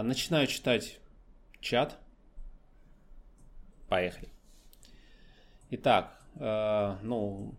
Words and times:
А, 0.00 0.02
начинаю 0.02 0.46
читать 0.46 0.98
чат. 1.60 1.98
Поехали. 3.86 4.30
Итак, 5.68 6.18
э, 6.36 6.96
ну, 7.02 7.54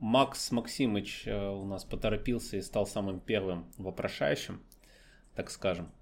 Макс 0.00 0.50
Максимыч 0.50 1.28
э, 1.28 1.50
у 1.50 1.64
нас 1.66 1.84
поторопился 1.84 2.56
и 2.56 2.62
стал 2.62 2.84
самым 2.84 3.20
первым 3.20 3.70
вопрошающим, 3.76 4.60
так 5.36 5.50
скажем. 5.50 5.92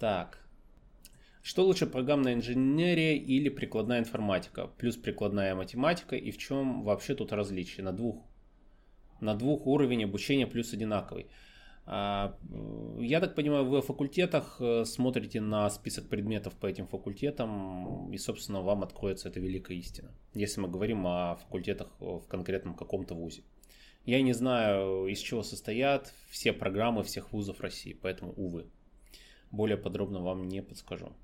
Так. 0.00 0.44
Что 1.40 1.64
лучше, 1.64 1.86
программная 1.86 2.34
инженерия 2.34 3.14
или 3.14 3.48
прикладная 3.48 4.00
информатика? 4.00 4.66
Плюс 4.66 4.96
прикладная 4.96 5.54
математика. 5.54 6.16
И 6.16 6.32
в 6.32 6.38
чем 6.38 6.82
вообще 6.82 7.14
тут 7.14 7.32
различие? 7.32 7.84
На 7.84 7.92
двух, 7.92 8.24
на 9.20 9.36
двух 9.36 9.68
уровень 9.68 10.02
обучения 10.02 10.48
плюс 10.48 10.72
одинаковый. 10.72 11.28
А, 11.90 12.36
я 12.98 13.18
так 13.18 13.34
понимаю, 13.34 13.64
вы 13.64 13.78
о 13.78 13.80
факультетах 13.80 14.58
э, 14.60 14.84
смотрите 14.84 15.40
на 15.40 15.70
список 15.70 16.06
предметов 16.10 16.52
по 16.54 16.66
этим 16.66 16.86
факультетам, 16.86 18.12
и, 18.12 18.18
собственно, 18.18 18.60
вам 18.60 18.82
откроется 18.82 19.30
эта 19.30 19.40
великая 19.40 19.78
истина, 19.78 20.10
если 20.34 20.60
мы 20.60 20.68
говорим 20.68 21.06
о 21.06 21.36
факультетах 21.36 21.88
в 21.98 22.26
конкретном 22.28 22.74
каком-то 22.74 23.14
вузе. 23.14 23.42
Я 24.04 24.20
не 24.20 24.34
знаю, 24.34 25.06
из 25.06 25.18
чего 25.18 25.42
состоят 25.42 26.12
все 26.28 26.52
программы 26.52 27.04
всех 27.04 27.32
вузов 27.32 27.62
России, 27.62 27.94
поэтому, 27.94 28.34
увы, 28.36 28.66
более 29.50 29.78
подробно 29.78 30.20
вам 30.20 30.46
не 30.46 30.62
подскажу. 30.62 31.14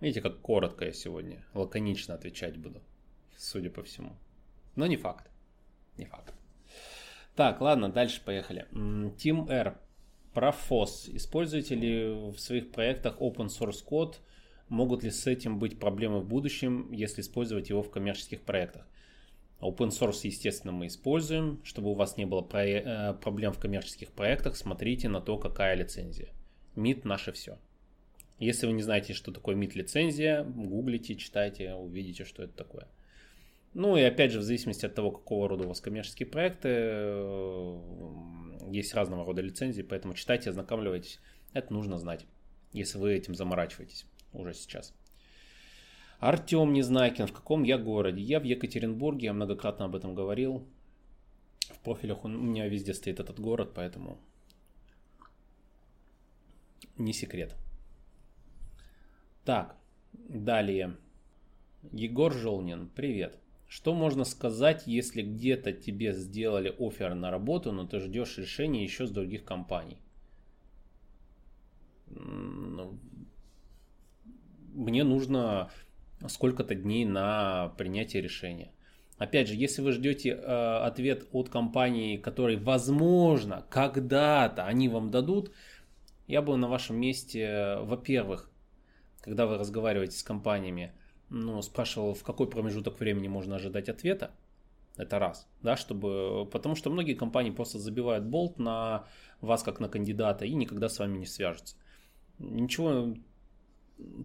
Видите, 0.00 0.22
как 0.22 0.40
коротко 0.40 0.86
я 0.86 0.92
сегодня, 0.92 1.46
лаконично 1.54 2.14
отвечать 2.14 2.56
буду, 2.56 2.82
судя 3.36 3.70
по 3.70 3.84
всему. 3.84 4.16
Но 4.74 4.88
не 4.88 4.96
факт, 4.96 5.30
не 5.98 6.04
факт. 6.04 6.35
Так, 7.36 7.60
ладно, 7.60 7.90
дальше 7.90 8.22
поехали. 8.24 8.66
Team 8.72 9.48
R. 9.50 9.78
Про 10.32 10.54
FOSS. 10.68 11.14
Используете 11.14 11.74
ли 11.74 12.30
в 12.30 12.38
своих 12.38 12.72
проектах 12.72 13.20
open 13.20 13.48
source 13.48 13.84
код? 13.84 14.20
Могут 14.68 15.04
ли 15.04 15.10
с 15.10 15.26
этим 15.26 15.58
быть 15.58 15.78
проблемы 15.78 16.20
в 16.20 16.26
будущем, 16.26 16.90
если 16.92 17.20
использовать 17.20 17.68
его 17.68 17.82
в 17.82 17.90
коммерческих 17.90 18.40
проектах? 18.40 18.88
Open 19.60 19.88
source, 19.88 20.20
естественно, 20.24 20.72
мы 20.72 20.86
используем. 20.86 21.60
Чтобы 21.62 21.90
у 21.90 21.94
вас 21.94 22.16
не 22.16 22.24
было 22.24 22.46
э, 22.54 23.14
проблем 23.14 23.52
в 23.52 23.58
коммерческих 23.58 24.12
проектах, 24.12 24.56
смотрите 24.56 25.08
на 25.08 25.20
то, 25.20 25.36
какая 25.38 25.74
лицензия. 25.74 26.30
MIT 26.74 27.02
наше 27.04 27.32
все. 27.32 27.58
Если 28.38 28.66
вы 28.66 28.72
не 28.72 28.82
знаете, 28.82 29.12
что 29.12 29.30
такое 29.30 29.56
MIT 29.56 29.72
лицензия, 29.74 30.42
гуглите, 30.42 31.16
читайте, 31.16 31.74
увидите, 31.74 32.24
что 32.24 32.42
это 32.42 32.54
такое. 32.54 32.88
Ну 33.78 33.94
и 33.98 34.00
опять 34.00 34.32
же, 34.32 34.38
в 34.38 34.42
зависимости 34.42 34.86
от 34.86 34.94
того, 34.94 35.10
какого 35.10 35.50
рода 35.50 35.64
у 35.64 35.68
вас 35.68 35.82
коммерческие 35.82 36.26
проекты, 36.26 36.68
э, 36.72 37.80
есть 38.70 38.94
разного 38.94 39.26
рода 39.26 39.42
лицензии, 39.42 39.82
поэтому 39.82 40.14
читайте, 40.14 40.48
ознакомливайтесь. 40.48 41.20
Это 41.52 41.74
нужно 41.74 41.98
знать, 41.98 42.24
если 42.72 42.96
вы 42.96 43.12
этим 43.12 43.34
заморачиваетесь 43.34 44.06
уже 44.32 44.54
сейчас. 44.54 44.94
Артем 46.20 46.72
Незнайкин, 46.72 47.26
в 47.26 47.34
каком 47.34 47.64
я 47.64 47.76
городе? 47.76 48.22
Я 48.22 48.40
в 48.40 48.44
Екатеринбурге, 48.44 49.26
я 49.26 49.34
многократно 49.34 49.84
об 49.84 49.94
этом 49.94 50.14
говорил. 50.14 50.66
В 51.68 51.78
профилях 51.80 52.24
у 52.24 52.28
меня 52.28 52.66
везде 52.68 52.94
стоит 52.94 53.20
этот 53.20 53.38
город, 53.38 53.72
поэтому 53.74 54.18
не 56.96 57.12
секрет. 57.12 57.54
Так, 59.44 59.76
далее. 60.14 60.96
Егор 61.92 62.32
Желнин, 62.32 62.88
привет. 62.88 63.38
Что 63.68 63.94
можно 63.94 64.24
сказать, 64.24 64.84
если 64.86 65.22
где-то 65.22 65.72
тебе 65.72 66.12
сделали 66.12 66.74
офер 66.78 67.14
на 67.14 67.30
работу, 67.30 67.72
но 67.72 67.86
ты 67.86 67.98
ждешь 68.00 68.38
решения 68.38 68.84
еще 68.84 69.06
с 69.06 69.10
других 69.10 69.44
компаний? 69.44 69.98
Ну, 72.08 72.98
мне 74.72 75.02
нужно 75.02 75.70
сколько-то 76.28 76.74
дней 76.74 77.04
на 77.04 77.70
принятие 77.76 78.22
решения. 78.22 78.70
Опять 79.18 79.48
же, 79.48 79.54
если 79.54 79.80
вы 79.80 79.92
ждете 79.92 80.30
э, 80.30 80.34
ответ 80.34 81.26
от 81.32 81.48
компании, 81.48 82.18
который, 82.18 82.56
возможно, 82.56 83.64
когда-то 83.70 84.66
они 84.66 84.88
вам 84.88 85.10
дадут, 85.10 85.52
я 86.26 86.42
бы 86.42 86.56
на 86.56 86.68
вашем 86.68 86.96
месте, 86.96 87.78
во-первых, 87.80 88.50
когда 89.22 89.46
вы 89.46 89.56
разговариваете 89.56 90.18
с 90.18 90.22
компаниями, 90.22 90.92
ну, 91.28 91.60
спрашивал, 91.62 92.14
в 92.14 92.22
какой 92.22 92.48
промежуток 92.48 92.98
времени 93.00 93.28
можно 93.28 93.56
ожидать 93.56 93.88
ответа. 93.88 94.30
Это 94.96 95.18
раз, 95.18 95.46
да, 95.62 95.76
чтобы, 95.76 96.48
потому 96.50 96.74
что 96.74 96.88
многие 96.88 97.14
компании 97.14 97.50
просто 97.50 97.78
забивают 97.78 98.24
болт 98.24 98.58
на 98.58 99.06
вас 99.42 99.62
как 99.62 99.78
на 99.78 99.88
кандидата 99.88 100.46
и 100.46 100.54
никогда 100.54 100.88
с 100.88 100.98
вами 100.98 101.18
не 101.18 101.26
свяжутся. 101.26 101.76
Ничего 102.38 103.14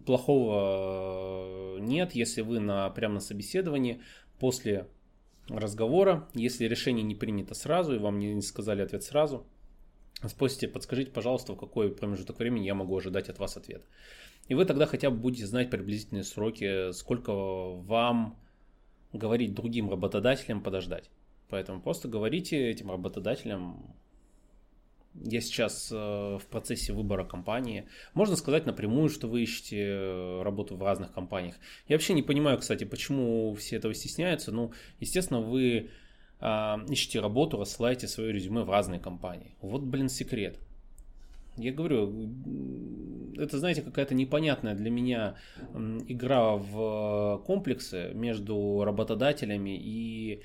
плохого 0.06 1.78
нет, 1.78 2.14
если 2.14 2.40
вы 2.40 2.60
на, 2.60 2.88
прямо 2.90 3.14
на 3.14 3.20
собеседовании 3.20 4.00
после 4.38 4.88
разговора, 5.48 6.28
если 6.34 6.66
решение 6.66 7.02
не 7.02 7.14
принято 7.14 7.54
сразу 7.54 7.94
и 7.94 7.98
вам 7.98 8.18
не 8.18 8.40
сказали 8.40 8.82
ответ 8.82 9.02
сразу, 9.02 9.46
спросите, 10.28 10.68
подскажите, 10.68 11.10
пожалуйста, 11.10 11.52
в 11.52 11.56
какой 11.56 11.90
промежуток 11.90 12.38
времени 12.38 12.64
я 12.64 12.74
могу 12.74 12.96
ожидать 12.96 13.28
от 13.28 13.38
вас 13.38 13.56
ответ. 13.56 13.84
И 14.48 14.54
вы 14.54 14.64
тогда 14.64 14.86
хотя 14.86 15.10
бы 15.10 15.16
будете 15.16 15.46
знать 15.46 15.70
приблизительные 15.70 16.24
сроки, 16.24 16.92
сколько 16.92 17.32
вам 17.32 18.38
говорить 19.12 19.54
другим 19.54 19.90
работодателям 19.90 20.62
подождать. 20.62 21.10
Поэтому 21.48 21.80
просто 21.80 22.08
говорите 22.08 22.70
этим 22.70 22.90
работодателям, 22.90 23.94
я 25.14 25.40
сейчас 25.42 25.90
э, 25.92 25.94
в 25.94 26.46
процессе 26.50 26.92
выбора 26.92 27.24
компании. 27.24 27.86
Можно 28.14 28.36
сказать 28.36 28.64
напрямую, 28.64 29.10
что 29.10 29.28
вы 29.28 29.42
ищете 29.42 29.78
э, 29.78 30.42
работу 30.42 30.76
в 30.76 30.82
разных 30.82 31.12
компаниях. 31.12 31.56
Я 31.86 31.96
вообще 31.96 32.14
не 32.14 32.22
понимаю, 32.22 32.58
кстати, 32.58 32.84
почему 32.84 33.54
все 33.54 33.76
этого 33.76 33.92
стесняются. 33.92 34.52
Ну, 34.52 34.72
естественно, 35.00 35.40
вы 35.40 35.90
э, 36.42 36.76
ищете 36.88 37.20
работу, 37.20 37.58
рассылаете 37.58 38.08
свое 38.08 38.32
резюме 38.32 38.62
в 38.62 38.70
разные 38.70 39.00
компании. 39.00 39.54
Вот, 39.60 39.82
блин, 39.82 40.08
секрет. 40.08 40.58
Я 41.56 41.72
говорю, 41.72 42.30
это, 43.36 43.58
знаете, 43.58 43.82
какая-то 43.82 44.14
непонятная 44.14 44.74
для 44.74 44.90
меня 44.90 45.36
игра 46.08 46.56
в 46.56 47.42
комплексы 47.46 48.10
между 48.14 48.82
работодателями 48.84 49.78
и 49.78 50.42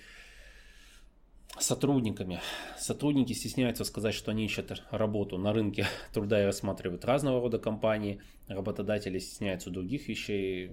сотрудниками. 1.59 2.41
Сотрудники 2.77 3.33
стесняются 3.33 3.83
сказать, 3.85 4.13
что 4.13 4.31
они 4.31 4.45
ищут 4.45 4.83
работу 4.91 5.37
на 5.37 5.53
рынке 5.53 5.87
труда 6.13 6.41
и 6.41 6.45
рассматривают 6.45 7.05
разного 7.05 7.41
рода 7.41 7.57
компании. 7.57 8.21
Работодатели 8.47 9.19
стесняются 9.19 9.69
других 9.69 10.07
вещей. 10.07 10.71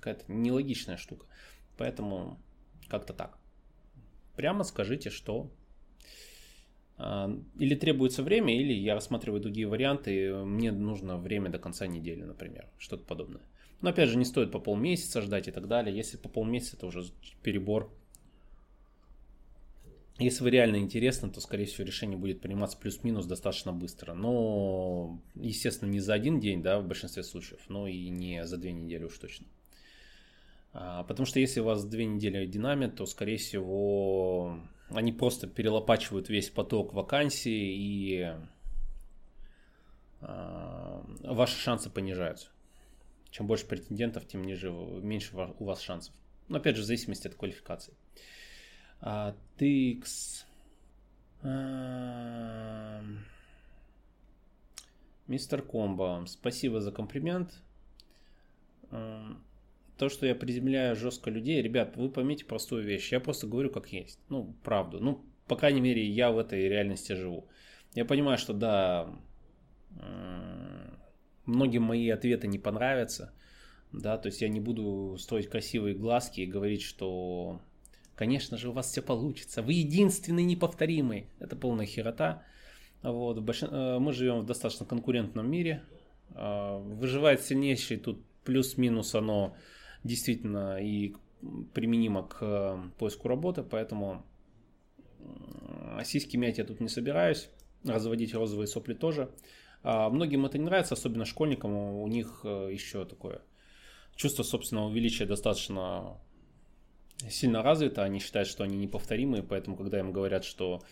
Какая-то 0.00 0.32
нелогичная 0.32 0.96
штука. 0.96 1.26
Поэтому 1.76 2.38
как-то 2.88 3.12
так. 3.12 3.38
Прямо 4.36 4.64
скажите, 4.64 5.10
что 5.10 5.50
а, 6.98 7.30
или 7.58 7.74
требуется 7.74 8.22
время, 8.22 8.56
или 8.56 8.72
я 8.72 8.94
рассматриваю 8.94 9.40
другие 9.40 9.66
варианты, 9.66 10.34
мне 10.34 10.72
нужно 10.72 11.18
время 11.18 11.50
до 11.50 11.58
конца 11.58 11.86
недели, 11.86 12.22
например, 12.22 12.66
что-то 12.78 13.04
подобное. 13.04 13.42
Но 13.82 13.90
опять 13.90 14.08
же, 14.08 14.16
не 14.16 14.24
стоит 14.24 14.52
по 14.52 14.58
полмесяца 14.58 15.20
ждать 15.20 15.48
и 15.48 15.50
так 15.50 15.68
далее. 15.68 15.94
Если 15.94 16.16
по 16.16 16.28
полмесяца, 16.28 16.76
это 16.76 16.86
уже 16.86 17.04
перебор. 17.42 17.92
Если 20.18 20.42
вы 20.42 20.48
реально 20.48 20.76
интересны, 20.76 21.30
то, 21.30 21.42
скорее 21.42 21.66
всего, 21.66 21.86
решение 21.86 22.16
будет 22.16 22.40
приниматься 22.40 22.78
плюс-минус 22.78 23.26
достаточно 23.26 23.74
быстро. 23.74 24.14
Но, 24.14 25.20
естественно, 25.34 25.90
не 25.90 26.00
за 26.00 26.14
один 26.14 26.40
день, 26.40 26.62
да, 26.62 26.80
в 26.80 26.86
большинстве 26.86 27.22
случаев, 27.22 27.60
но 27.68 27.86
и 27.86 28.08
не 28.08 28.46
за 28.46 28.56
две 28.56 28.72
недели 28.72 29.04
уж 29.04 29.18
точно. 29.18 29.46
А, 30.72 31.04
потому 31.04 31.26
что 31.26 31.40
если 31.40 31.60
у 31.60 31.64
вас 31.64 31.84
две 31.84 32.06
недели 32.06 32.46
динамит, 32.46 32.96
то, 32.96 33.06
скорее 33.06 33.38
всего, 33.38 34.60
они 34.90 35.12
просто 35.12 35.46
перелопачивают 35.46 36.28
весь 36.28 36.50
поток 36.50 36.92
вакансий 36.92 37.74
и 37.74 38.34
э, 40.20 41.02
ваши 41.22 41.58
шансы 41.58 41.90
понижаются. 41.90 42.48
Чем 43.30 43.46
больше 43.46 43.66
претендентов, 43.66 44.26
тем 44.26 44.44
ниже, 44.44 44.70
меньше 44.70 45.36
у 45.36 45.64
вас 45.64 45.80
шансов. 45.80 46.14
Но 46.48 46.58
опять 46.58 46.76
же, 46.76 46.82
в 46.82 46.86
зависимости 46.86 47.26
от 47.26 47.34
квалификации. 47.34 47.94
А, 49.00 49.34
TX. 49.58 50.44
А, 51.42 53.02
мистер 55.26 55.62
Комбо, 55.62 56.24
спасибо 56.26 56.80
за 56.80 56.92
комплимент. 56.92 57.60
То, 59.98 60.08
что 60.08 60.26
я 60.26 60.34
приземляю 60.34 60.94
жестко 60.94 61.30
людей, 61.30 61.62
ребят, 61.62 61.96
вы 61.96 62.10
поймите 62.10 62.44
простую 62.44 62.84
вещь. 62.84 63.12
Я 63.12 63.20
просто 63.20 63.46
говорю 63.46 63.70
как 63.70 63.92
есть. 63.92 64.20
Ну, 64.28 64.54
правду. 64.62 65.00
Ну, 65.00 65.24
по 65.46 65.56
крайней 65.56 65.80
мере, 65.80 66.04
я 66.04 66.30
в 66.30 66.38
этой 66.38 66.68
реальности 66.68 67.12
живу. 67.12 67.48
Я 67.94 68.04
понимаю, 68.04 68.36
что 68.36 68.52
да, 68.52 69.08
многим 71.46 71.84
мои 71.84 72.10
ответы 72.10 72.46
не 72.46 72.58
понравятся. 72.58 73.32
Да, 73.92 74.18
то 74.18 74.26
есть 74.26 74.42
я 74.42 74.48
не 74.48 74.60
буду 74.60 75.16
строить 75.18 75.48
красивые 75.48 75.94
глазки 75.94 76.42
и 76.42 76.46
говорить, 76.46 76.82
что, 76.82 77.62
конечно 78.14 78.58
же, 78.58 78.68
у 78.68 78.72
вас 78.72 78.90
все 78.90 79.00
получится. 79.00 79.62
Вы 79.62 79.74
единственный 79.74 80.42
неповторимый. 80.42 81.28
Это 81.38 81.56
полная 81.56 81.86
херота. 81.86 82.42
Вот, 83.02 83.38
мы 83.38 84.12
живем 84.12 84.40
в 84.40 84.46
достаточно 84.46 84.84
конкурентном 84.84 85.50
мире. 85.50 85.84
Выживает 86.34 87.40
сильнейший, 87.40 87.96
тут 87.96 88.22
плюс-минус 88.44 89.14
оно 89.14 89.56
действительно 90.04 90.78
и 90.80 91.14
применимо 91.74 92.22
к 92.26 92.80
поиску 92.98 93.28
работы, 93.28 93.62
поэтому 93.62 94.24
сиськи 96.04 96.36
мять 96.36 96.58
я 96.58 96.64
тут 96.64 96.80
не 96.80 96.88
собираюсь, 96.88 97.50
разводить 97.84 98.34
розовые 98.34 98.66
сопли 98.66 98.94
тоже. 98.94 99.30
Многим 99.82 100.46
это 100.46 100.58
не 100.58 100.64
нравится, 100.64 100.94
особенно 100.94 101.24
школьникам, 101.24 101.74
у 101.74 102.06
них 102.08 102.40
еще 102.44 103.04
такое 103.04 103.42
чувство 104.16 104.42
собственного 104.42 104.92
величия 104.92 105.26
достаточно 105.26 106.18
сильно 107.30 107.62
развито, 107.62 108.02
они 108.02 108.18
считают, 108.18 108.48
что 108.48 108.64
они 108.64 108.76
неповторимые, 108.76 109.42
поэтому 109.42 109.76
когда 109.76 110.00
им 110.00 110.12
говорят, 110.12 110.44
что 110.44 110.82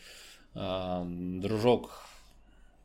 э, 0.55 1.05
дружок 1.06 2.06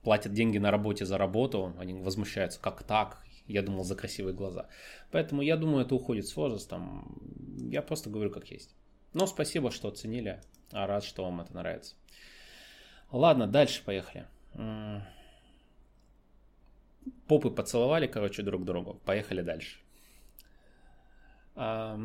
платит 0.01 0.33
деньги 0.33 0.57
на 0.57 0.71
работе 0.71 1.05
за 1.05 1.17
работу, 1.17 1.73
они 1.77 1.93
возмущаются, 1.93 2.59
как 2.59 2.83
так? 2.83 3.21
Я 3.49 3.63
думал 3.63 3.83
за 3.83 3.95
красивые 3.95 4.35
глаза. 4.35 4.67
Поэтому 5.11 5.41
я 5.41 5.57
думаю, 5.57 5.83
это 5.83 5.95
уходит 5.95 6.27
с 6.27 6.35
возрастом. 6.35 7.19
Я 7.57 7.81
просто 7.81 8.09
говорю 8.09 8.29
как 8.29 8.49
есть. 8.51 8.75
Но 9.13 9.25
спасибо, 9.25 9.71
что 9.71 9.87
оценили. 9.87 10.39
А 10.71 10.85
рад, 10.85 11.03
что 11.03 11.23
вам 11.23 11.41
это 11.41 11.53
нравится. 11.55 11.95
Ладно, 13.11 13.47
дальше 13.47 13.83
поехали. 13.83 14.27
Попы 17.27 17.49
поцеловали, 17.49 18.05
короче, 18.05 18.43
друг 18.43 18.65
другу. 18.65 19.01
Поехали 19.03 19.41
дальше. 19.41 19.79
А, 21.55 21.99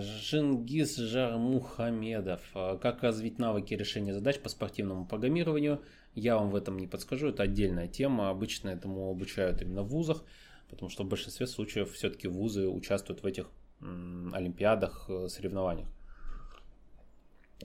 Жингиз 0.00 0.96
Жармухамедов. 0.96 2.42
А, 2.54 2.78
как 2.78 3.02
развить 3.02 3.40
навыки 3.40 3.74
решения 3.74 4.14
задач 4.14 4.38
по 4.38 4.48
спортивному 4.48 5.04
программированию? 5.04 5.82
Я 6.16 6.36
вам 6.36 6.50
в 6.50 6.56
этом 6.56 6.78
не 6.78 6.88
подскажу, 6.88 7.28
это 7.28 7.42
отдельная 7.42 7.88
тема. 7.88 8.30
Обычно 8.30 8.70
этому 8.70 9.10
обучают 9.10 9.62
именно 9.62 9.82
в 9.82 9.88
вузах, 9.88 10.24
потому 10.68 10.90
что 10.90 11.04
в 11.04 11.08
большинстве 11.08 11.46
случаев 11.46 11.92
все-таки 11.92 12.26
вузы 12.26 12.68
участвуют 12.68 13.22
в 13.22 13.26
этих 13.26 13.50
олимпиадах, 13.80 15.04
э, 15.08 15.28
соревнованиях. 15.28 15.88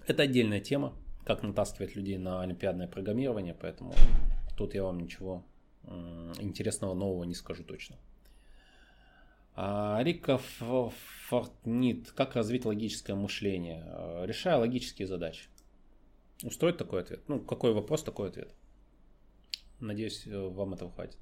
Это 0.05 0.23
отдельная 0.23 0.59
тема, 0.59 0.93
как 1.25 1.43
натаскивать 1.43 1.95
людей 1.95 2.17
на 2.17 2.41
олимпиадное 2.41 2.87
программирование, 2.87 3.55
поэтому 3.59 3.93
тут 4.57 4.75
я 4.75 4.83
вам 4.83 4.99
ничего 4.99 5.43
интересного 6.39 6.93
нового 6.93 7.23
не 7.23 7.33
скажу 7.33 7.63
точно. 7.63 7.95
А, 9.55 10.01
Рика 10.03 10.37
Фортнит. 11.29 12.11
Как 12.11 12.35
развить 12.35 12.65
логическое 12.65 13.15
мышление? 13.15 13.83
А, 13.87 14.25
решая 14.25 14.57
логические 14.57 15.07
задачи. 15.07 15.45
Устроит 16.43 16.77
такой 16.77 17.01
ответ? 17.01 17.21
Ну, 17.27 17.39
какой 17.39 17.73
вопрос, 17.73 18.03
такой 18.03 18.29
ответ. 18.29 18.53
Надеюсь, 19.79 20.25
э, 20.27 20.47
вам 20.47 20.73
этого 20.73 20.91
хватит. 20.91 21.17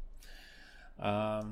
А, 0.97 1.43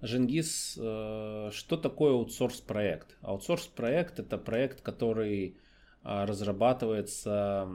Женгис, 0.00 0.78
э, 0.80 1.50
что 1.52 1.76
такое 1.76 2.12
аутсорс 2.12 2.60
проект? 2.60 3.16
Аутсорс 3.22 3.66
проект 3.66 4.18
это 4.18 4.38
проект, 4.38 4.80
который 4.80 5.58
разрабатывается 6.02 7.66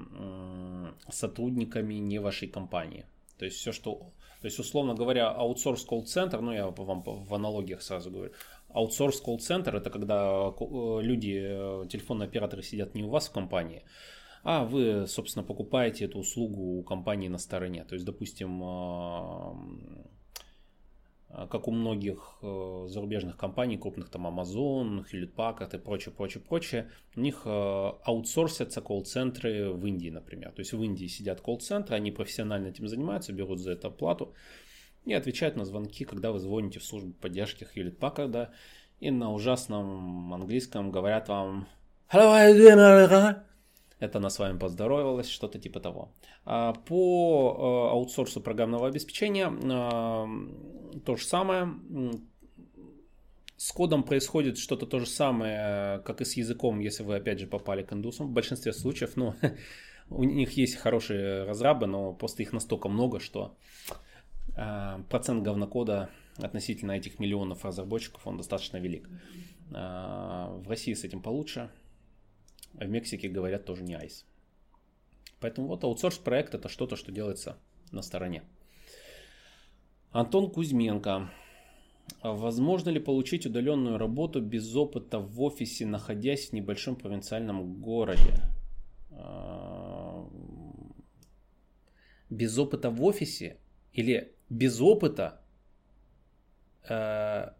сотрудниками 1.09 1.95
не 1.95 2.19
вашей 2.19 2.47
компании. 2.47 3.07
То 3.39 3.45
есть 3.45 3.57
все, 3.57 3.71
что 3.71 4.13
то 4.41 4.45
есть, 4.45 4.59
условно 4.59 4.93
говоря, 4.93 5.29
аутсорс 5.31 5.83
колл-центр, 5.83 6.39
ну 6.39 6.53
я 6.53 6.67
вам 6.67 7.03
в 7.03 7.33
аналогиях 7.33 7.81
сразу 7.81 8.09
говорю, 8.09 8.31
аутсорс 8.73 9.21
колл-центр 9.21 9.75
это 9.75 9.89
когда 9.89 10.49
э, 10.49 11.01
люди, 11.01 11.39
э, 11.41 11.87
телефонные 11.87 12.27
операторы 12.27 12.63
сидят 12.63 12.95
не 12.95 13.03
у 13.03 13.09
вас 13.09 13.27
в 13.27 13.31
компании, 13.31 13.83
а 14.43 14.63
вы, 14.63 15.07
собственно, 15.07 15.45
покупаете 15.45 16.05
эту 16.05 16.19
услугу 16.19 16.79
у 16.79 16.83
компании 16.83 17.27
на 17.27 17.37
стороне. 17.37 17.83
То 17.83 17.95
есть, 17.95 18.05
допустим, 18.05 18.61
как 21.29 21.67
у 21.67 21.71
многих 21.71 22.39
э, 22.41 22.85
зарубежных 22.87 23.37
компаний, 23.37 23.77
крупных 23.77 24.09
там 24.09 24.25
Amazon, 24.25 25.05
Hewlett 25.11 25.35
Packard 25.35 25.75
и 25.75 25.79
прочее, 25.79 26.13
прочее, 26.15 26.43
прочее, 26.43 26.89
у 27.15 27.19
них 27.19 27.43
э, 27.45 27.49
аутсорсятся 27.49 28.81
колл-центры 28.81 29.71
в 29.71 29.85
Индии, 29.85 30.09
например. 30.09 30.51
То 30.51 30.61
есть 30.61 30.73
в 30.73 30.81
Индии 30.81 31.05
сидят 31.05 31.41
колл-центры, 31.41 31.95
они 31.95 32.11
профессионально 32.11 32.69
этим 32.69 32.87
занимаются, 32.87 33.31
берут 33.31 33.59
за 33.59 33.73
это 33.73 33.91
плату 33.91 34.33
и 35.05 35.13
отвечают 35.13 35.55
на 35.55 35.65
звонки, 35.65 36.05
когда 36.05 36.31
вы 36.31 36.39
звоните 36.39 36.79
в 36.79 36.85
службу 36.85 37.13
поддержки 37.13 37.67
Hewlett 37.75 37.97
Packard 37.97 38.49
и 38.99 39.11
на 39.11 39.31
ужасном 39.31 40.33
английском 40.33 40.91
говорят 40.91 41.29
вам 41.29 41.67
Hello, 42.11 42.33
how 42.33 42.53
you 42.53 43.43
это 43.99 44.19
она 44.19 44.29
с 44.29 44.39
вами 44.39 44.57
поздоровалась, 44.57 45.27
что-то 45.29 45.59
типа 45.59 45.79
того. 45.81 46.13
А 46.45 46.73
по 46.73 47.53
э, 47.53 47.91
аутсорсу 47.91 48.39
программного 48.39 48.87
обеспечения 48.87 49.51
э, 49.51 50.99
то 51.05 51.15
же 51.15 51.25
самое. 51.25 51.73
С 53.57 53.73
кодом 53.73 54.03
происходит 54.03 54.57
что-то 54.57 54.85
то 54.85 54.99
же 54.99 55.05
самое, 55.05 55.99
как 56.05 56.21
и 56.21 56.25
с 56.25 56.37
языком, 56.37 56.79
если 56.79 57.03
вы 57.03 57.17
опять 57.17 57.39
же 57.39 57.47
попали 57.47 57.83
к 57.83 57.91
индусам. 57.91 58.27
В 58.27 58.31
большинстве 58.31 58.71
случаев, 58.71 59.17
ну, 59.17 59.35
у 60.09 60.23
них 60.23 60.51
есть 60.53 60.77
хорошие 60.77 61.43
разрабы, 61.43 61.85
но 61.85 62.13
просто 62.13 62.41
их 62.41 62.53
настолько 62.53 62.87
много, 62.87 63.19
что 63.19 63.57
процент 65.09 65.43
говнокода 65.43 66.09
относительно 66.37 66.93
этих 66.93 67.19
миллионов 67.19 67.65
разработчиков, 67.65 68.25
он 68.25 68.37
достаточно 68.37 68.77
велик. 68.77 69.09
В 69.69 70.65
России 70.67 70.93
с 70.93 71.03
этим 71.03 71.21
получше. 71.21 71.69
А 72.77 72.85
в 72.85 72.89
Мексике 72.89 73.29
говорят 73.29 73.65
тоже 73.65 73.83
не 73.83 73.95
айс. 73.95 74.25
Поэтому 75.39 75.67
вот 75.67 75.83
аутсорс 75.83 76.17
проект 76.17 76.53
это 76.53 76.69
что-то, 76.69 76.95
что 76.95 77.11
делается 77.11 77.57
на 77.91 78.01
стороне. 78.01 78.43
Антон 80.11 80.49
Кузьменко. 80.51 81.29
Возможно 82.23 82.89
ли 82.89 82.99
получить 82.99 83.45
удаленную 83.45 83.97
работу 83.97 84.41
без 84.41 84.75
опыта 84.75 85.19
в 85.19 85.41
офисе, 85.41 85.85
находясь 85.85 86.49
в 86.49 86.53
небольшом 86.53 86.95
провинциальном 86.95 87.79
городе? 87.79 88.33
А, 89.11 90.27
без 92.29 92.57
опыта 92.57 92.89
в 92.89 93.03
офисе 93.03 93.57
или 93.93 94.33
без 94.49 94.81
опыта? 94.81 95.41
А, 96.87 97.53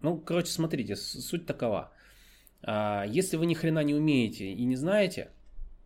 ну, 0.00 0.18
короче, 0.18 0.50
смотрите, 0.50 0.96
суть 0.96 1.46
такова. 1.46 1.92
А, 2.62 3.04
если 3.06 3.36
вы 3.36 3.46
ни 3.46 3.54
хрена 3.54 3.82
не 3.82 3.94
умеете 3.94 4.52
и 4.52 4.64
не 4.64 4.76
знаете, 4.76 5.30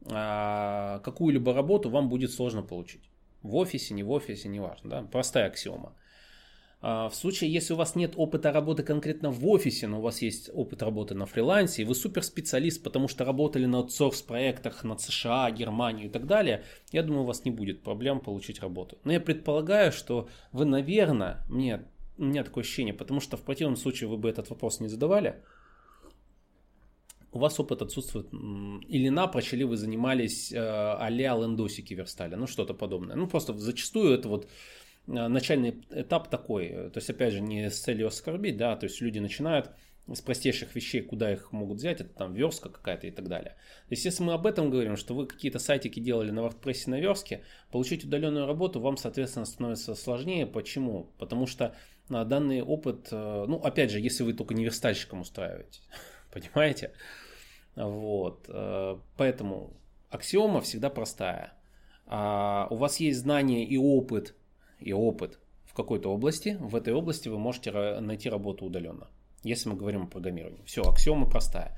а, 0.06 1.00
какую-либо 1.00 1.52
работу 1.52 1.90
вам 1.90 2.08
будет 2.08 2.32
сложно 2.32 2.62
получить. 2.62 3.02
В 3.42 3.56
офисе, 3.56 3.94
не 3.94 4.02
в 4.02 4.10
офисе, 4.10 4.48
не 4.48 4.60
важно. 4.60 4.90
Да? 4.90 5.02
Простая 5.02 5.46
аксиома. 5.46 5.94
А, 6.86 7.08
в 7.08 7.14
случае, 7.14 7.50
если 7.50 7.72
у 7.72 7.76
вас 7.76 7.94
нет 7.96 8.12
опыта 8.14 8.52
работы 8.52 8.82
конкретно 8.82 9.30
в 9.30 9.48
офисе, 9.48 9.86
но 9.86 10.00
у 10.00 10.02
вас 10.02 10.20
есть 10.20 10.50
опыт 10.52 10.82
работы 10.82 11.14
на 11.14 11.24
фрилансе, 11.24 11.80
и 11.80 11.84
вы 11.86 11.94
суперспециалист, 11.94 12.82
потому 12.82 13.08
что 13.08 13.24
работали 13.24 13.64
на 13.64 13.78
аутсорс 13.78 14.20
проектах 14.20 14.84
на 14.84 14.98
США, 14.98 15.50
Германию 15.50 16.08
и 16.08 16.10
так 16.10 16.26
далее, 16.26 16.62
я 16.92 17.02
думаю, 17.02 17.22
у 17.22 17.26
вас 17.26 17.46
не 17.46 17.50
будет 17.50 17.82
проблем 17.82 18.20
получить 18.20 18.60
работу. 18.60 18.98
Но 19.04 19.12
я 19.12 19.20
предполагаю, 19.20 19.92
что 19.92 20.28
вы, 20.52 20.66
наверное, 20.66 21.42
мне, 21.48 21.86
у 22.18 22.24
меня 22.24 22.44
такое 22.44 22.64
ощущение, 22.64 22.92
потому 22.92 23.20
что 23.20 23.38
в 23.38 23.40
противном 23.40 23.76
случае 23.76 24.10
вы 24.10 24.18
бы 24.18 24.28
этот 24.28 24.50
вопрос 24.50 24.80
не 24.80 24.88
задавали, 24.88 25.36
у 27.32 27.38
вас 27.38 27.58
опыт 27.58 27.80
отсутствует, 27.80 28.26
или 28.30 29.08
напрочь, 29.08 29.54
или 29.54 29.64
вы 29.64 29.78
занимались 29.78 30.52
э, 30.52 30.58
а-ля 30.58 31.34
лендосики 31.34 31.94
верстали, 31.94 32.34
ну 32.34 32.46
что-то 32.46 32.74
подобное. 32.74 33.16
Ну 33.16 33.26
просто 33.26 33.54
зачастую 33.54 34.12
это 34.12 34.28
вот 34.28 34.48
начальный 35.06 35.84
этап 35.90 36.28
такой, 36.28 36.68
то 36.68 36.96
есть 36.96 37.10
опять 37.10 37.32
же 37.32 37.40
не 37.40 37.70
с 37.70 37.80
целью 37.80 38.06
оскорбить, 38.06 38.56
да, 38.56 38.76
то 38.76 38.84
есть 38.84 39.00
люди 39.00 39.18
начинают 39.18 39.70
с 40.12 40.20
простейших 40.20 40.74
вещей, 40.74 41.00
куда 41.00 41.32
их 41.32 41.52
могут 41.52 41.78
взять, 41.78 42.00
это 42.00 42.10
там 42.10 42.34
верстка 42.34 42.68
какая-то 42.68 43.06
и 43.06 43.10
так 43.10 43.26
далее. 43.28 43.52
То 43.88 43.92
есть 43.92 44.04
если 44.04 44.22
мы 44.22 44.34
об 44.34 44.46
этом 44.46 44.70
говорим, 44.70 44.96
что 44.96 45.14
вы 45.14 45.26
какие-то 45.26 45.58
сайтики 45.58 45.98
делали 45.98 46.30
на 46.30 46.40
WordPress 46.40 46.90
на 46.90 47.00
верстке, 47.00 47.42
получить 47.70 48.04
удаленную 48.04 48.46
работу 48.46 48.80
вам, 48.80 48.98
соответственно, 48.98 49.46
становится 49.46 49.94
сложнее. 49.94 50.46
Почему? 50.46 51.10
Потому 51.18 51.46
что 51.46 51.74
э, 52.10 52.24
данный 52.24 52.62
опыт, 52.62 53.08
ну 53.12 53.58
опять 53.64 53.90
же, 53.90 53.98
если 53.98 54.24
вы 54.24 54.34
только 54.34 54.52
не 54.52 54.64
верстальщиком 54.64 55.22
устраиваете, 55.22 55.80
понимаете? 56.32 56.92
Вот. 57.74 58.44
Э, 58.48 58.98
поэтому 59.16 59.74
аксиома 60.10 60.60
всегда 60.60 60.90
простая. 60.90 61.54
А 62.06 62.68
у 62.70 62.76
вас 62.76 63.00
есть 63.00 63.20
знания 63.20 63.64
и 63.64 63.78
опыт, 63.78 64.34
и 64.84 64.92
опыт 64.92 65.38
в 65.64 65.74
какой-то 65.74 66.12
области, 66.12 66.56
в 66.60 66.76
этой 66.76 66.92
области 66.92 67.28
вы 67.28 67.38
можете 67.38 67.72
найти 68.00 68.28
работу 68.28 68.64
удаленно. 68.64 69.08
Если 69.42 69.68
мы 69.68 69.76
говорим 69.76 70.02
о 70.02 70.06
программировании. 70.06 70.62
Все, 70.64 70.82
аксиома 70.82 71.28
простая. 71.28 71.76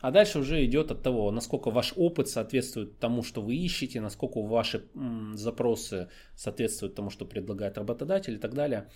А 0.00 0.10
дальше 0.10 0.38
уже 0.38 0.64
идет 0.64 0.90
от 0.90 1.02
того, 1.02 1.30
насколько 1.30 1.70
ваш 1.70 1.94
опыт 1.96 2.28
соответствует 2.28 2.98
тому, 2.98 3.22
что 3.22 3.42
вы 3.42 3.56
ищете, 3.56 4.00
насколько 4.00 4.42
ваши 4.42 4.88
запросы 5.34 6.08
соответствуют 6.34 6.94
тому, 6.94 7.10
что 7.10 7.24
предлагает 7.24 7.78
работодатель 7.78 8.34
и 8.34 8.38
так 8.38 8.54
далее. 8.54 8.90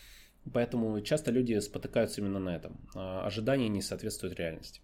Поэтому 0.53 1.01
часто 1.01 1.33
люди 1.33 1.59
спотыкаются 1.61 2.21
именно 2.21 2.39
на 2.39 2.57
этом. 2.57 2.89
А 2.95 3.27
ожидания 3.27 3.69
не 3.69 3.83
соответствуют 3.83 4.39
реальности. 4.39 4.81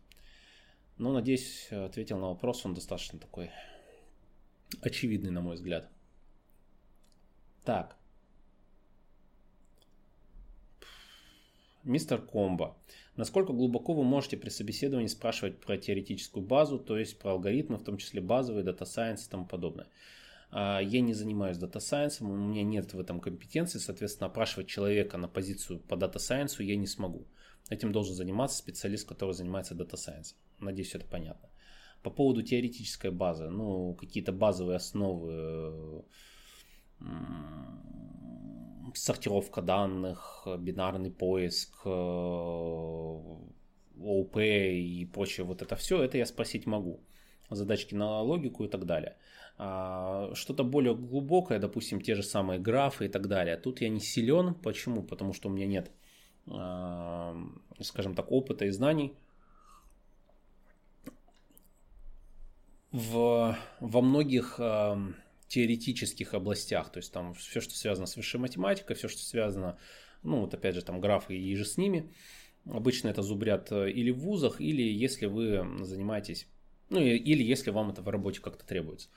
Но, 0.99 1.13
надеюсь, 1.13 1.69
ответил 1.71 2.19
на 2.19 2.29
вопрос, 2.29 2.65
он 2.65 2.75
достаточно 2.75 3.19
такой 3.19 3.51
очевидный, 4.81 5.31
на 5.31 5.43
мой 5.43 5.57
взгляд. 5.57 5.91
Так. 7.65 7.97
Мистер 11.87 12.21
Комбо. 12.21 12.77
Насколько 13.15 13.53
глубоко 13.53 13.95
вы 13.95 14.03
можете 14.03 14.37
при 14.37 14.49
собеседовании 14.49 15.07
спрашивать 15.07 15.61
про 15.61 15.79
теоретическую 15.79 16.45
базу, 16.45 16.81
то 16.81 16.99
есть 16.99 17.17
про 17.17 17.31
алгоритмы, 17.31 17.79
в 17.79 17.85
том 17.85 17.97
числе 17.97 18.21
базовые, 18.21 18.65
data 18.65 18.85
science 18.85 19.25
и 19.25 19.31
тому 19.31 19.47
подобное? 19.47 19.87
А, 20.51 20.81
я 20.81 21.01
не 21.01 21.15
занимаюсь 21.15 21.59
data 21.59 21.79
science 21.79 22.15
ом, 22.15 22.31
у 22.31 22.37
меня 22.37 22.65
нет 22.65 22.93
в 22.93 22.99
этом 22.99 23.21
компетенции, 23.21 23.79
соответственно, 23.79 24.27
опрашивать 24.27 24.67
человека 24.67 25.17
на 25.17 25.29
позицию 25.29 25.79
по 25.79 25.97
data 25.97 26.19
science 26.19 26.59
у 26.59 26.65
я 26.65 26.75
не 26.75 26.89
смогу. 26.89 27.25
Этим 27.71 27.93
должен 27.93 28.17
заниматься 28.17 28.59
специалист, 28.59 29.07
который 29.09 29.35
занимается 29.35 29.77
data 29.77 29.97
science 29.97 30.26
ом. 30.26 30.39
Надеюсь, 30.59 30.95
это 30.95 31.07
понятно. 31.07 31.49
По 32.03 32.11
поводу 32.11 32.43
теоретической 32.43 33.13
базы, 33.13 33.49
ну, 33.49 33.95
какие-то 33.95 34.33
базовые 34.33 34.77
основы, 34.77 36.05
сортировка 38.95 39.63
данных, 39.63 40.47
бинарный 40.59 41.11
поиск, 41.11 41.87
ООП 41.87 43.47
и 44.39 45.09
прочее, 45.13 45.47
вот 45.47 45.63
это 45.63 45.77
все, 45.77 46.03
это 46.03 46.19
я 46.19 46.27
спросить 46.27 46.67
могу. 46.67 47.01
Задачки 47.51 47.95
на 47.95 48.23
логику 48.23 48.65
и 48.65 48.69
так 48.69 48.87
далее. 48.87 49.17
А, 49.59 50.31
что-то 50.35 50.65
более 50.65 50.95
глубокое, 50.95 51.59
допустим, 51.59 52.01
те 52.01 52.15
же 52.15 52.23
самые 52.23 52.59
графы 52.59 53.07
и 53.07 53.09
так 53.09 53.29
далее. 53.29 53.57
Тут 53.57 53.81
я 53.81 53.89
не 53.89 54.01
силен. 54.01 54.55
Почему? 54.55 55.03
Потому 55.03 55.33
что 55.33 55.49
у 55.49 55.53
меня 55.53 55.67
нет, 55.67 55.91
а, 56.47 57.37
скажем 57.81 58.15
так, 58.15 58.31
опыта 58.31 58.65
и 58.65 58.71
знаний. 58.71 59.15
В, 62.93 63.57
во 63.81 64.01
многих 64.01 64.59
теоретических 65.49 66.35
областях, 66.35 66.91
то 66.91 66.99
есть 66.99 67.13
там 67.13 67.35
все, 67.35 67.61
что 67.61 67.75
связано 67.75 68.07
с 68.07 68.17
высшей 68.17 68.41
математикой, 68.41 68.97
все, 68.97 69.09
что 69.09 69.23
связано, 69.23 69.79
ну 70.23 70.41
вот 70.41 70.55
опять 70.55 70.75
же 70.75 70.83
там 70.83 71.01
графы 71.01 71.37
и 71.37 71.55
же 71.55 71.65
с 71.65 71.77
ними, 71.77 72.13
обычно 72.69 73.09
это 73.09 73.23
зубрят 73.23 73.71
э, 73.71 73.91
или 73.91 74.11
в 74.11 74.19
вузах, 74.19 74.61
или 74.61 74.83
если 74.83 75.27
вы 75.27 75.85
занимаетесь, 75.85 76.49
ну 76.91 77.01
или 77.01 77.43
если 77.43 77.71
вам 77.71 77.91
это 77.91 78.03
в 78.03 78.09
работе 78.09 78.41
как-то 78.41 78.67
требуется. 78.67 79.09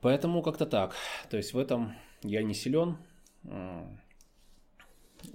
Поэтому 0.00 0.42
как-то 0.42 0.66
так. 0.66 0.94
То 1.28 1.36
есть 1.36 1.52
в 1.52 1.58
этом 1.58 1.94
я 2.22 2.42
не 2.42 2.54
силен. 2.54 2.98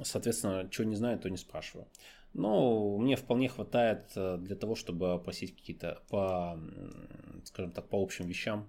Соответственно, 0.01 0.72
что 0.72 0.86
не 0.86 0.96
знаю, 0.96 1.20
то 1.20 1.29
не 1.29 1.38
спрашиваю. 1.38 1.88
Но 2.34 2.98
мне 2.98 3.15
вполне 3.15 3.50
хватает 3.50 4.12
э, 4.15 4.38
для 4.39 4.55
того, 4.55 4.75
чтобы 4.75 5.22
просить 5.22 5.55
какие-то 5.55 6.01
по, 6.10 6.60
скажем 7.43 7.72
так, 7.72 7.88
по 7.89 8.01
общим 8.01 8.25
вещам. 8.25 8.67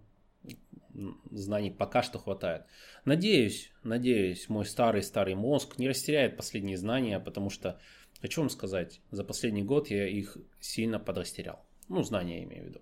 Знаний 1.30 1.70
пока 1.70 2.02
что 2.02 2.18
хватает. 2.18 2.66
Надеюсь, 3.04 3.72
надеюсь, 3.82 4.48
мой 4.48 4.64
старый-старый 4.64 5.34
мозг 5.34 5.78
не 5.78 5.88
растеряет 5.88 6.36
последние 6.36 6.76
знания, 6.76 7.18
потому 7.18 7.50
что, 7.50 7.80
хочу 8.20 8.40
вам 8.40 8.50
сказать, 8.50 9.00
за 9.10 9.24
последний 9.24 9.64
год 9.64 9.88
я 9.90 10.06
их 10.06 10.36
сильно 10.60 11.00
подрастерял. 11.00 11.64
Ну, 11.88 12.02
знания 12.02 12.38
я 12.38 12.44
имею 12.44 12.64
в 12.64 12.68
виду 12.68 12.80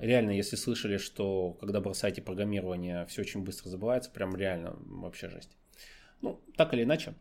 реально, 0.00 0.30
если 0.30 0.56
слышали, 0.56 0.96
что 0.96 1.52
когда 1.54 1.80
бросаете 1.80 2.22
программирование, 2.22 3.06
все 3.06 3.22
очень 3.22 3.42
быстро 3.42 3.68
забывается, 3.68 4.10
прям 4.10 4.34
реально 4.36 4.76
вообще 4.80 5.28
жесть. 5.28 5.56
Ну, 6.20 6.40
так 6.56 6.74
или 6.74 6.82
иначе, 6.82 7.14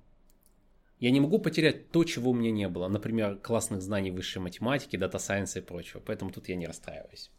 я 1.00 1.12
не 1.12 1.20
могу 1.20 1.40
потерять 1.40 1.92
то, 1.92 2.04
чего 2.04 2.32
у 2.32 2.34
меня 2.34 2.52
не 2.52 2.68
было. 2.68 2.88
Например, 2.88 3.38
классных 3.38 3.82
знаний 3.82 4.12
высшей 4.12 4.42
математики, 4.42 4.98
data 4.98 5.18
science 5.18 5.54
а 5.54 5.60
и 5.60 5.62
прочего. 5.62 6.00
Поэтому 6.00 6.32
тут 6.32 6.50
я 6.50 6.56
не 6.56 6.66
расстраиваюсь. 6.66 7.32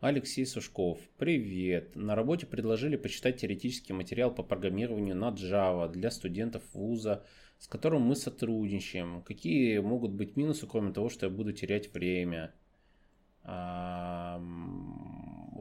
Алексей 0.00 0.44
Сушков. 0.44 0.98
Привет. 1.16 1.96
На 1.96 2.14
работе 2.14 2.46
предложили 2.46 2.96
почитать 2.96 3.40
теоретический 3.40 3.94
материал 3.94 4.34
по 4.34 4.42
программированию 4.42 5.16
на 5.16 5.30
Java 5.30 5.90
для 5.90 6.10
студентов 6.10 6.62
вуза, 6.74 7.24
с 7.58 7.66
которым 7.66 8.02
мы 8.02 8.14
сотрудничаем. 8.14 9.22
Какие 9.22 9.78
могут 9.78 10.12
быть 10.12 10.36
минусы, 10.36 10.66
кроме 10.66 10.92
того, 10.92 11.08
что 11.08 11.26
я 11.26 11.32
буду 11.32 11.52
терять 11.52 11.92
время? 11.94 12.52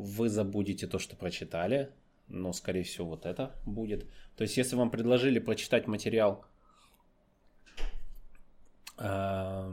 вы 0.06 0.30
забудете 0.30 0.88
то, 0.88 1.00
что 1.00 1.16
прочитали, 1.16 1.92
но, 2.28 2.54
скорее 2.54 2.84
всего, 2.84 3.10
вот 3.10 3.26
это 3.26 3.56
будет. 3.66 4.06
То 4.36 4.44
есть, 4.44 4.58
если 4.58 4.76
вам 4.76 4.92
предложили 4.92 5.40
прочитать 5.40 5.88
материал, 5.88 6.46
то 8.98 9.68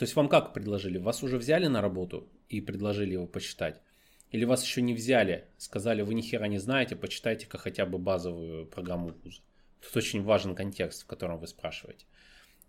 есть 0.00 0.16
вам 0.16 0.28
как 0.28 0.54
предложили? 0.54 0.98
Вас 0.98 1.22
уже 1.22 1.36
взяли 1.36 1.66
на 1.66 1.82
работу 1.82 2.28
и 2.48 2.60
предложили 2.60 3.12
его 3.12 3.26
почитать? 3.26 3.80
Или 4.30 4.46
вас 4.46 4.64
еще 4.64 4.82
не 4.82 4.94
взяли, 4.94 5.46
сказали, 5.58 6.02
вы 6.02 6.14
ни 6.14 6.22
хера 6.22 6.48
не 6.48 6.58
знаете, 6.58 6.96
почитайте-ка 6.96 7.58
хотя 7.58 7.86
бы 7.86 7.98
базовую 7.98 8.66
программу 8.66 9.12
вуза. 9.22 9.42
Тут 9.80 9.96
очень 9.96 10.22
важен 10.22 10.54
контекст, 10.54 11.02
в 11.02 11.06
котором 11.06 11.38
вы 11.38 11.46
спрашиваете. 11.46 12.06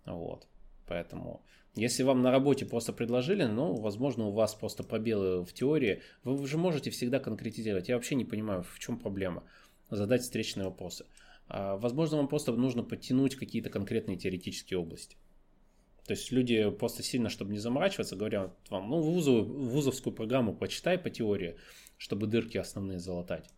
Вот. 0.04 0.46
Поэтому 0.86 1.42
если 1.76 2.02
вам 2.04 2.22
на 2.22 2.30
работе 2.30 2.64
просто 2.64 2.94
предложили, 2.94 3.44
ну, 3.44 3.74
возможно, 3.74 4.28
у 4.28 4.32
вас 4.32 4.54
просто 4.54 4.82
пробелы 4.82 5.44
в 5.44 5.52
теории, 5.52 6.02
вы 6.24 6.46
же 6.46 6.56
можете 6.56 6.90
всегда 6.90 7.20
конкретизировать. 7.20 7.88
Я 7.88 7.96
вообще 7.96 8.14
не 8.14 8.24
понимаю, 8.24 8.62
в 8.62 8.78
чем 8.78 8.98
проблема. 8.98 9.44
Задать 9.90 10.22
встречные 10.22 10.64
вопросы. 10.64 11.04
А, 11.48 11.76
возможно, 11.76 12.16
вам 12.16 12.28
просто 12.28 12.52
нужно 12.52 12.82
подтянуть 12.82 13.36
какие-то 13.36 13.68
конкретные 13.68 14.16
теоретические 14.16 14.78
области. 14.78 15.16
То 16.06 16.12
есть 16.12 16.32
люди 16.32 16.70
просто 16.70 17.02
сильно, 17.02 17.28
чтобы 17.28 17.52
не 17.52 17.58
заморачиваться, 17.58 18.16
говорят 18.16 18.56
вам, 18.70 18.88
ну, 18.88 19.00
вузу, 19.02 19.44
вузовскую 19.44 20.14
программу 20.14 20.54
почитай 20.56 20.96
по 20.96 21.10
теории, 21.10 21.56
чтобы 21.98 22.26
дырки 22.26 22.56
основные 22.56 22.98
залатать. 22.98 23.50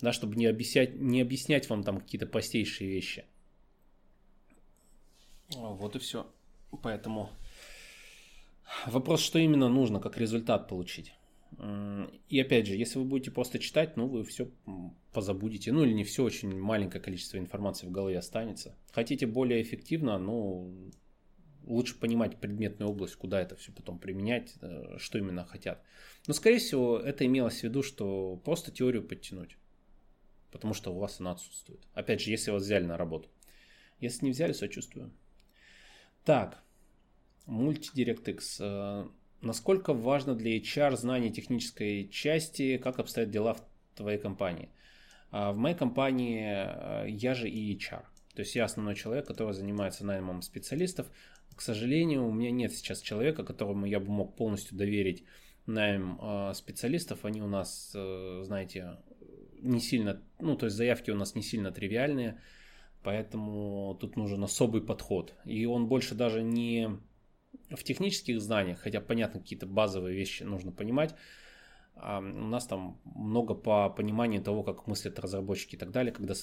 Да, 0.00 0.12
чтобы 0.12 0.36
не 0.36 0.46
объяснять, 0.46 0.94
не 0.96 1.22
объяснять 1.22 1.70
вам 1.70 1.84
там 1.84 2.00
какие-то 2.00 2.26
простейшие 2.26 2.90
вещи. 2.90 3.24
Вот 5.56 5.96
и 5.96 5.98
все. 5.98 6.26
Поэтому 6.82 7.30
Вопрос, 8.86 9.20
что 9.20 9.38
именно 9.38 9.68
нужно, 9.68 10.00
как 10.00 10.16
результат 10.18 10.68
получить. 10.68 11.14
И 12.28 12.40
опять 12.40 12.66
же, 12.66 12.74
если 12.74 12.98
вы 12.98 13.04
будете 13.04 13.30
просто 13.30 13.58
читать, 13.58 13.96
ну 13.96 14.08
вы 14.08 14.24
все 14.24 14.50
позабудете. 15.12 15.70
Ну 15.72 15.84
или 15.84 15.92
не 15.92 16.04
все, 16.04 16.24
очень 16.24 16.58
маленькое 16.58 17.02
количество 17.02 17.36
информации 17.36 17.86
в 17.86 17.90
голове 17.90 18.18
останется. 18.18 18.76
Хотите 18.90 19.26
более 19.26 19.62
эффективно, 19.62 20.18
ну 20.18 20.90
лучше 21.64 21.98
понимать 21.98 22.38
предметную 22.38 22.90
область, 22.90 23.16
куда 23.16 23.40
это 23.40 23.56
все 23.56 23.72
потом 23.72 23.98
применять, 23.98 24.54
э, 24.60 24.96
что 24.98 25.18
именно 25.18 25.44
хотят. 25.44 25.82
Но 26.26 26.34
скорее 26.34 26.58
всего 26.58 26.98
это 26.98 27.24
имелось 27.24 27.60
в 27.60 27.62
виду, 27.62 27.82
что 27.82 28.36
просто 28.44 28.72
теорию 28.72 29.06
подтянуть. 29.06 29.56
Потому 30.50 30.74
что 30.74 30.92
у 30.92 30.98
вас 30.98 31.20
она 31.20 31.32
отсутствует. 31.32 31.80
Опять 31.94 32.20
же, 32.20 32.30
если 32.30 32.50
вас 32.50 32.62
взяли 32.62 32.84
на 32.84 32.96
работу. 32.96 33.28
Если 34.00 34.24
не 34.24 34.32
взяли, 34.32 34.52
сочувствую. 34.52 35.12
Так, 36.24 36.62
Multidirect 37.46 38.36
э, 38.60 39.08
Насколько 39.42 39.92
важно 39.92 40.36
для 40.36 40.56
HR 40.56 40.96
знание 40.96 41.32
технической 41.32 42.08
части, 42.08 42.76
как 42.76 43.00
обстоят 43.00 43.30
дела 43.30 43.54
в 43.54 43.64
твоей 43.96 44.18
компании? 44.18 44.68
А 45.30 45.52
в 45.52 45.56
моей 45.56 45.74
компании 45.74 46.44
э, 46.44 47.08
я 47.08 47.34
же 47.34 47.50
и 47.50 47.76
HR. 47.76 48.04
То 48.34 48.40
есть 48.42 48.54
я 48.54 48.64
основной 48.64 48.94
человек, 48.94 49.26
который 49.26 49.52
занимается 49.52 50.06
наймом 50.06 50.42
специалистов. 50.42 51.10
К 51.56 51.60
сожалению, 51.60 52.26
у 52.26 52.32
меня 52.32 52.52
нет 52.52 52.72
сейчас 52.72 53.00
человека, 53.00 53.42
которому 53.42 53.84
я 53.86 53.98
бы 53.98 54.10
мог 54.10 54.36
полностью 54.36 54.76
доверить 54.76 55.24
найм 55.66 56.18
э, 56.22 56.52
специалистов. 56.54 57.24
Они 57.24 57.42
у 57.42 57.48
нас, 57.48 57.90
знаете, 57.90 58.98
не 59.60 59.80
сильно, 59.80 60.22
ну 60.38 60.56
то 60.56 60.66
есть 60.66 60.76
заявки 60.76 61.10
у 61.10 61.16
нас 61.16 61.34
не 61.34 61.42
сильно 61.42 61.72
тривиальные, 61.72 62.40
поэтому 63.02 63.96
тут 64.00 64.16
нужен 64.16 64.42
особый 64.44 64.82
подход. 64.82 65.34
И 65.44 65.66
он 65.66 65.88
больше 65.88 66.14
даже 66.14 66.42
не 66.42 66.98
в 67.70 67.82
технических 67.82 68.40
знаниях, 68.40 68.80
хотя 68.80 69.00
понятно, 69.00 69.40
какие-то 69.40 69.66
базовые 69.66 70.16
вещи 70.16 70.42
нужно 70.42 70.72
понимать, 70.72 71.14
у 71.94 72.00
нас 72.46 72.66
там 72.66 72.98
много 73.04 73.54
по 73.54 73.90
пониманию 73.90 74.42
того, 74.42 74.62
как 74.62 74.86
мыслят 74.86 75.18
разработчики 75.18 75.74
и 75.74 75.78
так 75.78 75.90
далее, 75.90 76.10
когда 76.10 76.34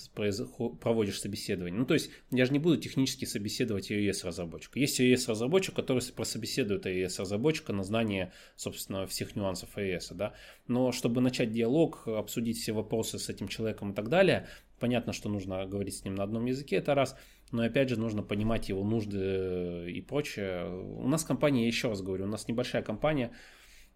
проводишь 0.80 1.20
собеседование. 1.20 1.78
Ну, 1.78 1.86
то 1.86 1.96
есть, 1.96 2.12
я 2.30 2.46
же 2.46 2.54
не 2.54 2.60
буду 2.60 2.78
технически 2.78 3.25
собеседовать 3.25 3.92
iOS 3.92 4.25
разработчика. 4.25 4.80
Есть 4.80 5.00
iOS 5.01 5.30
разработчик, 5.30 5.75
который 5.75 6.04
прособеседует 6.16 6.86
iOS 6.86 7.22
разработчика 7.22 7.74
на 7.74 7.84
знание, 7.84 8.32
собственно, 8.56 9.08
всех 9.08 9.36
нюансов 9.36 9.75
iOS, 9.75 10.13
да. 10.13 10.34
Но 10.68 10.92
чтобы 10.92 11.20
начать 11.20 11.51
диалог, 11.51 12.08
обсудить 12.08 12.58
все 12.58 12.72
вопросы 12.72 13.18
с 13.18 13.28
этим 13.28 13.48
человеком 13.48 13.92
и 13.92 13.96
так 13.96 14.08
далее, 14.08 14.48
понятно, 14.80 15.13
что 15.13 15.30
нужно 15.30 15.66
говорить 15.66 15.98
с 15.98 16.06
ним 16.06 16.16
на 16.16 16.24
одном 16.24 16.46
языке, 16.46 16.75
это 16.75 16.94
раз– 16.94 17.18
но 17.51 17.63
опять 17.63 17.89
же 17.89 18.00
нужно 18.00 18.24
понимать 18.24 18.70
его 18.70 18.84
нужды 18.84 19.91
и 19.91 20.01
прочее. 20.01 20.70
У 20.70 21.08
нас 21.08 21.24
компания, 21.24 21.68
еще 21.68 21.89
раз 21.89 22.01
говорю, 22.01 22.25
у 22.25 22.27
нас 22.27 22.48
небольшая 22.48 22.82
компания, 22.82 23.32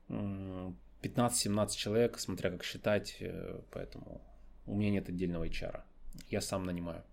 15-17 0.09 1.75
человек, 1.75 2.19
смотря 2.19 2.49
как 2.49 2.63
считать, 2.63 3.17
э, 3.19 3.61
поэтому 3.71 4.21
у 4.65 4.75
меня 4.75 4.91
нет 4.91 5.09
отдельного 5.09 5.45
HR. 5.45 5.81
Я 6.29 6.41
сам 6.41 6.65
нанимаю. 6.65 7.03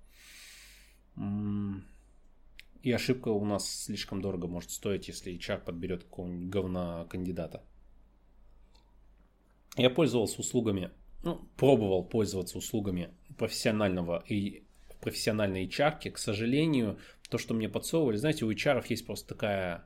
И 2.83 2.93
ошибка 2.93 3.29
у 3.29 3.45
нас 3.45 3.85
слишком 3.85 4.23
дорого 4.23 4.47
может 4.47 4.71
стоить, 4.71 5.09
если 5.09 5.37
HR 5.37 5.65
подберет 5.65 6.05
какого-нибудь 6.05 6.49
говна 6.49 7.05
кандидата. 7.11 7.63
Я 9.77 9.91
пользовался 9.91 10.41
услугами, 10.41 10.91
ну, 11.23 11.47
пробовал 11.57 12.05
пользоваться 12.05 12.59
услугами 12.59 13.11
профессионального 13.37 14.25
и 14.27 14.65
профессиональной 15.01 15.67
HR. 15.67 16.11
К 16.11 16.19
сожалению, 16.19 16.99
то, 17.29 17.39
что 17.39 17.55
мне 17.55 17.69
подсовывали, 17.69 18.17
знаете, 18.17 18.45
у 18.45 18.53
HR 18.53 18.85
есть 18.89 19.07
просто 19.07 19.29
такая 19.29 19.85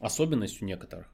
особенность 0.00 0.60
у 0.62 0.64
некоторых. 0.64 1.12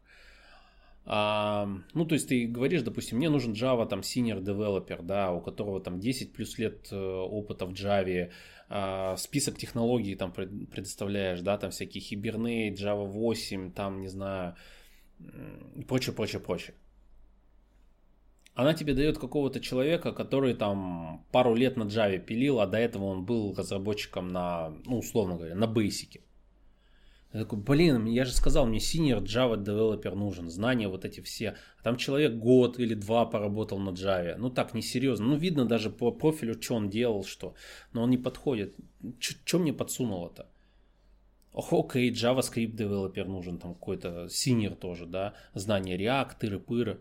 А, 1.10 1.66
ну, 1.94 2.04
то 2.04 2.14
есть 2.14 2.28
ты 2.28 2.46
говоришь, 2.46 2.82
допустим, 2.82 3.16
мне 3.16 3.30
нужен 3.30 3.52
Java 3.54 3.88
там 3.88 4.00
senior 4.00 4.42
developer, 4.42 5.02
да, 5.02 5.32
у 5.32 5.40
которого 5.40 5.80
там 5.80 6.00
10 6.00 6.34
плюс 6.34 6.58
лет 6.58 6.88
э, 6.90 6.96
опыта 6.96 7.64
в 7.64 7.72
Java, 7.72 8.30
а, 8.68 9.16
список 9.16 9.56
технологий 9.56 10.14
там 10.16 10.32
предоставляешь, 10.32 11.40
да, 11.40 11.56
там 11.56 11.70
всякие 11.70 12.02
Hibernate, 12.04 12.74
Java 12.74 13.06
8, 13.06 13.72
там, 13.72 14.02
не 14.02 14.08
знаю, 14.08 14.54
и 15.76 15.84
прочее, 15.84 16.14
прочее, 16.14 16.40
прочее. 16.40 16.74
Она 18.58 18.74
тебе 18.74 18.92
дает 18.92 19.18
какого-то 19.18 19.60
человека, 19.60 20.10
который 20.10 20.52
там 20.52 21.24
пару 21.30 21.54
лет 21.54 21.76
на 21.76 21.84
Java 21.84 22.18
пилил, 22.18 22.58
а 22.58 22.66
до 22.66 22.76
этого 22.76 23.04
он 23.04 23.24
был 23.24 23.54
разработчиком 23.54 24.26
на, 24.26 24.74
ну, 24.84 24.98
условно 24.98 25.36
говоря, 25.36 25.54
на 25.54 25.66
Basic. 25.66 26.20
Я 27.32 27.40
такой, 27.42 27.60
блин, 27.60 28.06
я 28.06 28.24
же 28.24 28.32
сказал, 28.32 28.66
мне 28.66 28.78
senior 28.78 29.22
Java 29.22 29.54
developer 29.62 30.12
нужен, 30.16 30.50
знания 30.50 30.88
вот 30.88 31.04
эти 31.04 31.20
все. 31.20 31.54
А 31.78 31.84
там 31.84 31.96
человек 31.96 32.34
год 32.34 32.80
или 32.80 32.94
два 32.94 33.26
поработал 33.26 33.78
на 33.78 33.90
Java. 33.90 34.34
Ну 34.36 34.50
так, 34.50 34.74
несерьезно. 34.74 35.26
Ну 35.26 35.36
видно 35.36 35.64
даже 35.64 35.88
по 35.88 36.10
профилю, 36.10 36.60
что 36.60 36.74
он 36.74 36.90
делал, 36.90 37.22
что. 37.22 37.54
Но 37.92 38.02
он 38.02 38.10
не 38.10 38.18
подходит. 38.18 38.74
Что 39.20 39.60
мне 39.60 39.72
подсунуло-то? 39.72 40.48
Ох, 41.52 41.72
окей, 41.72 42.10
JavaScript 42.10 42.74
developer 42.74 43.24
нужен, 43.24 43.58
там 43.58 43.74
какой-то 43.74 44.24
senior 44.24 44.74
тоже, 44.74 45.06
да, 45.06 45.34
знания 45.54 45.96
React, 45.96 46.30
тыры-пыры. 46.40 46.98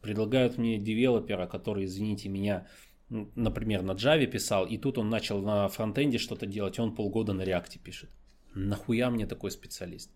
Предлагают 0.00 0.58
мне 0.58 0.78
девелопера, 0.78 1.46
который, 1.46 1.84
извините 1.84 2.28
меня, 2.28 2.66
например, 3.08 3.82
на 3.82 3.92
Java 3.92 4.26
писал, 4.26 4.66
и 4.66 4.78
тут 4.78 4.98
он 4.98 5.10
начал 5.10 5.42
на 5.42 5.68
фронтенде 5.68 6.18
что-то 6.18 6.46
делать, 6.46 6.78
и 6.78 6.80
он 6.80 6.94
полгода 6.94 7.32
на 7.32 7.42
React 7.42 7.78
пишет 7.82 8.10
нахуя 8.54 9.10
мне 9.10 9.26
такой 9.26 9.50
специалист? 9.50 10.10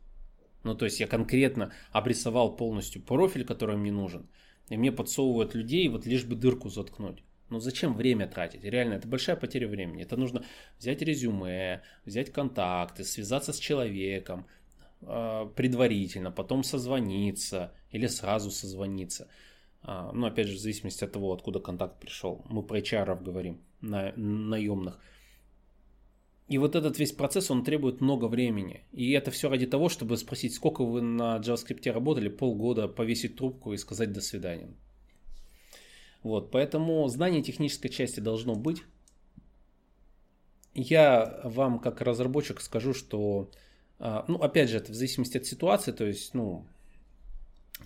Ну, 0.63 0.75
то 0.75 0.87
есть 0.87 1.01
я 1.01 1.07
конкретно 1.07 1.73
обрисовал 1.93 2.57
полностью 2.57 3.03
профиль, 3.03 3.45
который 3.45 3.77
мне 3.77 3.93
нужен, 3.93 4.29
и 4.71 4.77
мне 4.77 4.93
подсовывают 4.93 5.55
людей, 5.55 5.89
вот 5.89 6.07
лишь 6.07 6.25
бы 6.25 6.37
дырку 6.37 6.69
заткнуть. 6.71 7.23
Ну 7.51 7.61
зачем 7.61 7.95
время 7.95 8.27
тратить? 8.27 8.65
Реально, 8.65 8.95
это 8.95 9.07
большая 9.07 9.37
потеря 9.37 9.69
времени. 9.69 10.03
Это 10.03 10.17
нужно 10.17 10.45
взять 10.79 11.03
резюме, 11.03 11.83
взять 12.07 12.33
контакты, 12.33 13.05
связаться 13.05 13.53
с 13.53 13.59
человеком 13.59 14.47
э, 15.03 15.47
предварительно, 15.55 16.31
потом 16.31 16.65
созвониться 16.65 17.75
или 17.91 18.07
сразу 18.07 18.51
созвониться. 18.51 19.29
Э, 19.85 20.11
ну, 20.13 20.27
опять 20.27 20.49
же, 20.49 20.57
в 20.57 20.61
зависимости 20.61 21.05
от 21.05 21.13
того, 21.13 21.33
откуда 21.33 21.61
контакт 21.61 22.01
пришел. 22.01 22.45
Мы 22.49 22.63
про 22.63 22.79
HR 22.79 23.23
говорим, 23.23 23.61
на, 23.81 24.13
наемных. 24.17 24.99
И 26.49 26.59
вот 26.59 26.77
этот 26.77 26.99
весь 26.99 27.13
процесс, 27.13 27.51
он 27.51 27.65
требует 27.65 28.01
много 28.01 28.27
времени. 28.27 28.83
И 28.93 29.13
это 29.13 29.31
все 29.31 29.49
ради 29.49 29.67
того, 29.67 29.89
чтобы 29.89 30.17
спросить, 30.17 30.55
сколько 30.55 30.85
вы 30.85 31.01
на 31.01 31.39
JavaScript 31.39 31.91
работали, 31.91 32.29
полгода 32.29 32.87
повесить 32.87 33.37
трубку 33.37 33.73
и 33.73 33.79
сказать 33.79 34.13
до 34.13 34.21
свидания. 34.21 34.69
Вот, 36.23 36.51
поэтому 36.51 37.07
знание 37.09 37.43
технической 37.43 37.91
части 37.91 38.21
должно 38.21 38.55
быть. 38.55 38.83
Я 40.75 41.41
вам 41.45 41.79
как 41.79 42.01
разработчик 42.01 42.61
скажу, 42.61 42.95
что, 42.95 43.51
а, 43.99 44.25
ну, 44.27 44.39
опять 44.39 44.71
же, 44.71 44.79
это 44.79 44.93
в 44.93 44.95
зависимости 44.95 45.37
от 45.37 45.47
ситуации, 45.47 45.93
то 45.93 46.05
есть, 46.05 46.35
ну, 46.35 46.67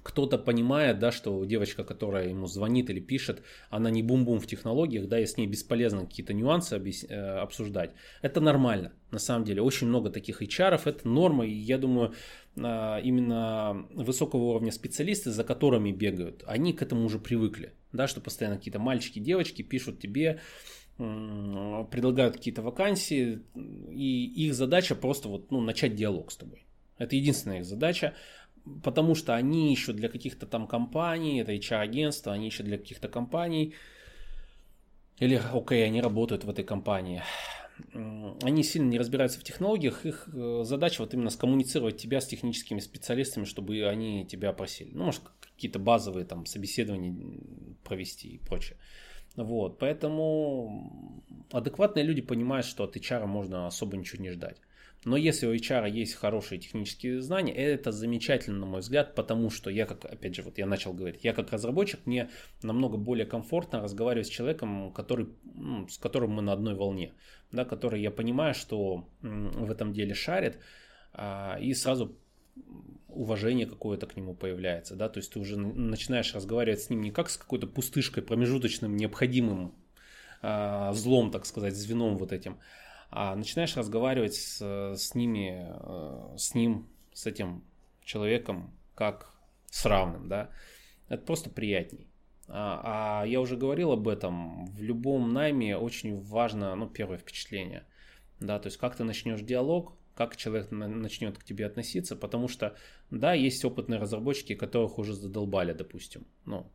кто-то 0.02 0.38
понимает, 0.38 0.98
да, 0.98 1.10
что 1.10 1.44
девочка, 1.44 1.82
которая 1.82 2.28
ему 2.28 2.46
звонит 2.46 2.90
или 2.90 3.00
пишет, 3.00 3.42
она 3.70 3.90
не 3.90 4.02
бум-бум 4.02 4.38
в 4.38 4.46
технологиях, 4.46 5.08
да, 5.08 5.18
и 5.18 5.26
с 5.26 5.36
ней 5.36 5.46
бесполезно 5.46 6.06
какие-то 6.06 6.34
нюансы. 6.34 6.76
Э, 7.08 7.38
обсуждать. 7.38 7.92
Это 8.22 8.40
нормально, 8.40 8.92
на 9.10 9.18
самом 9.18 9.44
деле. 9.44 9.62
Очень 9.62 9.88
много 9.88 10.10
таких 10.10 10.42
HR, 10.42 10.80
это 10.84 11.08
норма, 11.08 11.46
и 11.46 11.52
я 11.52 11.78
думаю, 11.78 12.14
а, 12.56 12.98
именно 12.98 13.86
высокого 13.92 14.44
уровня 14.44 14.72
специалисты, 14.72 15.30
за 15.30 15.44
которыми 15.44 15.92
бегают, 15.92 16.44
они 16.46 16.72
к 16.72 16.82
этому 16.82 17.04
уже 17.04 17.18
привыкли, 17.18 17.72
да, 17.92 18.06
что 18.06 18.20
постоянно 18.20 18.56
какие-то 18.56 18.78
мальчики, 18.78 19.18
девочки 19.18 19.62
пишут 19.62 20.00
тебе, 20.00 20.40
предлагают 20.96 22.36
какие-то 22.36 22.62
вакансии, 22.62 23.40
и 23.54 24.46
их 24.46 24.54
задача 24.54 24.96
просто 24.96 25.28
вот, 25.28 25.50
ну, 25.52 25.60
начать 25.60 25.94
диалог 25.94 26.32
с 26.32 26.36
тобой. 26.36 26.66
Это 26.98 27.14
единственная 27.14 27.60
их 27.60 27.64
задача 27.64 28.14
потому 28.82 29.14
что 29.14 29.34
они 29.34 29.72
ищут 29.72 29.96
для 29.96 30.08
каких-то 30.08 30.46
там 30.46 30.66
компаний, 30.66 31.40
это 31.40 31.52
HR-агентство, 31.52 32.32
они 32.32 32.48
ищут 32.48 32.66
для 32.66 32.78
каких-то 32.78 33.08
компаний, 33.08 33.74
или, 35.18 35.40
окей, 35.52 35.84
они 35.84 36.00
работают 36.00 36.44
в 36.44 36.50
этой 36.50 36.64
компании. 36.64 37.22
Они 38.42 38.62
сильно 38.62 38.88
не 38.88 38.98
разбираются 38.98 39.38
в 39.40 39.44
технологиях, 39.44 40.04
их 40.04 40.28
э, 40.32 40.62
задача 40.64 41.00
вот 41.00 41.14
именно 41.14 41.30
скоммуницировать 41.30 41.96
тебя 41.96 42.20
с 42.20 42.26
техническими 42.26 42.80
специалистами, 42.80 43.44
чтобы 43.44 43.86
они 43.86 44.26
тебя 44.26 44.52
просили. 44.52 44.90
Ну, 44.92 45.04
может, 45.04 45.22
какие-то 45.40 45.78
базовые 45.78 46.24
там 46.24 46.44
собеседования 46.44 47.40
провести 47.84 48.28
и 48.28 48.38
прочее. 48.38 48.78
Вот, 49.36 49.78
поэтому 49.78 51.22
адекватные 51.52 52.04
люди 52.04 52.22
понимают, 52.22 52.66
что 52.66 52.84
от 52.84 52.96
HR 52.96 53.26
можно 53.26 53.68
особо 53.68 53.96
ничего 53.96 54.22
не 54.22 54.30
ждать. 54.30 54.60
Но 55.04 55.16
если 55.16 55.46
у 55.46 55.54
HR 55.54 55.88
есть 55.90 56.14
хорошие 56.14 56.58
технические 56.58 57.20
знания, 57.20 57.54
это 57.54 57.92
замечательно, 57.92 58.58
на 58.58 58.66
мой 58.66 58.80
взгляд, 58.80 59.14
потому 59.14 59.48
что 59.48 59.70
я, 59.70 59.86
как, 59.86 60.04
опять 60.04 60.34
же, 60.34 60.42
вот 60.42 60.58
я 60.58 60.66
начал 60.66 60.92
говорить, 60.92 61.20
я 61.22 61.32
как 61.32 61.52
разработчик, 61.52 62.00
мне 62.04 62.30
намного 62.62 62.96
более 62.96 63.24
комфортно 63.24 63.80
разговаривать 63.80 64.26
с 64.26 64.30
человеком, 64.30 64.92
который, 64.92 65.28
ну, 65.44 65.86
с 65.88 65.98
которым 65.98 66.32
мы 66.32 66.42
на 66.42 66.52
одной 66.52 66.74
волне, 66.74 67.12
да, 67.52 67.64
который 67.64 68.02
я 68.02 68.10
понимаю, 68.10 68.54
что 68.54 69.08
в 69.22 69.70
этом 69.70 69.92
деле 69.92 70.14
шарит, 70.14 70.58
а, 71.12 71.58
и 71.60 71.74
сразу 71.74 72.16
уважение 73.08 73.66
какое-то 73.66 74.06
к 74.06 74.16
нему 74.16 74.34
появляется, 74.34 74.96
да, 74.96 75.08
то 75.08 75.18
есть 75.18 75.32
ты 75.32 75.38
уже 75.38 75.56
начинаешь 75.56 76.34
разговаривать 76.34 76.82
с 76.82 76.90
ним 76.90 77.02
не 77.02 77.12
как 77.12 77.30
с 77.30 77.36
какой-то 77.36 77.68
пустышкой, 77.68 78.24
промежуточным, 78.24 78.96
необходимым 78.96 79.74
а, 80.42 80.92
злом, 80.92 81.30
так 81.30 81.46
сказать, 81.46 81.74
звеном 81.74 82.18
вот 82.18 82.32
этим, 82.32 82.58
а 83.10 83.34
начинаешь 83.34 83.76
разговаривать 83.76 84.34
с, 84.34 84.60
с 84.60 85.14
ними, 85.14 85.66
э, 85.68 86.36
с 86.36 86.54
ним, 86.54 86.88
с 87.12 87.26
этим 87.26 87.64
человеком, 88.04 88.72
как 88.94 89.34
с 89.70 89.84
равным, 89.86 90.28
да, 90.28 90.50
это 91.08 91.24
просто 91.24 91.50
приятней. 91.50 92.08
А, 92.48 93.22
а 93.22 93.26
я 93.26 93.40
уже 93.40 93.56
говорил 93.56 93.92
об 93.92 94.08
этом, 94.08 94.66
в 94.66 94.82
любом 94.82 95.32
найме 95.32 95.76
очень 95.76 96.20
важно, 96.20 96.74
ну, 96.74 96.88
первое 96.88 97.18
впечатление, 97.18 97.84
да, 98.40 98.58
то 98.58 98.68
есть 98.68 98.78
как 98.78 98.96
ты 98.96 99.04
начнешь 99.04 99.40
диалог, 99.40 99.94
как 100.14 100.36
человек 100.36 100.70
начнет 100.70 101.38
к 101.38 101.44
тебе 101.44 101.66
относиться, 101.66 102.16
потому 102.16 102.48
что, 102.48 102.76
да, 103.10 103.34
есть 103.34 103.64
опытные 103.64 104.00
разработчики, 104.00 104.54
которых 104.54 104.98
уже 104.98 105.14
задолбали, 105.14 105.72
допустим, 105.72 106.26
ну, 106.44 106.70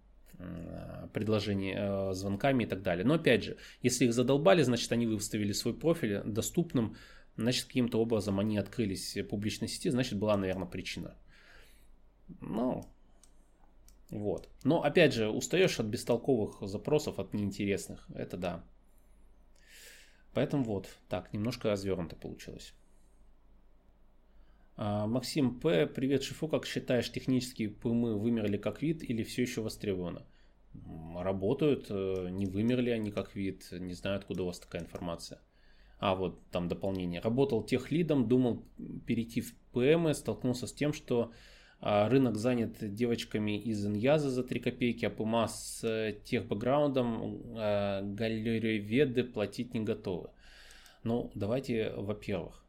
предложений 1.14 1.76
э, 1.78 2.14
звонками 2.14 2.64
и 2.64 2.68
так 2.68 2.82
далее. 2.82 3.06
Но 3.06 3.14
опять 3.14 3.44
же, 3.44 3.58
если 3.82 4.06
их 4.06 4.14
задолбали, 4.14 4.64
значит 4.64 4.92
они 4.92 5.06
выставили 5.06 5.54
свой 5.54 5.74
профиль 5.74 6.22
доступным, 6.26 6.96
значит 7.38 7.66
каким-то 7.66 8.00
образом 8.00 8.40
они 8.40 8.58
открылись 8.58 9.16
в 9.16 9.24
публичной 9.24 9.68
сети, 9.68 9.90
значит 9.90 10.20
была, 10.20 10.38
наверное, 10.38 10.68
причина. 10.68 11.16
Ну, 12.42 12.84
вот. 14.10 14.50
Но 14.64 14.84
опять 14.84 15.14
же, 15.14 15.30
устаешь 15.30 15.80
от 15.80 15.86
бестолковых 15.86 16.68
запросов, 16.68 17.20
от 17.20 17.34
неинтересных. 17.34 18.08
Это 18.16 18.38
да. 18.38 18.64
Поэтому 20.34 20.64
вот, 20.64 20.90
так, 21.10 21.32
немножко 21.34 21.70
развернуто 21.70 22.16
получилось. 22.16 22.74
А, 24.76 25.06
Максим 25.06 25.60
П. 25.60 25.86
Привет, 25.86 26.24
Шифу. 26.24 26.48
Как 26.48 26.66
считаешь, 26.66 27.12
технические 27.12 27.70
ПМы 27.70 28.18
вымерли 28.18 28.58
как 28.58 28.82
вид 28.82 29.04
или 29.04 29.24
все 29.24 29.44
еще 29.44 29.62
востребованы? 29.62 30.24
Работают, 31.16 31.88
э, 31.90 32.30
не 32.32 32.48
вымерли 32.48 32.90
они 32.90 33.12
как 33.12 33.36
вид. 33.36 33.68
Не 33.72 33.94
знаю, 33.94 34.18
откуда 34.18 34.44
у 34.44 34.46
вас 34.48 34.60
такая 34.60 34.82
информация. 34.82 35.40
А, 36.00 36.16
вот 36.16 36.40
там 36.50 36.68
дополнение. 36.68 37.22
Работал 37.22 37.64
техлидом, 37.64 38.28
думал 38.28 38.64
перейти 39.06 39.42
в 39.42 39.54
ПМ, 39.74 40.12
столкнулся 40.14 40.66
с 40.66 40.74
тем, 40.74 40.92
что 40.92 41.32
а, 41.80 42.10
рынок 42.10 42.38
занят 42.38 42.78
девочками 42.82 43.60
из 43.60 43.86
Иньяза 43.86 44.32
за 44.32 44.44
3 44.44 44.60
копейки, 44.60 45.06
а 45.06 45.12
ПМА 45.12 45.48
с 45.50 45.84
э, 45.84 46.18
тех 46.24 46.48
бэкграундом 46.48 47.42
а, 47.56 48.02
галерееведы 48.02 49.24
платить 49.24 49.76
не 49.76 49.82
готовы. 49.82 50.32
Ну, 51.04 51.32
давайте, 51.36 51.94
во-первых, 51.96 52.66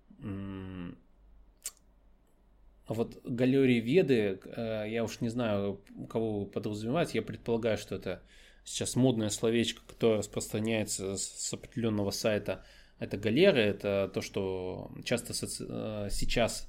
вот 2.93 3.19
галерии 3.25 3.81
Веды, 3.81 4.41
э, 4.45 4.85
я 4.89 5.05
уж 5.05 5.21
не 5.21 5.31
знаю, 5.31 5.81
кого 6.09 6.41
вы 6.41 6.47
подразумеваете, 6.47 7.19
я 7.19 7.23
предполагаю, 7.23 7.79
что 7.79 7.95
это 7.95 8.23
сейчас 8.65 8.95
модное 8.95 9.31
словечко, 9.31 9.81
которое 9.87 10.19
распространяется 10.19 11.17
с 11.17 11.53
определенного 11.53 12.11
сайта 12.11 12.65
Это 12.99 13.17
галеры, 13.17 13.61
это 13.61 14.11
то, 14.13 14.21
что 14.21 14.91
часто 15.05 15.33
э, 15.33 16.09
сейчас 16.11 16.69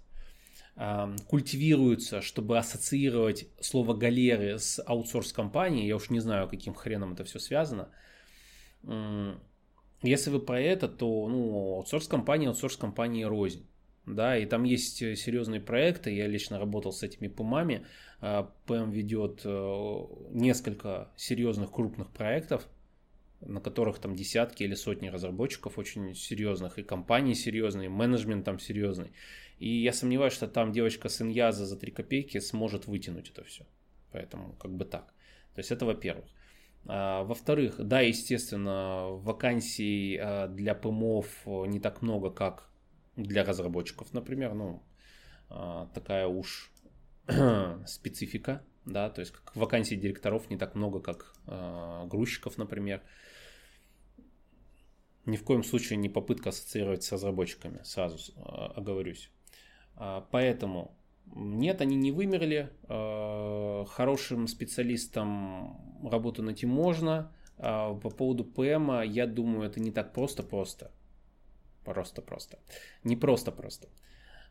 культивируется, 1.30 2.22
чтобы 2.22 2.58
ассоциировать 2.58 3.48
слово 3.62 3.94
галеры 3.94 4.60
с 4.60 4.84
аутсорс-компанией. 4.86 5.88
Я 5.88 5.96
уж 5.96 6.10
не 6.10 6.20
знаю, 6.20 6.50
каким 6.50 6.74
хреном 6.74 7.14
это 7.14 7.24
все 7.24 7.40
связано. 7.40 7.88
Если 10.02 10.30
вы 10.30 10.42
про 10.42 10.60
это, 10.60 10.90
то 10.90 11.30
ну, 11.30 11.76
аутсорс-компания, 11.78 12.50
аутсорс-компании 12.50 13.24
рознь. 13.24 13.66
Да, 14.06 14.38
и 14.38 14.46
там 14.46 14.64
есть 14.64 14.98
серьезные 14.98 15.60
проекты, 15.60 16.12
я 16.12 16.28
лично 16.28 16.60
работал 16.60 16.92
с 16.92 17.02
этими 17.02 17.28
ПМами. 17.28 17.86
ПМ 18.20 18.92
ведет 18.92 19.42
э, 19.44 20.00
несколько 20.30 21.10
серьезных 21.16 21.72
крупных 21.72 22.12
проектов, 22.12 22.68
на 23.42 23.60
которых 23.60 24.00
там 24.00 24.16
десятки 24.16 24.64
или 24.64 24.76
сотни 24.76 25.08
разработчиков 25.08 25.78
очень 25.78 26.14
серьезных, 26.16 26.78
и 26.78 26.84
компании 26.84 27.34
серьезные, 27.34 27.88
и 27.88 27.90
менеджмент 27.90 28.46
там 28.46 28.60
серьезный. 28.60 29.12
И 29.60 29.70
я 29.70 29.94
сомневаюсь, 29.94 30.34
что 30.34 30.48
там 30.48 30.72
девочка 30.72 31.10
с 31.10 31.22
Иньяза 31.22 31.66
за 31.66 31.78
3 31.78 31.92
копейки 31.92 32.40
сможет 32.40 32.88
вытянуть 32.88 33.30
это 33.30 33.44
все. 33.44 33.66
Поэтому 34.12 34.54
как 34.54 34.72
бы 34.72 34.86
так. 34.86 35.14
То 35.54 35.60
есть 35.60 35.72
это 35.72 35.86
во-первых. 35.86 36.26
А, 36.88 37.24
во-вторых, 37.24 37.76
да, 37.80 38.02
естественно, 38.02 39.08
вакансий 39.10 40.18
а, 40.22 40.48
для 40.48 40.76
ПМОов 40.76 41.28
не 41.46 41.80
так 41.80 42.02
много, 42.02 42.30
как 42.30 42.70
для 43.16 43.44
разработчиков, 43.44 44.14
например. 44.14 44.54
Ну, 44.54 44.84
а, 45.50 45.88
такая 45.94 46.28
уж 46.28 46.72
специфика, 47.86 48.64
да, 48.86 49.10
то 49.10 49.22
есть 49.22 49.32
как 49.32 49.56
вакансий 49.56 49.96
директоров 49.96 50.50
не 50.50 50.58
так 50.58 50.76
много, 50.76 51.00
как 51.00 51.34
грузчиков, 52.08 52.58
например. 52.58 53.02
Ни 55.26 55.38
в 55.38 55.44
коем 55.44 55.64
случае 55.64 55.98
не 55.98 56.10
попытка 56.10 56.50
ассоциировать 56.50 57.04
с 57.04 57.12
разработчиками, 57.12 57.82
сразу 57.84 58.34
оговорюсь. 58.76 59.32
Поэтому 60.32 60.96
нет, 61.34 61.82
они 61.82 61.96
не 61.96 62.12
вымерли. 62.12 62.70
Э, 62.88 63.86
хорошим 63.88 64.48
специалистам 64.48 66.00
работу 66.04 66.44
найти 66.44 66.66
можно. 66.66 67.32
А 67.58 67.94
по 67.94 68.10
поводу 68.10 68.44
ПМ, 68.44 69.02
я 69.06 69.28
думаю, 69.28 69.68
это 69.68 69.80
не 69.80 69.92
так 69.92 70.14
просто-просто. 70.14 70.92
Просто-просто. 71.86 72.58
Не 73.04 73.16
просто-просто. 73.16 73.88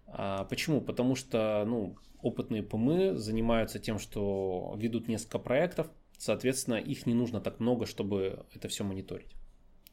А 0.06 0.44
почему? 0.44 0.80
Потому 0.80 1.16
что 1.16 1.64
ну, 1.66 1.96
опытные 2.22 2.62
ПМы 2.62 3.16
занимаются 3.16 3.78
тем, 3.78 3.98
что 3.98 4.74
ведут 4.78 5.08
несколько 5.08 5.38
проектов, 5.38 5.88
соответственно, 6.18 6.76
их 6.76 7.06
не 7.06 7.14
нужно 7.14 7.40
так 7.40 7.60
много, 7.60 7.86
чтобы 7.86 8.46
это 8.54 8.68
все 8.68 8.84
мониторить. 8.84 9.34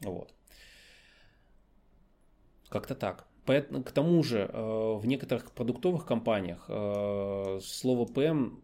Вот. 0.00 0.32
Как-то 2.68 2.94
так. 2.94 3.26
Поэтому, 3.44 3.82
к 3.82 3.90
тому 3.90 4.22
же, 4.22 4.38
э, 4.38 4.96
в 4.96 5.04
некоторых 5.04 5.50
продуктовых 5.52 6.06
компаниях 6.06 6.64
э, 6.68 7.58
слово 7.60 8.06
PM, 8.06 8.62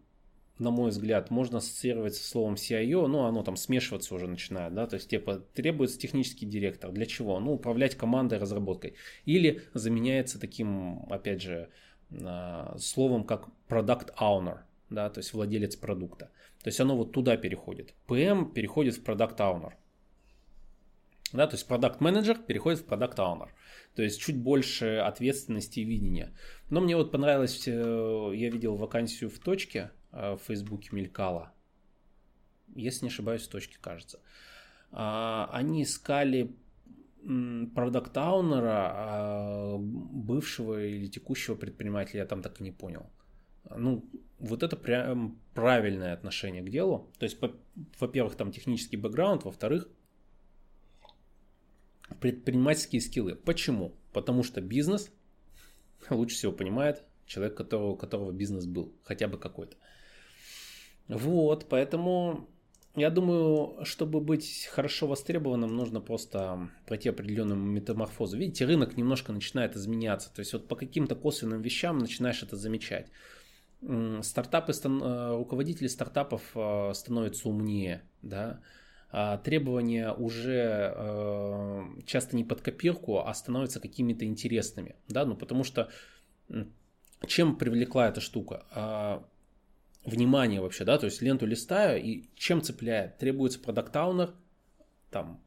на 0.58 0.70
мой 0.70 0.90
взгляд, 0.90 1.30
можно 1.30 1.58
ассоциировать 1.58 2.14
со 2.14 2.28
словом 2.28 2.54
CIO, 2.54 3.06
но 3.06 3.26
оно 3.26 3.42
там 3.42 3.56
смешиваться 3.56 4.14
уже 4.14 4.26
начинает, 4.26 4.74
да, 4.74 4.86
то 4.86 4.94
есть 4.94 5.08
типа 5.08 5.42
требуется 5.54 5.98
технический 5.98 6.46
директор. 6.46 6.90
Для 6.90 7.06
чего? 7.06 7.38
Ну, 7.38 7.54
управлять 7.54 7.94
командой, 7.94 8.38
разработкой. 8.38 8.94
Или 9.24 9.62
заменяется 9.74 10.40
таким, 10.40 11.04
опять 11.10 11.42
же, 11.42 11.68
э, 12.10 12.76
словом, 12.78 13.24
как 13.24 13.48
product 13.68 14.14
owner, 14.20 14.58
да, 14.90 15.08
то 15.10 15.18
есть 15.18 15.32
владелец 15.32 15.76
продукта. 15.76 16.30
То 16.62 16.68
есть 16.68 16.80
оно 16.80 16.96
вот 16.96 17.12
туда 17.12 17.36
переходит. 17.36 17.94
PM 18.08 18.52
переходит 18.52 18.96
в 18.96 19.04
product 19.04 19.36
owner. 19.38 19.72
Да, 21.32 21.46
то 21.46 21.54
есть 21.56 21.66
продукт 21.66 22.00
менеджер 22.00 22.38
переходит 22.38 22.80
в 22.80 22.84
продукт 22.84 23.18
owner. 23.18 23.48
То 23.94 24.02
есть 24.02 24.20
чуть 24.20 24.38
больше 24.38 24.96
ответственности 24.96 25.80
и 25.80 25.84
видения. 25.84 26.32
Но 26.70 26.80
мне 26.80 26.96
вот 26.96 27.12
понравилось, 27.12 27.64
э, 27.66 28.32
я 28.34 28.50
видел 28.50 28.76
вакансию 28.76 29.30
в 29.30 29.38
точке, 29.38 29.90
в 30.18 30.38
Фейсбуке 30.46 30.90
мелькала. 30.92 31.52
Если 32.74 33.04
не 33.04 33.10
ошибаюсь, 33.10 33.46
в 33.46 33.50
точке, 33.50 33.78
кажется. 33.80 34.20
А, 34.90 35.48
они 35.52 35.82
искали 35.82 36.54
продакт-аунера 37.74 38.92
а, 38.94 39.76
бывшего 39.78 40.84
или 40.84 41.06
текущего 41.06 41.54
предпринимателя, 41.54 42.20
я 42.20 42.26
там 42.26 42.42
так 42.42 42.60
и 42.60 42.64
не 42.64 42.70
понял. 42.70 43.10
Ну, 43.76 44.04
вот 44.38 44.62
это 44.62 44.76
прям 44.76 45.38
правильное 45.54 46.14
отношение 46.14 46.62
к 46.62 46.70
делу. 46.70 47.10
То 47.18 47.24
есть, 47.24 47.38
во-первых, 47.98 48.36
там 48.36 48.52
технический 48.52 48.96
бэкграунд, 48.96 49.44
во-вторых, 49.44 49.88
предпринимательские 52.20 53.00
скиллы. 53.00 53.34
Почему? 53.34 53.94
Потому 54.12 54.42
что 54.42 54.60
бизнес 54.60 55.10
лучше 56.10 56.36
всего 56.36 56.52
понимает 56.52 57.04
человек, 57.26 57.56
которого, 57.56 57.90
у 57.90 57.96
которого 57.96 58.32
бизнес 58.32 58.66
был, 58.66 58.94
хотя 59.02 59.28
бы 59.28 59.38
какой-то. 59.38 59.76
Вот, 61.08 61.66
поэтому 61.68 62.48
я 62.94 63.10
думаю, 63.10 63.84
чтобы 63.84 64.20
быть 64.20 64.68
хорошо 64.72 65.06
востребованным, 65.06 65.74
нужно 65.74 66.00
просто 66.00 66.68
пройти 66.86 67.08
определенную 67.08 67.58
метаморфозу. 67.58 68.36
Видите, 68.36 68.64
рынок 68.64 68.96
немножко 68.96 69.32
начинает 69.32 69.76
изменяться. 69.76 70.34
То 70.34 70.40
есть 70.40 70.52
вот 70.52 70.68
по 70.68 70.76
каким-то 70.76 71.14
косвенным 71.14 71.62
вещам 71.62 71.98
начинаешь 71.98 72.42
это 72.42 72.56
замечать. 72.56 73.06
Стартапы, 74.22 74.72
э, 74.72 75.36
руководители 75.36 75.86
стартапов 75.86 76.42
э, 76.56 76.92
становятся 76.94 77.48
умнее, 77.48 78.02
да, 78.22 78.60
а, 79.10 79.38
требования 79.38 80.12
уже 80.12 80.92
э, 80.96 81.84
часто 82.04 82.34
не 82.34 82.42
под 82.42 82.60
копирку, 82.60 83.20
а 83.20 83.32
становятся 83.34 83.78
какими-то 83.78 84.24
интересными, 84.24 84.96
да, 85.08 85.24
ну 85.24 85.36
потому 85.36 85.62
что 85.62 85.90
чем 87.26 87.56
привлекла 87.56 88.08
эта 88.08 88.20
штука? 88.20 88.66
Внимание 90.08 90.60
вообще, 90.60 90.84
да, 90.84 90.98
то 90.98 91.06
есть 91.06 91.22
ленту 91.22 91.46
листаю 91.46 92.02
и 92.02 92.28
чем 92.34 92.62
цепляет? 92.62 93.18
Требуется 93.18 93.60
продакт-аунер, 93.60 94.34
там, 95.10 95.42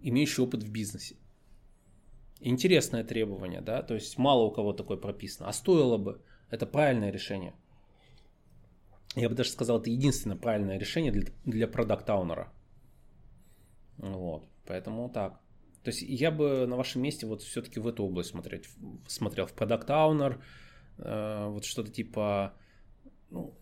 имеющий 0.00 0.42
опыт 0.42 0.62
в 0.62 0.70
бизнесе. 0.70 1.16
Интересное 2.40 3.04
требование, 3.04 3.60
да, 3.60 3.82
то 3.82 3.94
есть 3.94 4.16
мало 4.18 4.44
у 4.44 4.50
кого 4.50 4.72
такое 4.72 4.96
прописано, 4.96 5.48
а 5.48 5.52
стоило 5.52 5.96
бы, 5.96 6.22
это 6.50 6.66
правильное 6.66 7.10
решение– 7.10 7.54
я 9.14 9.28
бы 9.28 9.34
даже 9.34 9.50
сказал, 9.50 9.80
это 9.80 9.90
единственное 9.90 10.36
правильное 10.36 10.78
решение 10.78 11.12
для, 11.12 11.24
для 11.44 11.66
продакт-аунера. 11.66 12.52
Вот, 13.96 14.48
поэтому 14.66 15.08
так. 15.08 15.40
То 15.82 15.90
есть 15.90 16.02
я 16.02 16.30
бы 16.30 16.66
на 16.66 16.76
вашем 16.76 17.02
месте 17.02 17.26
вот 17.26 17.42
все-таки 17.42 17.80
в 17.80 17.88
эту 17.88 18.04
область 18.04 18.30
смотреть, 18.30 18.68
смотрел 19.06 19.46
в 19.46 19.54
продакт 19.54 19.90
аунер 19.90 20.42
э, 20.98 21.46
вот 21.48 21.64
что-то 21.64 21.90
типа, 21.90 22.54
ну, 23.30 23.54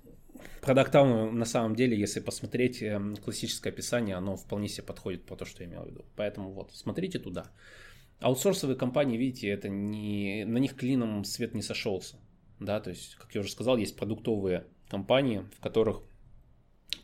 продакт 0.60 0.94
аунер 0.94 1.32
на 1.32 1.44
самом 1.44 1.74
деле, 1.74 1.98
если 1.98 2.20
посмотреть 2.20 2.82
э, 2.82 3.00
классическое 3.24 3.72
описание, 3.72 4.16
оно 4.16 4.36
вполне 4.36 4.68
себе 4.68 4.86
подходит 4.86 5.24
по 5.24 5.36
то, 5.36 5.44
что 5.44 5.62
я 5.62 5.68
имел 5.68 5.82
в 5.82 5.86
виду. 5.86 6.04
Поэтому 6.16 6.50
вот, 6.52 6.72
смотрите 6.72 7.18
туда. 7.18 7.46
Аутсорсовые 8.20 8.76
компании, 8.76 9.18
видите, 9.18 9.48
это 9.48 9.68
не, 9.68 10.44
на 10.44 10.58
них 10.58 10.74
клином 10.74 11.24
свет 11.24 11.54
не 11.54 11.62
сошелся. 11.62 12.16
Да, 12.58 12.80
то 12.80 12.90
есть, 12.90 13.16
как 13.16 13.34
я 13.34 13.42
уже 13.42 13.50
сказал, 13.50 13.76
есть 13.76 13.96
продуктовые 13.96 14.64
компании, 14.88 15.44
в 15.56 15.60
которых 15.60 16.02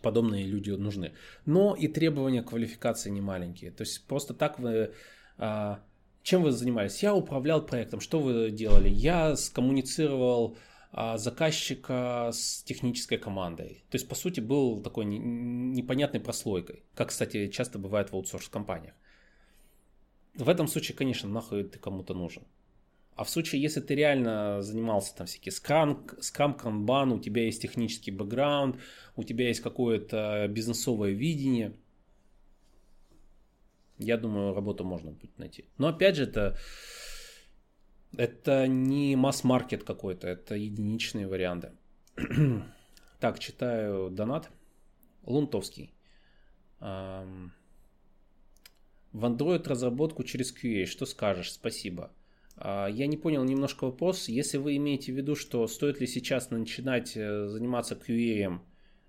подобные 0.01 0.47
люди 0.47 0.71
нужны. 0.71 1.13
Но 1.45 1.75
и 1.75 1.89
требования 1.89 2.43
квалификации 2.43 3.11
не 3.11 3.21
маленькие. 3.21 3.71
То 3.71 3.83
есть 3.83 4.07
просто 4.07 4.35
так 4.35 4.59
вы... 4.59 4.93
А, 5.37 5.83
чем 6.23 6.43
вы 6.43 6.53
занимались? 6.53 7.03
Я 7.03 7.15
управлял 7.15 7.65
проектом. 7.65 8.01
Что 8.01 8.21
вы 8.21 8.51
делали? 8.51 8.89
Я 8.89 9.37
скоммуницировал 9.37 10.57
заказчика 10.93 12.31
с 12.33 12.63
технической 12.65 13.19
командой. 13.19 13.85
То 13.91 13.97
есть, 13.97 14.09
по 14.09 14.15
сути, 14.15 14.41
был 14.41 14.83
такой 14.83 15.05
непонятной 15.07 16.21
прослойкой, 16.21 16.85
как, 16.95 17.09
кстати, 17.09 17.49
часто 17.49 17.79
бывает 17.79 18.11
в 18.11 18.15
аутсорс-компаниях. 18.15 18.95
В 20.35 20.49
этом 20.49 20.67
случае, 20.67 20.97
конечно, 20.97 21.29
нахуй 21.29 21.65
ты 21.65 21.79
кому-то 21.79 22.15
нужен. 22.15 22.43
А 23.15 23.25
в 23.25 23.31
случае, 23.31 23.61
если 23.61 23.81
ты 23.81 23.95
реально 23.95 24.63
занимался 24.63 25.15
там 25.15 25.27
всякие 25.27 25.53
скрам, 25.53 26.07
скрам, 26.21 26.55
канбан, 26.55 27.13
у 27.13 27.21
тебя 27.21 27.45
есть 27.45 27.61
технический 27.61 28.11
бэкграунд, 28.11 28.77
у 29.17 29.25
тебя 29.25 29.49
есть 29.49 29.61
какое-то 29.61 30.47
бизнесовое 30.49 31.13
видение, 31.13 31.75
я 33.99 34.17
думаю, 34.17 34.55
работу 34.55 34.85
можно 34.85 35.13
будет 35.13 35.39
найти. 35.39 35.67
Но 35.79 35.89
опять 35.89 36.17
же, 36.17 36.25
это, 36.25 36.57
это 38.17 38.67
не 38.67 39.17
масс-маркет 39.17 39.85
какой-то, 39.85 40.29
это 40.29 40.55
единичные 40.55 41.27
варианты. 41.27 41.73
так, 43.21 43.39
читаю 43.39 44.11
донат. 44.11 44.51
Лунтовский. 45.25 45.95
В 46.81 47.47
Android 49.13 49.69
разработку 49.69 50.25
через 50.25 50.53
QA. 50.55 50.87
Что 50.87 51.07
скажешь? 51.07 51.53
Спасибо. 51.53 52.11
А, 52.57 52.87
я 52.89 53.07
не 53.07 53.17
понял 53.17 53.45
немножко 53.45 53.85
вопрос. 53.85 54.29
Если 54.29 54.59
вы 54.59 54.77
имеете 54.77 55.13
в 55.13 55.17
виду, 55.17 55.37
что 55.37 55.67
стоит 55.69 56.01
ли 56.01 56.07
сейчас 56.07 56.51
начинать 56.51 57.17
э, 57.17 57.47
заниматься 57.49 57.95
QA 57.95 58.61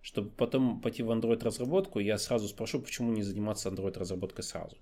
чтобы 0.04 0.32
потом 0.32 0.82
пойти 0.82 1.02
в 1.02 1.10
Android 1.12 1.42
разработку, 1.44 2.00
я 2.00 2.18
сразу 2.18 2.50
спрошу, 2.50 2.82
почему 2.82 3.14
не 3.14 3.24
заниматься 3.24 3.70
Android 3.70 3.98
разработкой 3.98 4.44
сразу. 4.44 4.78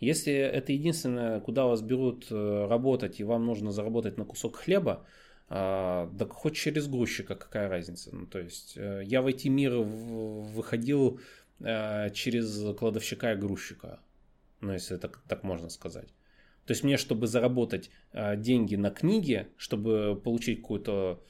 Если 0.00 0.32
это 0.32 0.72
единственное, 0.72 1.40
куда 1.40 1.66
вас 1.66 1.80
берут 1.80 2.26
э, 2.30 2.66
работать, 2.68 3.20
и 3.20 3.24
вам 3.24 3.46
нужно 3.46 3.70
заработать 3.70 4.18
на 4.18 4.24
кусок 4.24 4.56
хлеба, 4.56 5.06
а, 5.48 6.10
да 6.12 6.26
хоть 6.26 6.56
через 6.56 6.88
грузчика, 6.88 7.36
какая 7.36 7.68
разница. 7.68 8.10
Ну, 8.12 8.26
то 8.26 8.40
есть 8.40 8.76
э, 8.76 9.04
я 9.06 9.22
в 9.22 9.28
IT-мир 9.28 9.76
выходил 9.76 11.20
э, 11.60 12.10
через 12.10 12.76
кладовщика 12.76 13.32
и 13.32 13.36
грузчика, 13.36 14.00
ну, 14.60 14.72
если 14.72 14.96
так, 14.96 15.22
так 15.28 15.44
можно 15.44 15.68
сказать. 15.68 16.08
То 16.66 16.72
есть 16.72 16.82
мне, 16.82 16.96
чтобы 16.96 17.28
заработать 17.28 17.90
деньги 18.12 18.74
на 18.74 18.90
книге, 18.90 19.48
чтобы 19.56 20.18
получить 20.24 20.62
какую-то 20.62 21.22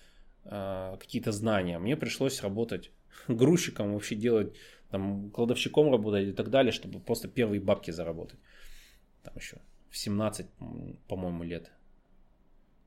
какие-то 0.45 1.33
знания, 1.33 1.79
мне 1.79 1.97
пришлось 1.97 2.43
работать 2.43 2.93
грузчиком, 3.29 3.95
вообще 3.95 4.15
делать, 4.15 4.55
там, 4.91 5.31
кладовщиком 5.31 5.91
работать 5.91 6.29
и 6.29 6.33
так 6.33 6.51
далее, 6.51 6.73
чтобы 6.73 7.01
просто 7.01 7.29
первые 7.29 7.61
бабки 7.61 7.91
заработать. 7.91 8.39
Там 9.23 9.35
еще 9.37 9.59
в 9.91 9.97
17, 9.97 10.47
по-моему, 11.09 11.45
лет. 11.45 11.71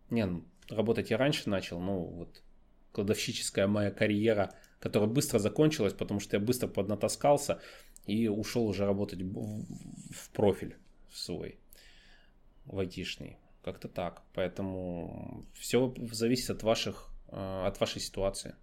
Не, 0.09 0.25
ну, 0.25 0.43
работать 0.69 1.09
я 1.09 1.17
раньше 1.17 1.49
начал, 1.49 1.79
ну, 1.79 1.99
вот 1.99 2.43
кладовщическая 2.91 3.67
моя 3.67 3.91
карьера, 3.91 4.53
которая 4.79 5.09
быстро 5.09 5.39
закончилась, 5.39 5.93
потому 5.93 6.19
что 6.19 6.37
я 6.37 6.43
быстро 6.43 6.67
поднатаскался 6.67 7.61
и 8.05 8.27
ушел 8.27 8.67
уже 8.67 8.85
работать 8.85 9.21
в, 9.21 9.65
в 10.11 10.29
профиль 10.31 10.77
свой, 11.11 11.59
в 12.65 12.79
айтишный. 12.79 13.37
Как-то 13.63 13.87
так. 13.87 14.23
Поэтому 14.33 15.45
все 15.53 15.93
зависит 16.11 16.49
от 16.49 16.63
ваших, 16.63 17.09
э, 17.29 17.63
от 17.65 17.79
вашей 17.79 18.01
ситуации. 18.01 18.55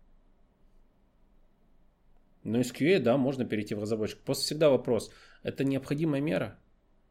Но 2.45 2.61
из 2.61 2.73
QA, 2.73 2.99
да, 2.99 3.17
можно 3.17 3.47
перейти 3.47 3.75
в 3.75 3.81
разработчик. 3.81 4.19
Просто 4.21 4.45
всегда 4.45 4.71
вопрос, 4.71 5.11
это 5.43 5.65
необходимая 5.65 6.21
мера? 6.21 6.59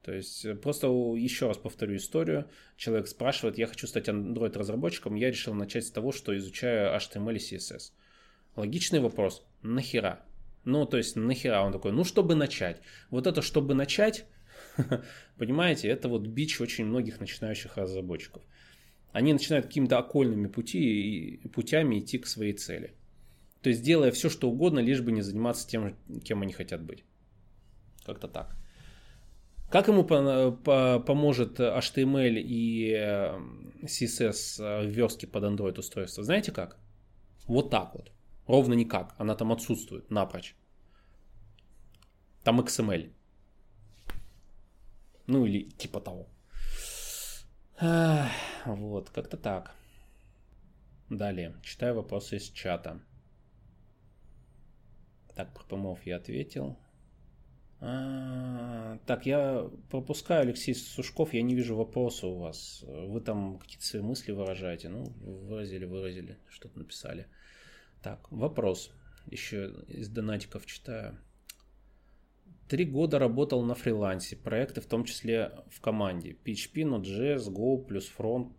То 0.03 0.13
есть 0.13 0.45
э, 0.45 0.53
просто 0.53 0.87
еще 0.87 1.47
раз 1.47 1.57
повторю 1.57 1.95
историю. 1.95 2.49
Человек 2.77 3.07
спрашивает, 3.07 3.57
я 3.57 3.67
хочу 3.67 3.87
стать 3.87 4.09
Android 4.09 4.55
разработчиком, 4.57 5.15
я 5.15 5.29
решил 5.29 5.53
начать 5.53 5.85
с 5.85 5.91
того, 5.91 6.11
что 6.11 6.37
изучаю 6.37 6.95
HTML 6.95 7.35
и 7.35 7.55
CSS. 7.55 7.93
Логичный 8.55 8.99
вопрос, 8.99 9.45
нахера? 9.63 10.23
Ну, 10.65 10.85
то 10.85 10.97
есть 10.97 11.15
нахера? 11.15 11.61
Он 11.61 11.71
такой, 11.71 11.93
ну, 11.93 12.03
чтобы 12.03 12.35
начать. 12.35 12.81
Вот 13.09 13.25
это, 13.25 13.41
чтобы 13.41 13.73
начать, 13.73 14.25
понимаете, 15.37 15.87
это 15.87 16.09
вот 16.09 16.27
бич 16.27 16.61
очень 16.61 16.85
многих 16.85 17.19
начинающих 17.19 17.77
разработчиков. 17.77 18.43
Они 19.13 19.33
начинают 19.33 19.67
какими-то 19.67 19.97
окольными 19.97 20.47
пути, 20.47 21.41
путями 21.53 21.99
идти 21.99 22.17
к 22.17 22.27
своей 22.27 22.53
цели. 22.53 22.93
То 23.63 23.69
есть 23.69 23.82
делая 23.82 24.12
все, 24.12 24.30
что 24.30 24.49
угодно, 24.49 24.80
лишь 24.80 25.02
бы 25.02 25.12
не 25.12 25.21
заниматься 25.21 25.67
тем, 25.67 25.95
кем 26.26 26.41
они 26.41 26.52
хотят 26.52 26.82
быть. 26.82 27.06
Как-то 28.06 28.28
так. 28.28 28.58
Как 29.71 29.88
ему 29.88 30.04
поможет 30.04 31.60
HTML 31.60 32.36
и 32.39 32.91
э, 32.91 33.39
CSS 33.84 34.84
в 34.84 34.89
верстке 34.89 35.28
под 35.28 35.43
Android 35.45 35.80
устройство? 35.80 36.23
Знаете 36.23 36.52
как? 36.52 36.78
Вот 37.47 37.69
так 37.69 37.95
вот. 37.95 38.12
Ровно 38.47 38.73
никак. 38.73 39.15
Она 39.17 39.34
там 39.34 39.52
отсутствует 39.54 40.12
напрочь. 40.12 40.56
Там 42.43 42.60
XML. 42.60 43.13
Ну 45.28 45.45
или 45.45 45.69
типа 45.69 46.02
того. 46.02 46.28
Вот, 48.65 49.10
как-то 49.10 49.38
так. 49.38 49.73
Далее. 51.10 51.56
Читаю 51.63 51.95
вопросы 51.95 52.36
из 52.36 52.49
чата. 52.49 52.99
Так, 55.35 55.53
про 55.53 55.63
помов 55.63 56.05
я 56.05 56.17
ответил. 56.17 56.77
А, 57.79 58.97
так, 59.05 59.25
я 59.25 59.69
пропускаю 59.89 60.41
Алексей 60.41 60.73
Сушков, 60.73 61.33
я 61.33 61.41
не 61.41 61.53
вижу 61.53 61.75
вопроса 61.75 62.27
у 62.27 62.37
вас. 62.37 62.83
Вы 62.87 63.19
там 63.19 63.59
какие-то 63.59 63.85
свои 63.85 64.01
мысли 64.01 64.31
выражаете. 64.31 64.89
Ну, 64.89 65.03
выразили, 65.21 65.85
выразили, 65.85 66.37
что-то 66.47 66.79
написали. 66.79 67.27
Так, 68.01 68.31
вопрос. 68.31 68.91
Еще 69.25 69.73
из 69.87 70.07
донатиков 70.09 70.65
читаю. 70.65 71.17
Три 72.69 72.85
года 72.85 73.19
работал 73.19 73.61
на 73.63 73.75
фрилансе, 73.75 74.35
проекты 74.35 74.81
в 74.81 74.85
том 74.85 75.03
числе 75.03 75.51
в 75.69 75.81
команде. 75.81 76.37
PHP, 76.45 76.83
Node.js, 76.83 77.51
Go 77.51 77.83
плюс 77.83 78.09
Front. 78.17 78.53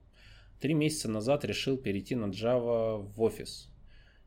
Три 0.60 0.74
месяца 0.74 1.10
назад 1.10 1.44
решил 1.44 1.78
перейти 1.78 2.14
на 2.14 2.26
Java 2.26 2.98
в 2.98 3.22
офис. 3.22 3.70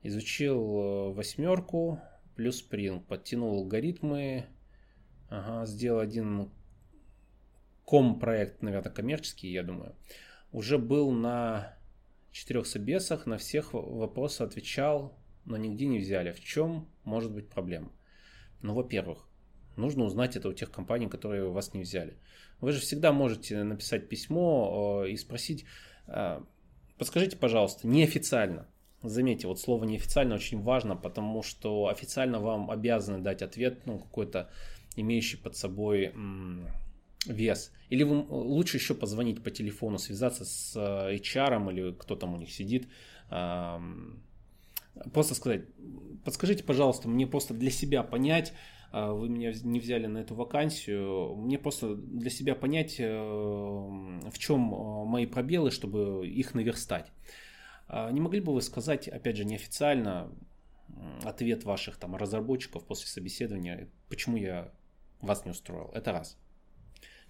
Изучил 0.02 0.58
э, 0.58 1.14
восьмерку, 1.14 2.02
плюс 2.38 2.64
Spring. 2.64 3.02
Подтянул 3.02 3.58
алгоритмы, 3.58 4.46
ага, 5.30 5.66
сделал 5.66 6.00
один 6.00 6.50
ком-проект, 7.84 8.62
наверное, 8.62 8.92
коммерческий, 8.92 9.52
я 9.52 9.64
думаю. 9.64 9.96
Уже 10.52 10.78
был 10.78 11.12
на 11.12 11.76
четырех 12.32 12.68
собесах, 12.68 13.26
на 13.26 13.38
всех 13.38 13.74
вопросы 13.74 14.44
отвечал, 14.44 15.18
но 15.46 15.58
нигде 15.58 15.88
не 15.88 16.00
взяли. 16.00 16.32
В 16.32 16.40
чем 16.40 16.88
может 17.04 17.32
быть 17.34 17.50
проблема? 17.50 17.92
Ну, 18.62 18.74
во-первых, 18.74 19.28
нужно 19.76 20.04
узнать 20.04 20.36
это 20.36 20.50
у 20.50 20.54
тех 20.54 20.72
компаний, 20.72 21.08
которые 21.08 21.50
вас 21.50 21.74
не 21.74 21.82
взяли. 21.82 22.18
Вы 22.60 22.72
же 22.72 22.80
всегда 22.80 23.12
можете 23.12 23.64
написать 23.64 24.10
письмо 24.10 25.06
и 25.08 25.16
спросить, 25.18 25.66
а, 26.08 26.46
подскажите, 26.98 27.38
пожалуйста, 27.38 27.88
неофициально, 27.88 28.68
Заметьте, 29.04 29.48
вот 29.48 29.60
слово 29.60 29.86
неофициально 29.86 30.36
очень 30.36 30.62
важно, 30.62 30.96
потому 30.96 31.44
что 31.44 31.88
официально 31.88 32.40
вам 32.40 32.72
обязаны 32.72 33.20
дать 33.20 33.42
ответ, 33.42 33.86
ну, 33.86 34.00
какой-то 34.00 34.50
имеющий 34.96 35.38
под 35.38 35.56
собой 35.56 36.14
вес. 37.26 37.72
Или 37.90 38.04
вы 38.04 38.26
лучше 38.30 38.78
еще 38.78 38.96
позвонить 38.96 39.44
по 39.44 39.52
телефону, 39.52 39.98
связаться 39.98 40.46
с 40.46 40.76
э, 40.76 41.16
HR 41.16 41.72
или 41.72 41.94
кто 41.94 42.16
там 42.16 42.34
у 42.34 42.38
них 42.38 42.52
сидит, 42.52 42.88
просто 45.14 45.36
сказать, 45.36 45.66
подскажите, 46.24 46.64
пожалуйста, 46.64 47.08
мне 47.08 47.28
просто 47.28 47.54
для 47.54 47.72
себя 47.72 48.04
понять, 48.04 48.54
э, 48.92 49.12
вы 49.12 49.30
меня 49.30 49.54
не 49.64 49.80
взяли 49.80 50.08
на 50.08 50.20
эту 50.20 50.36
вакансию, 50.36 51.36
мне 51.36 51.58
просто 51.58 51.96
для 51.96 52.30
себя 52.30 52.56
понять, 52.56 52.96
э, 53.00 53.06
в 53.06 54.38
чем 54.38 54.60
мои 54.60 55.26
пробелы, 55.26 55.72
чтобы 55.72 56.28
их 56.28 56.54
наверстать. 56.54 57.12
А 57.88 58.12
не 58.12 58.20
могли 58.20 58.42
бы 58.42 58.54
вы 58.54 58.62
сказать, 58.62 59.08
опять 59.08 59.38
же, 59.38 59.46
неофициально, 59.46 60.32
ответ 61.24 61.64
ваших 61.64 61.98
там 61.98 62.16
разработчиков 62.16 62.86
после 62.86 63.08
собеседования, 63.08 63.90
почему 64.10 64.38
я 64.38 64.74
вас 65.22 65.46
не 65.46 65.52
устроил? 65.52 65.92
Это 65.94 66.12
раз. 66.12 66.38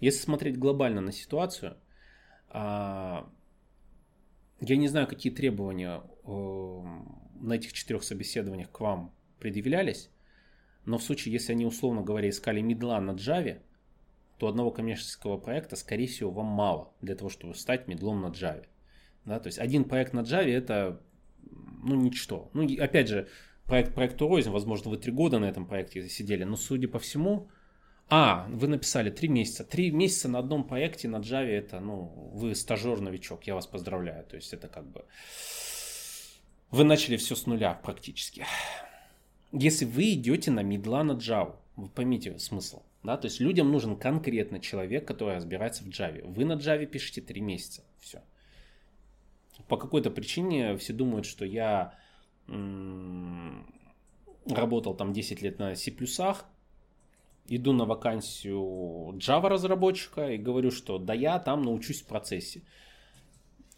Если 0.00 0.20
смотреть 0.20 0.58
глобально 0.58 1.00
на 1.00 1.12
ситуацию, 1.12 1.76
а, 2.50 3.30
я 4.60 4.76
не 4.76 4.88
знаю, 4.88 5.06
какие 5.06 5.32
требования 5.32 6.02
на 6.24 7.52
этих 7.52 7.72
четырех 7.72 8.02
собеседованиях 8.02 8.70
к 8.70 8.80
вам 8.80 9.14
предъявлялись, 9.38 10.10
но 10.84 10.98
в 10.98 11.02
случае, 11.02 11.34
если 11.34 11.52
они, 11.52 11.66
условно 11.66 12.02
говоря, 12.02 12.28
искали 12.28 12.60
медла 12.60 13.00
на 13.00 13.12
Java, 13.12 13.60
то 14.38 14.48
одного 14.48 14.70
коммерческого 14.70 15.36
проекта, 15.36 15.76
скорее 15.76 16.06
всего, 16.06 16.30
вам 16.30 16.46
мало 16.46 16.92
для 17.00 17.14
того, 17.14 17.28
чтобы 17.28 17.54
стать 17.54 17.88
медлом 17.88 18.20
на 18.20 18.28
Java. 18.28 18.66
Да, 19.28 19.38
то 19.40 19.48
есть 19.48 19.58
один 19.58 19.84
проект 19.84 20.14
на 20.14 20.20
Java 20.20 20.50
это 20.50 21.02
ну, 21.82 21.94
ничто. 21.96 22.50
Ну, 22.54 22.66
опять 22.82 23.08
же, 23.08 23.28
проект 23.66 23.94
проекту 23.94 24.26
рознь, 24.26 24.48
возможно, 24.48 24.90
вы 24.90 24.96
три 24.96 25.12
года 25.12 25.38
на 25.38 25.44
этом 25.44 25.66
проекте 25.66 26.08
сидели, 26.08 26.44
но 26.44 26.56
судя 26.56 26.88
по 26.88 26.98
всему, 26.98 27.48
а, 28.08 28.46
вы 28.48 28.68
написали 28.68 29.10
три 29.10 29.28
месяца. 29.28 29.64
Три 29.64 29.90
месяца 29.90 30.30
на 30.30 30.38
одном 30.38 30.64
проекте 30.64 31.08
на 31.08 31.16
Java 31.16 31.44
это, 31.44 31.78
ну, 31.78 32.30
вы 32.32 32.54
стажер-новичок, 32.54 33.46
я 33.46 33.54
вас 33.54 33.66
поздравляю. 33.66 34.24
То 34.24 34.36
есть 34.36 34.54
это 34.54 34.66
как 34.66 34.86
бы... 34.86 35.04
Вы 36.70 36.84
начали 36.84 37.18
все 37.18 37.36
с 37.36 37.44
нуля 37.44 37.74
практически. 37.74 38.46
Если 39.52 39.84
вы 39.84 40.14
идете 40.14 40.50
на 40.50 40.62
медла 40.62 41.04
на 41.04 41.12
Java, 41.12 41.56
вы 41.76 41.90
поймите 41.90 42.38
смысл. 42.38 42.80
Да? 43.02 43.18
То 43.18 43.26
есть 43.26 43.40
людям 43.40 43.70
нужен 43.70 43.94
конкретно 43.96 44.58
человек, 44.58 45.06
который 45.06 45.36
разбирается 45.36 45.84
в 45.84 45.88
Java. 45.88 46.26
Вы 46.26 46.46
на 46.46 46.54
Java 46.54 46.86
пишете 46.86 47.20
три 47.20 47.42
месяца. 47.42 47.82
Все 48.00 48.22
по 49.68 49.76
какой-то 49.76 50.10
причине 50.10 50.76
все 50.76 50.92
думают, 50.92 51.26
что 51.26 51.44
я 51.44 51.94
работал 54.46 54.94
там 54.94 55.12
10 55.12 55.42
лет 55.42 55.58
на 55.58 55.74
C++, 55.74 55.94
иду 57.46 57.72
на 57.72 57.84
вакансию 57.84 59.14
Java 59.18 59.48
разработчика 59.48 60.30
и 60.30 60.38
говорю, 60.38 60.70
что 60.70 60.98
да 60.98 61.14
я 61.14 61.38
там 61.38 61.62
научусь 61.62 62.02
в 62.02 62.06
процессе. 62.06 62.62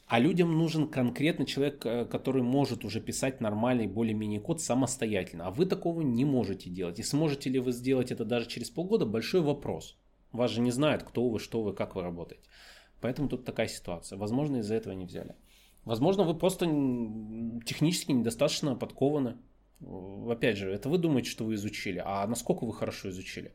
А 0.07 0.19
людям 0.19 0.59
нужен 0.59 0.89
конкретно 0.89 1.47
человек, 1.47 1.87
э, 1.87 2.05
который 2.05 2.43
может 2.43 2.85
уже 2.85 3.01
писать 3.01 3.41
нормальный 3.41 3.87
более-менее 3.87 4.41
код 4.41 4.61
самостоятельно. 4.61 5.47
А 5.47 5.51
вы 5.53 5.67
такого 5.67 6.01
не 6.01 6.25
можете 6.25 6.69
делать. 6.69 6.99
И 6.99 7.05
сможете 7.05 7.49
ли 7.49 7.61
вы 7.61 7.71
сделать 7.71 8.11
это 8.11 8.25
даже 8.25 8.49
через 8.49 8.71
полгода, 8.71 9.07
большой 9.07 9.41
вопрос. 9.41 9.97
Вас 10.33 10.51
же 10.51 10.63
не 10.63 10.73
знают, 10.73 11.05
кто 11.05 11.29
вы, 11.29 11.39
что 11.39 11.63
вы, 11.63 11.73
как 11.75 11.95
вы 11.95 12.03
работаете. 12.03 12.43
Поэтому 13.01 13.29
тут 13.29 13.45
такая 13.45 13.69
ситуация. 13.69 14.19
Возможно, 14.19 14.57
из-за 14.57 14.75
этого 14.75 14.95
не 14.95 15.05
взяли. 15.05 15.37
Возможно, 15.85 16.25
вы 16.25 16.35
просто 16.35 16.67
технически 17.65 18.13
недостаточно 18.13 18.77
подкованы. 18.77 19.39
Опять 20.29 20.59
же, 20.59 20.71
это 20.71 20.89
вы 20.89 20.99
думаете, 20.99 21.31
что 21.31 21.45
вы 21.45 21.55
изучили, 21.55 22.03
а 22.05 22.27
насколько 22.27 22.67
вы 22.67 22.75
хорошо 22.75 23.09
изучили? 23.11 23.55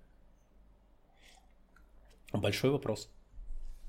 Большой 2.34 2.72
вопрос. 2.72 3.12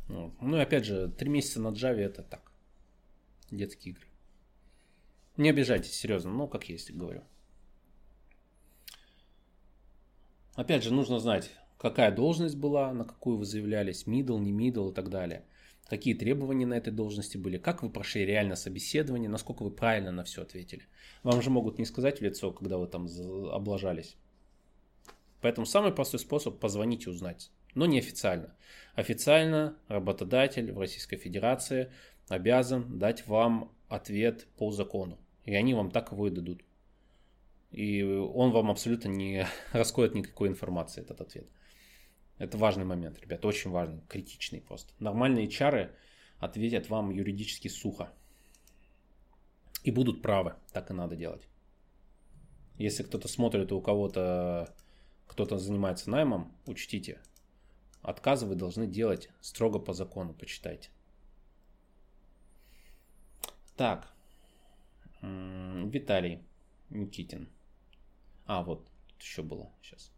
Ну 0.09 0.57
и 0.57 0.61
опять 0.61 0.85
же, 0.85 1.09
три 1.09 1.29
месяца 1.29 1.61
на 1.61 1.69
Java 1.69 1.99
это 1.99 2.23
так. 2.23 2.53
Детские 3.51 3.95
игры. 3.95 4.07
Не 5.37 5.51
обижайтесь, 5.51 5.93
серьезно, 5.93 6.31
ну 6.31 6.47
как 6.47 6.69
есть, 6.69 6.93
говорю. 6.93 7.23
Опять 10.55 10.85
же, 10.85 10.93
нужно 10.93 11.19
знать, 11.19 11.51
какая 11.79 12.11
должность 12.11 12.57
была, 12.57 12.93
на 12.93 13.05
какую 13.05 13.39
вы 13.39 13.45
заявлялись, 13.45 14.07
middle, 14.07 14.39
не 14.39 14.53
middle 14.53 14.91
и 14.91 14.95
так 14.95 15.11
далее. 15.11 15.45
Какие 15.89 16.15
требования 16.15 16.67
на 16.67 16.75
этой 16.75 16.93
должности 16.93 17.37
были, 17.37 17.59
как 17.59 17.83
вы 17.83 17.91
прошли 17.91 18.27
реально 18.27 18.57
собеседование, 18.57 19.29
насколько 19.29 19.63
вы 19.63 19.71
правильно 19.71 20.11
на 20.11 20.25
все 20.25 20.43
ответили. 20.43 20.83
Вам 21.23 21.41
же 21.43 21.51
могут 21.51 21.79
не 21.79 21.85
сказать 21.85 22.19
в 22.19 22.23
лицо, 22.23 22.51
когда 22.51 22.77
вы 22.77 22.89
там 22.89 23.07
облажались. 23.53 24.17
Поэтому 25.41 25.65
самый 25.65 25.93
простой 25.93 26.19
способ 26.19 26.59
позвонить 26.59 27.07
и 27.07 27.11
узнать, 27.11 27.51
но 27.75 27.87
не 27.87 27.99
официально. 27.99 28.57
Официально 28.95 29.77
работодатель 29.87 30.73
в 30.73 30.79
Российской 30.79 31.19
Федерации 31.19 31.93
обязан 32.29 32.99
дать 32.99 33.27
вам 33.29 33.71
ответ 33.89 34.47
по 34.57 34.73
закону. 34.73 35.19
И 35.45 35.55
они 35.55 35.75
вам 35.75 35.93
так 35.93 36.11
его 36.11 36.27
и 36.27 36.31
дадут. 36.31 36.65
И 37.71 38.03
он 38.03 38.51
вам 38.51 38.71
абсолютно 38.71 39.09
не 39.09 39.47
раскроет 39.73 40.15
никакой 40.15 40.49
информации, 40.49 41.03
этот 41.03 41.21
ответ. 41.21 41.47
Это 42.39 42.59
важный 42.59 42.85
момент, 42.85 43.19
ребят, 43.21 43.45
очень 43.45 43.71
важный, 43.71 44.03
критичный 44.09 44.61
просто. 44.61 44.93
Нормальные 44.99 45.49
чары 45.49 45.95
ответят 46.39 46.91
вам 46.91 47.11
юридически 47.11 47.69
сухо. 47.69 48.13
И 49.83 49.91
будут 49.91 50.21
правы, 50.21 50.55
так 50.73 50.91
и 50.91 50.95
надо 50.95 51.17
делать. 51.17 51.49
Если 52.77 53.03
кто-то 53.03 53.29
смотрит, 53.29 53.73
у 53.73 53.81
кого-то 53.81 54.75
кто-то 55.27 55.59
занимается 55.59 56.11
наймом, 56.11 56.53
учтите, 56.67 57.21
отказы 58.03 58.47
вы 58.47 58.55
должны 58.55 58.87
делать 58.87 59.31
строго 59.41 59.79
по 59.79 59.93
закону, 59.93 60.35
почитайте. 60.35 60.91
Так, 63.77 64.13
Виталий 65.21 66.43
Никитин. 66.91 67.49
А, 68.47 68.63
вот, 68.63 68.89
еще 69.19 69.43
было 69.43 69.71
сейчас. 69.83 70.13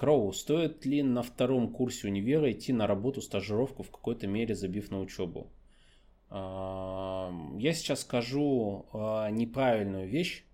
Кроу, 0.00 0.32
стоит 0.32 0.86
ли 0.86 1.02
на 1.02 1.22
втором 1.22 1.70
курсе 1.70 2.08
универа 2.08 2.50
идти 2.50 2.72
на 2.72 2.86
работу, 2.86 3.20
стажировку, 3.20 3.82
в 3.82 3.90
какой-то 3.90 4.26
мере 4.26 4.54
забив 4.54 4.90
на 4.90 4.98
учебу? 4.98 5.52
А, 6.30 7.30
я 7.58 7.74
сейчас 7.74 8.00
скажу 8.00 8.86
а, 8.94 9.28
неправильную 9.28 10.08
вещь. 10.08 10.46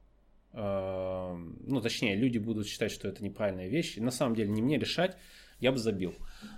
А, 0.53 1.37
ну, 1.61 1.81
точнее, 1.81 2.17
люди 2.17 2.39
будут 2.39 2.67
считать, 2.67 2.91
что 2.91 3.07
это 3.07 3.23
неправильная 3.23 3.69
вещь. 3.69 3.99
На 3.99 4.11
самом 4.11 4.35
деле 4.35 4.51
не 4.51 4.63
мне 4.63 4.79
решать. 4.79 5.17
Я 5.61 5.71
бы 5.71 5.79
забил 5.79 6.15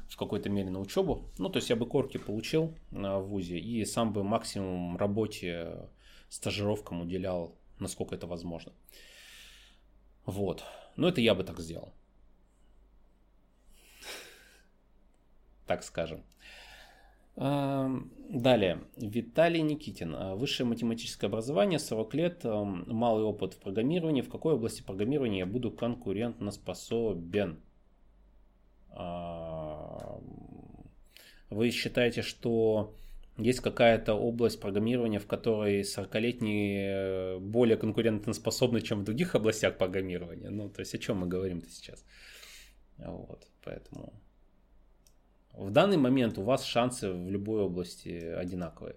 в 0.08 0.16
какой-то 0.16 0.48
мере 0.48 0.70
на 0.70 0.80
учебу. 0.80 1.30
Ну, 1.36 1.50
то 1.50 1.58
есть 1.58 1.68
я 1.68 1.76
бы 1.76 1.84
корки 1.84 2.16
получил 2.16 2.74
в 2.90 3.20
ВУЗе 3.20 3.58
и 3.58 3.84
сам 3.84 4.14
бы 4.14 4.24
максимум 4.24 4.96
работе, 4.96 5.90
стажировкам 6.30 7.02
уделял, 7.02 7.54
насколько 7.80 8.14
это 8.14 8.26
возможно. 8.26 8.72
Вот. 10.24 10.64
Но 10.96 11.06
это 11.06 11.20
я 11.20 11.34
бы 11.34 11.44
так 11.44 11.60
сделал. 11.60 11.92
Так 15.68 15.84
скажем. 15.84 16.24
Далее. 17.36 18.80
Виталий 18.96 19.62
Никитин. 19.62 20.36
Высшее 20.36 20.66
математическое 20.66 21.28
образование, 21.28 21.78
40 21.78 22.14
лет, 22.14 22.40
малый 22.42 23.22
опыт 23.22 23.54
в 23.54 23.60
программировании. 23.60 24.22
В 24.22 24.28
какой 24.28 24.54
области 24.54 24.82
программирования 24.82 25.38
я 25.38 25.46
буду 25.46 25.70
конкурентно 25.70 26.50
способен? 26.50 27.60
Вы 31.50 31.70
считаете, 31.70 32.22
что 32.22 32.94
есть 33.38 33.60
какая-то 33.60 34.14
область 34.14 34.60
программирования, 34.60 35.20
в 35.20 35.26
которой 35.26 35.82
40-летние 35.82 37.36
э, 37.36 37.38
более 37.38 37.76
конкурентоспособны, 37.76 38.80
чем 38.80 39.00
в 39.00 39.04
других 39.04 39.36
областях 39.36 39.78
программирования. 39.78 40.50
Ну, 40.50 40.68
то 40.68 40.80
есть 40.80 40.94
о 40.94 40.98
чем 40.98 41.18
мы 41.18 41.28
говорим-то 41.28 41.70
сейчас? 41.70 42.04
Вот, 42.98 43.46
поэтому 43.62 44.12
в 45.58 45.70
данный 45.70 45.96
момент 45.96 46.38
у 46.38 46.42
вас 46.42 46.64
шансы 46.64 47.10
в 47.10 47.30
любой 47.30 47.62
области 47.62 48.10
одинаковые. 48.10 48.96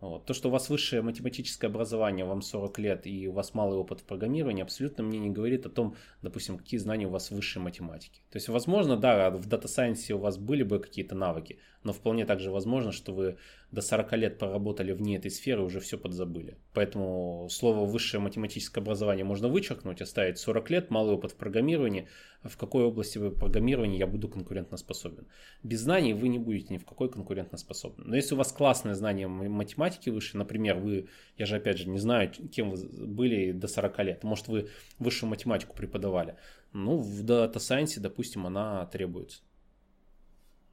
Вот. 0.00 0.26
То, 0.26 0.34
что 0.34 0.48
у 0.48 0.52
вас 0.52 0.70
высшее 0.70 1.02
математическое 1.02 1.66
образование, 1.66 2.24
вам 2.24 2.40
40 2.40 2.78
лет 2.78 3.06
и 3.08 3.26
у 3.26 3.32
вас 3.32 3.52
малый 3.52 3.76
опыт 3.76 4.00
в 4.00 4.04
программировании, 4.04 4.62
абсолютно 4.62 5.02
мне 5.02 5.18
не 5.18 5.30
говорит 5.30 5.66
о 5.66 5.70
том, 5.70 5.96
допустим, 6.22 6.56
какие 6.56 6.78
знания 6.78 7.06
у 7.06 7.10
вас 7.10 7.30
в 7.30 7.34
высшей 7.34 7.60
математике. 7.60 8.20
То 8.30 8.36
есть, 8.36 8.48
возможно, 8.48 8.96
да, 8.96 9.30
в 9.30 9.46
data 9.46 9.69
science 9.69 10.08
е 10.08 10.14
у 10.14 10.18
вас 10.18 10.38
были 10.38 10.62
бы 10.62 10.78
какие-то 10.78 11.16
навыки, 11.16 11.58
но 11.84 11.92
вполне 11.92 12.26
также 12.26 12.50
возможно, 12.50 12.92
что 12.92 13.12
вы 13.12 13.38
до 13.70 13.82
40 13.82 14.12
лет 14.14 14.38
проработали 14.38 14.92
вне 14.92 15.16
этой 15.16 15.30
сферы 15.30 15.62
и 15.62 15.64
уже 15.64 15.80
все 15.80 15.98
подзабыли. 15.98 16.56
Поэтому 16.72 17.48
слово 17.50 17.84
высшее 17.84 18.20
математическое 18.20 18.80
образование 18.80 19.24
можно 19.24 19.48
вычеркнуть, 19.48 20.00
оставить 20.00 20.38
40 20.38 20.70
лет, 20.70 20.90
малый 20.90 21.14
опыт 21.14 21.32
в 21.32 21.36
программировании, 21.36 22.08
в 22.42 22.56
какой 22.56 22.84
области 22.84 23.18
вы 23.18 23.30
программирования 23.30 23.98
я 23.98 24.06
буду 24.06 24.28
конкурентоспособен. 24.28 25.26
Без 25.62 25.80
знаний 25.80 26.14
вы 26.14 26.28
не 26.28 26.38
будете 26.38 26.72
ни 26.74 26.78
в 26.78 26.86
какой 26.86 27.10
конкурентоспособен. 27.10 28.04
Но 28.06 28.16
если 28.16 28.34
у 28.34 28.38
вас 28.38 28.52
классное 28.52 28.94
знание 28.94 29.28
математики 29.28 30.10
выше, 30.10 30.36
например, 30.36 30.78
вы, 30.78 31.08
я 31.36 31.46
же 31.46 31.56
опять 31.56 31.78
же 31.78 31.88
не 31.88 31.98
знаю, 31.98 32.30
кем 32.30 32.70
вы 32.70 33.06
были 33.06 33.52
до 33.52 33.68
40 33.68 33.98
лет, 34.00 34.24
может 34.24 34.48
вы 34.48 34.68
высшую 34.98 35.30
математику 35.30 35.76
преподавали, 35.76 36.36
ну 36.72 36.98
в 36.98 37.24
Data 37.24 37.56
Science, 37.56 37.98
допустим, 38.00 38.46
она 38.46 38.86
требуется. 38.86 39.42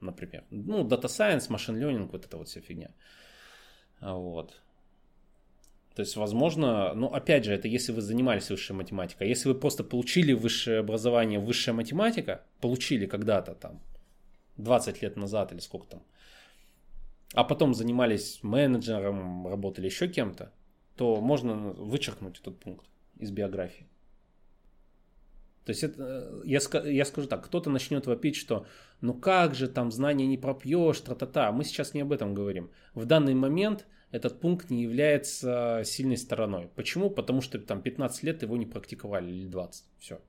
Например. 0.00 0.44
Ну, 0.50 0.86
Data 0.86 1.06
Science, 1.06 1.48
Machine 1.48 1.80
Learning, 1.80 2.08
вот 2.10 2.24
эта 2.24 2.36
вот 2.36 2.48
вся 2.48 2.60
фигня. 2.60 2.90
Вот. 4.00 4.60
То 5.94 6.00
есть, 6.00 6.16
возможно, 6.16 6.92
ну, 6.94 7.06
опять 7.06 7.44
же, 7.44 7.54
это 7.54 7.68
если 7.68 7.92
вы 7.92 8.02
занимались 8.02 8.50
высшей 8.50 8.76
математикой. 8.76 9.26
А 9.26 9.30
если 9.30 9.48
вы 9.48 9.54
просто 9.54 9.82
получили 9.82 10.34
высшее 10.34 10.80
образование, 10.80 11.40
высшая 11.40 11.72
математика, 11.72 12.44
получили 12.60 13.06
когда-то 13.06 13.54
там, 13.54 13.80
20 14.58 15.02
лет 15.02 15.16
назад 15.16 15.52
или 15.52 15.60
сколько 15.60 15.86
там, 15.86 16.02
а 17.32 17.44
потом 17.44 17.74
занимались 17.74 18.40
менеджером, 18.42 19.48
работали 19.48 19.86
еще 19.86 20.06
кем-то, 20.08 20.52
то 20.96 21.20
можно 21.20 21.54
вычеркнуть 21.54 22.40
этот 22.40 22.58
пункт 22.60 22.86
из 23.18 23.30
биографии. 23.30 23.86
То 25.66 25.70
есть 25.70 25.82
это, 25.82 26.42
я, 26.44 26.60
я 26.84 27.04
скажу 27.04 27.26
так, 27.26 27.44
кто-то 27.44 27.70
начнет 27.70 28.06
вопить, 28.06 28.36
что 28.36 28.66
ну 29.00 29.14
как 29.14 29.56
же 29.56 29.66
там 29.66 29.90
знания 29.90 30.24
не 30.24 30.38
пропьешь, 30.38 31.00
тра-та-та. 31.00 31.50
Мы 31.50 31.64
сейчас 31.64 31.92
не 31.92 32.02
об 32.02 32.12
этом 32.12 32.34
говорим. 32.34 32.70
В 32.94 33.04
данный 33.04 33.34
момент 33.34 33.84
этот 34.12 34.40
пункт 34.40 34.70
не 34.70 34.84
является 34.84 35.82
сильной 35.84 36.18
стороной. 36.18 36.70
Почему? 36.76 37.10
Потому 37.10 37.40
что 37.40 37.58
там 37.58 37.82
15 37.82 38.22
лет 38.22 38.42
его 38.42 38.56
не 38.56 38.64
практиковали 38.64 39.32
или 39.32 39.48
20. 39.48 39.84
Все. 39.98 40.20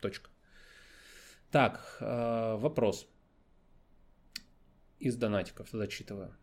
Точка. 0.00 0.30
Так, 1.52 1.98
э, 2.00 2.56
вопрос. 2.56 3.08
Из 4.98 5.14
донатиков 5.14 5.68
зачитываю. 5.70 6.36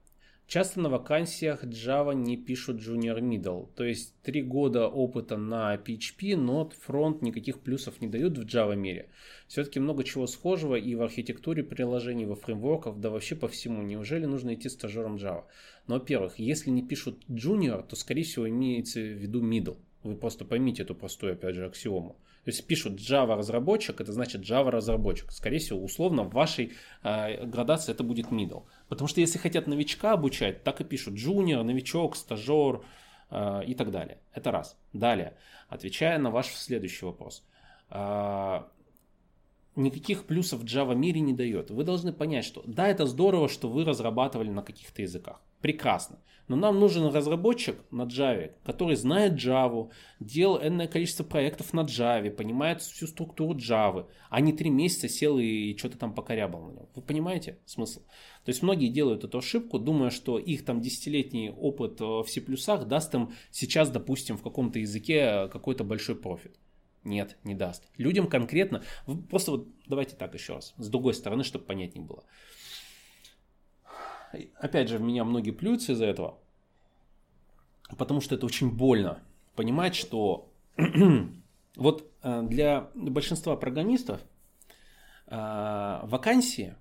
Часто 0.48 0.82
на 0.82 0.90
вакансиях 0.90 1.64
Java 1.64 2.14
не 2.14 2.38
пишут 2.38 2.78
Junior 2.78 3.20
Middle, 3.22 3.70
то 3.76 3.84
есть 3.84 4.14
три 4.22 4.42
года 4.42 4.88
опыта 4.88 5.38
на 5.38 5.76
PHP, 5.76 6.36
но 6.36 6.70
фронт 6.82 7.22
никаких 7.22 7.62
плюсов 7.62 8.02
не 8.02 8.08
дают 8.08 8.38
в 8.38 8.46
Java 8.46 8.76
мире. 8.76 9.10
Все-таки 9.48 9.80
много 9.80 10.04
чего 10.04 10.28
схожего 10.28 10.76
и 10.76 10.96
в 10.96 11.02
архитектуре 11.02 11.64
приложений, 11.64 12.26
во 12.26 12.36
фреймворках, 12.36 12.98
да 12.98 13.10
вообще 13.10 13.36
по 13.36 13.48
всему. 13.48 13.82
Неужели 13.82 14.26
нужно 14.26 14.54
идти 14.54 14.70
стажером 14.70 15.16
Java? 15.16 15.46
Но, 15.88 15.96
во-первых, 15.96 16.38
если 16.38 16.70
не 16.70 16.84
пишут 16.84 17.24
Junior, 17.30 17.88
то, 17.88 17.96
скорее 17.96 18.24
всего, 18.24 18.48
имеется 18.48 19.00
в 19.00 19.18
виду 19.18 19.42
Middle. 19.42 19.78
Вы 20.04 20.16
просто 20.18 20.44
поймите 20.44 20.84
эту 20.84 20.94
простую, 20.94 21.34
опять 21.34 21.56
же, 21.56 21.66
аксиому. 21.66 22.18
То 22.44 22.50
есть 22.50 22.66
пишут 22.68 23.00
Java 23.00 23.36
разработчик, 23.38 24.02
это 24.02 24.12
значит 24.12 24.42
Java 24.42 24.70
разработчик. 24.70 25.32
Скорее 25.32 25.60
всего, 25.60 25.82
условно 25.82 26.24
в 26.24 26.34
вашей 26.34 26.74
э, 27.02 27.46
градации 27.46 27.94
это 27.94 28.04
будет 28.04 28.28
middle. 28.28 28.64
Потому 28.94 29.08
что 29.08 29.22
если 29.22 29.40
хотят 29.40 29.66
новичка 29.66 30.12
обучать, 30.12 30.64
так 30.64 30.80
и 30.80 30.84
пишут 30.84 31.16
junior, 31.16 31.64
новичок, 31.64 32.16
стажер 32.16 32.84
э, 33.32 33.64
и 33.66 33.74
так 33.74 33.90
далее. 33.90 34.20
Это 34.34 34.52
раз. 34.52 34.78
Далее, 34.94 35.36
отвечая 35.68 36.20
на 36.20 36.30
ваш 36.30 36.50
следующий 36.50 37.04
вопрос. 37.04 37.44
Э, 37.90 38.66
никаких 39.76 40.26
плюсов 40.26 40.64
Java 40.64 40.96
мире 40.96 41.22
не 41.22 41.34
дает. 41.34 41.72
Вы 41.72 41.84
должны 41.84 42.14
понять, 42.14 42.46
что 42.46 42.64
да, 42.66 42.88
это 42.88 43.06
здорово, 43.06 43.50
что 43.50 43.70
вы 43.70 43.86
разрабатывали 43.86 44.50
на 44.50 44.62
каких-то 44.62 45.02
языках. 45.02 45.42
Прекрасно. 45.62 46.20
Но 46.50 46.58
нам 46.58 46.78
нужен 46.78 47.08
разработчик 47.08 47.78
на 47.90 48.04
Java, 48.04 48.52
который 48.66 48.98
знает 48.98 49.34
Java, 49.34 49.90
делал 50.20 50.60
энное 50.62 50.88
количество 50.88 51.24
проектов 51.24 51.72
на 51.72 51.82
Java, 51.82 52.30
понимает 52.30 52.82
всю 52.82 53.08
структуру 53.08 53.58
Java, 53.58 54.08
а 54.30 54.42
не 54.42 54.52
три 54.52 54.70
месяца 54.70 55.08
сел 55.08 55.38
и 55.40 55.76
что-то 55.78 55.98
там 55.98 56.14
покорябал 56.14 56.64
на 56.64 56.72
нем. 56.72 56.90
Вы 56.96 57.02
понимаете 57.02 57.60
смысл? 57.66 58.02
То 58.44 58.50
есть 58.50 58.62
многие 58.62 58.90
делают 58.90 59.24
эту 59.24 59.38
ошибку, 59.38 59.80
думая, 59.80 60.10
что 60.10 60.38
их 60.38 60.66
там 60.66 60.82
десятилетний 60.82 61.50
опыт 61.50 62.02
э, 62.02 62.04
в 62.04 62.26
C++ 62.28 62.42
даст 62.86 63.16
им 63.16 63.32
сейчас, 63.50 63.90
допустим, 63.90 64.38
в 64.38 64.44
каком-то 64.44 64.80
языке 64.80 65.48
какой-то 65.48 65.86
большой 65.86 66.18
профит. 66.18 66.58
Нет, 67.04 67.38
не 67.44 67.54
даст. 67.54 67.84
Людям 67.98 68.28
конкретно, 68.28 68.84
просто 69.30 69.52
вот 69.52 69.68
давайте 69.88 70.16
так 70.16 70.34
еще 70.34 70.56
раз, 70.56 70.74
с 70.78 70.88
другой 70.88 71.14
стороны, 71.14 71.44
чтобы 71.44 71.66
понятнее 71.66 72.06
было. 72.06 72.24
Опять 74.56 74.90
же, 74.90 74.98
в 74.98 75.02
меня 75.02 75.24
многие 75.24 75.52
плюются 75.52 75.92
из-за 75.92 76.06
этого, 76.06 76.40
потому 77.98 78.22
что 78.22 78.36
это 78.36 78.46
очень 78.46 78.72
больно 78.72 79.22
понимать, 79.56 79.96
что 79.96 80.52
вот 81.76 82.12
э, 82.24 82.42
для 82.44 82.90
большинства 82.96 83.56
программистов 83.56 84.22
э, 85.28 86.00
вакансии 86.04 86.76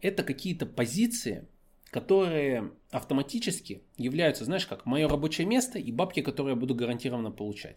это 0.00 0.22
какие-то 0.22 0.66
позиции, 0.66 1.48
которые 1.90 2.72
автоматически 2.90 3.82
являются, 3.96 4.44
знаешь, 4.44 4.66
как 4.66 4.86
мое 4.86 5.08
рабочее 5.08 5.46
место 5.46 5.78
и 5.78 5.92
бабки, 5.92 6.22
которые 6.22 6.54
я 6.54 6.60
буду 6.60 6.74
гарантированно 6.74 7.30
получать. 7.30 7.76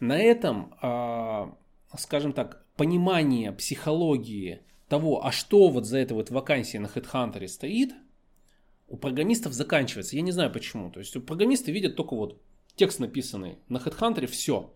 На 0.00 0.18
этом, 0.18 0.74
а, 0.80 1.54
скажем 1.96 2.32
так, 2.32 2.64
понимание 2.76 3.52
психологии 3.52 4.62
того, 4.88 5.24
а 5.24 5.30
что 5.30 5.68
вот 5.68 5.86
за 5.86 5.98
этой 5.98 6.14
вот 6.14 6.30
вакансии 6.30 6.78
на 6.78 6.86
HeadHunter 6.86 7.46
стоит, 7.46 7.92
у 8.88 8.96
программистов 8.96 9.52
заканчивается. 9.52 10.16
Я 10.16 10.22
не 10.22 10.32
знаю 10.32 10.50
почему. 10.52 10.90
То 10.90 11.00
есть 11.00 11.14
у 11.16 11.20
программисты 11.20 11.70
видят 11.70 11.96
только 11.96 12.16
вот 12.16 12.40
текст 12.74 12.98
написанный 12.98 13.58
на 13.68 13.76
HeadHunter, 13.76 14.26
все. 14.26 14.74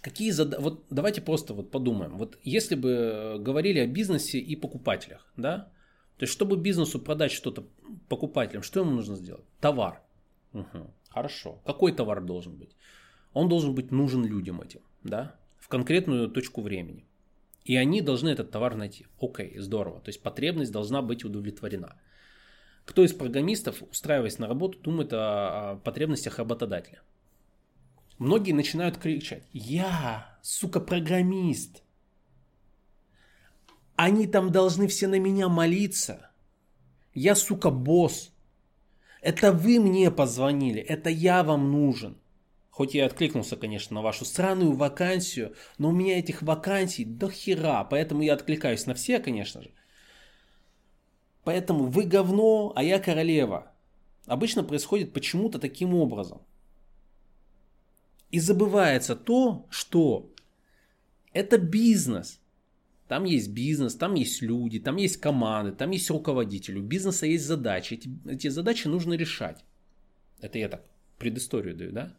Какие 0.00 0.30
зад... 0.30 0.58
Вот 0.58 0.84
давайте 0.90 1.20
просто 1.20 1.54
вот 1.54 1.70
подумаем. 1.70 2.16
Вот 2.16 2.38
если 2.42 2.74
бы 2.74 3.36
говорили 3.38 3.78
о 3.78 3.86
бизнесе 3.86 4.38
и 4.38 4.56
покупателях, 4.56 5.30
да? 5.36 5.70
То 6.16 6.24
есть, 6.24 6.32
чтобы 6.32 6.56
бизнесу 6.56 6.98
продать 6.98 7.32
что-то 7.32 7.64
покупателям, 8.08 8.62
что 8.62 8.80
ему 8.80 8.92
нужно 8.92 9.16
сделать? 9.16 9.44
Товар. 9.60 10.02
Угу. 10.52 10.90
Хорошо. 11.08 11.60
Какой 11.64 11.92
товар 11.92 12.22
должен 12.22 12.56
быть? 12.56 12.76
Он 13.32 13.48
должен 13.48 13.74
быть 13.74 13.90
нужен 13.90 14.24
людям 14.24 14.60
этим, 14.60 14.80
да, 15.02 15.34
в 15.58 15.68
конкретную 15.68 16.28
точку 16.28 16.60
времени. 16.60 17.04
И 17.64 17.76
они 17.76 18.00
должны 18.00 18.28
этот 18.28 18.50
товар 18.50 18.74
найти. 18.74 19.06
Окей, 19.20 19.58
здорово. 19.58 20.00
То 20.00 20.08
есть 20.08 20.20
потребность 20.20 20.72
должна 20.72 21.00
быть 21.00 21.24
удовлетворена. 21.24 21.96
Кто 22.84 23.04
из 23.04 23.12
программистов, 23.12 23.82
устраиваясь 23.90 24.38
на 24.38 24.48
работу, 24.48 24.78
думает 24.80 25.12
о, 25.12 25.80
потребностях 25.84 26.38
работодателя? 26.38 27.00
Многие 28.18 28.52
начинают 28.52 28.98
кричать, 28.98 29.44
я, 29.52 30.38
сука, 30.42 30.80
программист. 30.80 31.82
Они 33.96 34.26
там 34.26 34.50
должны 34.50 34.88
все 34.88 35.06
на 35.06 35.18
меня 35.18 35.48
молиться. 35.48 36.30
Я, 37.14 37.34
сука, 37.34 37.70
босс. 37.70 38.32
Это 39.20 39.52
вы 39.52 39.78
мне 39.78 40.10
позвонили, 40.10 40.80
это 40.80 41.08
я 41.08 41.44
вам 41.44 41.70
нужен. 41.70 42.16
Хоть 42.72 42.94
я 42.94 43.04
откликнулся, 43.04 43.56
конечно, 43.56 43.94
на 43.94 44.00
вашу 44.00 44.24
странную 44.24 44.72
вакансию, 44.72 45.54
но 45.76 45.90
у 45.90 45.92
меня 45.92 46.18
этих 46.18 46.40
вакансий 46.40 47.04
до 47.04 47.28
хера, 47.28 47.84
поэтому 47.84 48.22
я 48.22 48.32
откликаюсь 48.32 48.86
на 48.86 48.94
все, 48.94 49.20
конечно 49.20 49.60
же. 49.60 49.70
Поэтому 51.44 51.84
вы 51.84 52.04
говно, 52.04 52.72
а 52.74 52.82
я 52.82 52.98
королева. 52.98 53.70
Обычно 54.24 54.64
происходит 54.64 55.12
почему-то 55.12 55.58
таким 55.58 55.94
образом. 55.94 56.40
И 58.30 58.40
забывается 58.40 59.16
то, 59.16 59.66
что 59.68 60.32
это 61.34 61.58
бизнес. 61.58 62.40
Там 63.06 63.24
есть 63.24 63.50
бизнес, 63.50 63.96
там 63.96 64.14
есть 64.14 64.40
люди, 64.40 64.80
там 64.80 64.96
есть 64.96 65.18
команды, 65.18 65.72
там 65.72 65.90
есть 65.90 66.08
руководители. 66.08 66.78
У 66.78 66.82
бизнеса 66.82 67.26
есть 67.26 67.44
задачи. 67.44 67.94
Эти, 67.94 68.10
эти 68.26 68.48
задачи 68.48 68.88
нужно 68.88 69.12
решать. 69.12 69.62
Это 70.40 70.58
я 70.58 70.70
так 70.70 70.86
предысторию 71.18 71.76
даю, 71.76 71.92
да? 71.92 72.16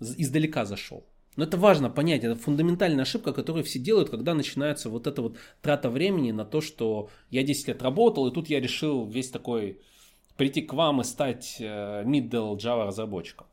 Издалека 0.00 0.64
зашел. 0.64 1.04
Но 1.36 1.44
это 1.44 1.58
важно 1.58 1.90
понять, 1.90 2.24
это 2.24 2.34
фундаментальная 2.34 3.02
ошибка, 3.02 3.32
которую 3.32 3.62
все 3.64 3.78
делают, 3.78 4.08
когда 4.08 4.32
начинается 4.32 4.88
вот 4.88 5.06
эта 5.06 5.20
вот 5.20 5.36
трата 5.60 5.90
времени 5.90 6.32
на 6.32 6.46
то, 6.46 6.62
что 6.62 7.10
я 7.30 7.42
10 7.42 7.68
лет 7.68 7.82
работал, 7.82 8.26
и 8.26 8.32
тут 8.32 8.48
я 8.48 8.58
решил 8.58 9.06
весь 9.06 9.30
такой 9.30 9.78
прийти 10.38 10.62
к 10.62 10.72
вам 10.72 11.02
и 11.02 11.04
стать 11.04 11.56
э, 11.60 12.04
middle 12.04 12.56
Java 12.56 12.86
разработчиком. 12.86 13.46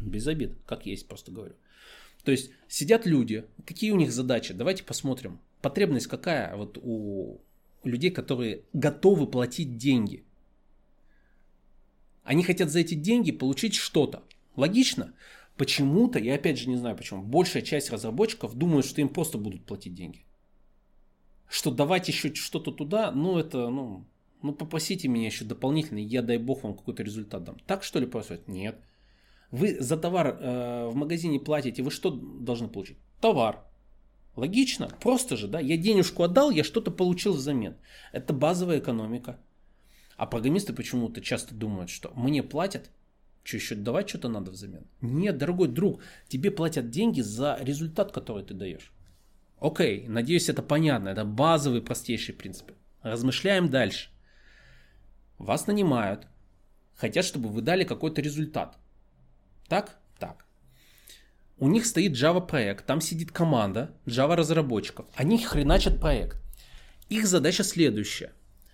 Без 0.00 0.26
обид, 0.26 0.54
как 0.66 0.84
есть, 0.86 1.06
просто 1.06 1.30
говорю. 1.30 1.54
То 2.24 2.32
есть 2.32 2.50
сидят 2.68 3.06
люди, 3.06 3.44
какие 3.64 3.92
у 3.92 3.96
них 3.96 4.12
задачи? 4.12 4.52
Давайте 4.52 4.82
посмотрим. 4.82 5.38
Потребность 5.60 6.08
какая 6.08 6.56
вот 6.56 6.78
у 6.82 7.38
людей, 7.84 8.10
которые 8.10 8.62
готовы 8.72 9.26
платить 9.26 9.76
деньги. 9.76 10.24
Они 12.24 12.42
хотят 12.42 12.70
за 12.70 12.80
эти 12.80 12.94
деньги 12.94 13.30
получить 13.30 13.74
что-то. 13.74 14.22
Логично? 14.56 15.14
Почему-то, 15.56 16.18
я 16.18 16.34
опять 16.34 16.58
же 16.58 16.68
не 16.68 16.76
знаю 16.76 16.96
почему, 16.96 17.22
большая 17.22 17.62
часть 17.62 17.90
разработчиков 17.90 18.54
думают, 18.54 18.86
что 18.86 19.00
им 19.00 19.08
просто 19.08 19.38
будут 19.38 19.64
платить 19.64 19.94
деньги. 19.94 20.24
Что 21.48 21.70
давать 21.70 22.08
еще 22.08 22.34
что-то 22.34 22.72
туда, 22.72 23.12
ну 23.12 23.38
это, 23.38 23.68
ну, 23.68 24.04
ну 24.42 24.52
попросите 24.52 25.06
меня 25.06 25.26
еще 25.26 25.44
дополнительно, 25.44 25.98
я 25.98 26.22
дай 26.22 26.38
бог 26.38 26.64
вам 26.64 26.76
какой-то 26.76 27.02
результат 27.02 27.44
дам. 27.44 27.58
Так 27.66 27.84
что 27.84 28.00
ли 28.00 28.06
происходит? 28.06 28.48
Нет. 28.48 28.80
Вы 29.50 29.80
за 29.80 29.96
товар 29.96 30.36
э, 30.40 30.88
в 30.88 30.96
магазине 30.96 31.38
платите, 31.38 31.82
вы 31.82 31.92
что 31.92 32.10
должны 32.10 32.66
получить? 32.66 32.98
Товар. 33.20 33.64
Логично, 34.34 34.88
просто 35.00 35.36
же, 35.36 35.46
да, 35.46 35.60
я 35.60 35.76
денежку 35.76 36.24
отдал, 36.24 36.50
я 36.50 36.64
что-то 36.64 36.90
получил 36.90 37.34
взамен. 37.34 37.76
Это 38.10 38.32
базовая 38.32 38.80
экономика. 38.80 39.38
А 40.16 40.26
программисты 40.26 40.72
почему-то 40.72 41.20
часто 41.20 41.54
думают, 41.54 41.90
что 41.90 42.12
мне 42.16 42.42
платят, 42.42 42.90
что 43.44 43.56
еще 43.58 43.74
давать 43.74 44.08
что-то 44.08 44.28
надо 44.28 44.50
взамен? 44.50 44.86
Нет, 45.02 45.36
дорогой 45.36 45.68
друг, 45.68 46.02
тебе 46.28 46.50
платят 46.50 46.90
деньги 46.90 47.20
за 47.20 47.58
результат, 47.60 48.10
который 48.10 48.42
ты 48.42 48.54
даешь. 48.54 48.90
Окей, 49.60 50.06
надеюсь, 50.08 50.48
это 50.48 50.62
понятно. 50.62 51.10
Это 51.10 51.24
базовые 51.24 51.82
простейшие 51.82 52.34
принципы. 52.34 52.74
Размышляем 53.02 53.68
дальше. 53.68 54.10
Вас 55.38 55.66
нанимают, 55.66 56.26
хотят, 56.94 57.24
чтобы 57.24 57.50
вы 57.50 57.60
дали 57.60 57.84
какой-то 57.84 58.22
результат. 58.22 58.78
Так? 59.68 59.98
Так. 60.18 60.46
У 61.58 61.68
них 61.68 61.86
стоит 61.86 62.12
Java 62.12 62.44
проект, 62.46 62.86
там 62.86 63.00
сидит 63.00 63.30
команда 63.30 63.94
Java 64.06 64.34
разработчиков. 64.36 65.06
Они 65.14 65.38
хреначат 65.38 66.00
проект. 66.00 66.42
Их 67.10 67.26
задача 67.26 67.62
следующая. 67.62 68.32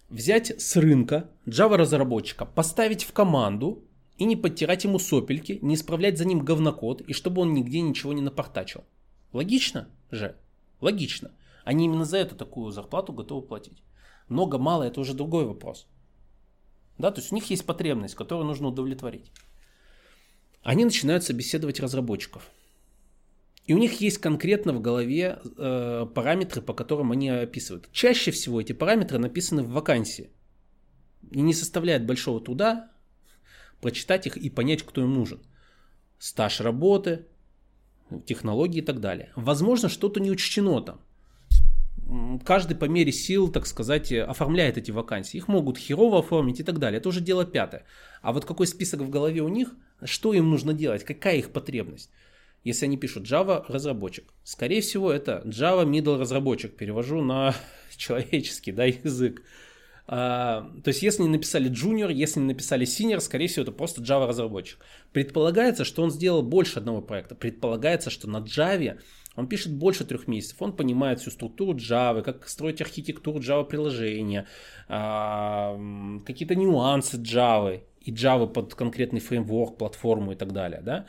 Взять 0.08 0.60
с 0.60 0.76
рынка 0.76 1.30
Java 1.46 1.76
разработчика, 1.76 2.44
поставить 2.44 3.04
в 3.04 3.12
команду 3.12 3.84
и 4.20 4.26
не 4.26 4.36
подтирать 4.36 4.84
ему 4.84 4.98
сопельки, 4.98 5.58
не 5.62 5.74
исправлять 5.74 6.18
за 6.18 6.26
ним 6.26 6.44
говнокод, 6.44 7.00
и 7.00 7.14
чтобы 7.14 7.40
он 7.40 7.54
нигде 7.54 7.80
ничего 7.80 8.12
не 8.12 8.20
напортачил. 8.20 8.84
Логично 9.32 9.88
же? 10.10 10.36
Логично. 10.82 11.30
Они 11.64 11.86
именно 11.86 12.04
за 12.04 12.18
это 12.18 12.34
такую 12.34 12.70
зарплату 12.70 13.14
готовы 13.14 13.40
платить. 13.40 13.82
Много, 14.28 14.58
мало, 14.58 14.82
это 14.82 15.00
уже 15.00 15.14
другой 15.14 15.46
вопрос. 15.46 15.86
Да, 16.98 17.10
то 17.10 17.22
есть 17.22 17.32
у 17.32 17.34
них 17.34 17.48
есть 17.48 17.64
потребность, 17.64 18.14
которую 18.14 18.46
нужно 18.46 18.68
удовлетворить. 18.68 19.32
Они 20.62 20.84
начинают 20.84 21.24
собеседовать 21.24 21.80
разработчиков. 21.80 22.50
И 23.64 23.72
у 23.72 23.78
них 23.78 24.02
есть 24.02 24.18
конкретно 24.18 24.74
в 24.74 24.82
голове 24.82 25.38
э, 25.56 26.06
параметры, 26.14 26.60
по 26.60 26.74
которым 26.74 27.12
они 27.12 27.30
описывают. 27.30 27.88
Чаще 27.90 28.32
всего 28.32 28.60
эти 28.60 28.74
параметры 28.74 29.18
написаны 29.18 29.62
в 29.62 29.70
вакансии. 29.70 30.28
И 31.30 31.40
не 31.40 31.54
составляет 31.54 32.04
большого 32.04 32.42
труда 32.42 32.89
прочитать 33.80 34.26
их 34.26 34.36
и 34.36 34.50
понять, 34.50 34.82
кто 34.82 35.02
им 35.02 35.12
нужен. 35.12 35.40
Стаж 36.18 36.60
работы, 36.60 37.26
технологии 38.26 38.78
и 38.78 38.84
так 38.84 39.00
далее. 39.00 39.32
Возможно, 39.36 39.88
что-то 39.88 40.20
не 40.20 40.30
учтено 40.30 40.80
там. 40.80 41.00
Каждый 42.44 42.76
по 42.76 42.86
мере 42.86 43.12
сил, 43.12 43.52
так 43.52 43.66
сказать, 43.66 44.12
оформляет 44.12 44.76
эти 44.76 44.90
вакансии. 44.90 45.36
Их 45.36 45.48
могут 45.48 45.78
херово 45.78 46.18
оформить 46.18 46.60
и 46.60 46.64
так 46.64 46.78
далее. 46.78 46.98
Это 46.98 47.08
уже 47.08 47.20
дело 47.20 47.44
пятое. 47.44 47.84
А 48.20 48.32
вот 48.32 48.44
какой 48.44 48.66
список 48.66 49.00
в 49.00 49.10
голове 49.10 49.42
у 49.42 49.48
них, 49.48 49.74
что 50.04 50.34
им 50.34 50.50
нужно 50.50 50.72
делать, 50.72 51.04
какая 51.04 51.36
их 51.36 51.52
потребность? 51.52 52.10
Если 52.64 52.86
они 52.86 52.98
пишут 52.98 53.24
Java 53.24 53.64
разработчик, 53.68 54.24
скорее 54.44 54.80
всего 54.82 55.10
это 55.10 55.42
Java 55.46 55.86
middle 55.86 56.18
разработчик, 56.18 56.76
перевожу 56.76 57.22
на 57.22 57.54
человеческий 57.96 58.72
да, 58.72 58.84
язык. 58.84 59.42
А, 60.12 60.68
то 60.82 60.88
есть, 60.88 61.04
если 61.04 61.22
не 61.22 61.28
написали 61.28 61.70
junior, 61.70 62.12
если 62.12 62.40
не 62.40 62.46
написали 62.46 62.84
senior, 62.84 63.20
скорее 63.20 63.46
всего, 63.46 63.62
это 63.62 63.70
просто 63.70 64.02
Java 64.02 64.26
разработчик. 64.26 64.80
Предполагается, 65.12 65.84
что 65.84 66.02
он 66.02 66.10
сделал 66.10 66.42
больше 66.42 66.80
одного 66.80 67.00
проекта. 67.00 67.36
Предполагается, 67.36 68.10
что 68.10 68.28
на 68.28 68.38
Java 68.38 68.98
Он 69.36 69.46
пишет 69.46 69.72
больше 69.72 70.04
трех 70.04 70.26
месяцев. 70.26 70.60
Он 70.62 70.74
понимает 70.74 71.20
всю 71.20 71.30
структуру 71.30 71.78
Java, 71.78 72.22
как 72.22 72.48
строить 72.48 72.80
архитектуру 72.80 73.38
Java 73.38 73.64
приложения, 73.64 74.48
а, 74.88 75.78
какие-то 76.26 76.56
нюансы 76.56 77.16
Java 77.16 77.80
и 78.00 78.12
Java 78.12 78.52
под 78.52 78.74
конкретный 78.74 79.20
фреймворк, 79.20 79.78
платформу 79.78 80.32
и 80.32 80.34
так 80.34 80.52
далее. 80.52 80.80
Да? 80.82 81.06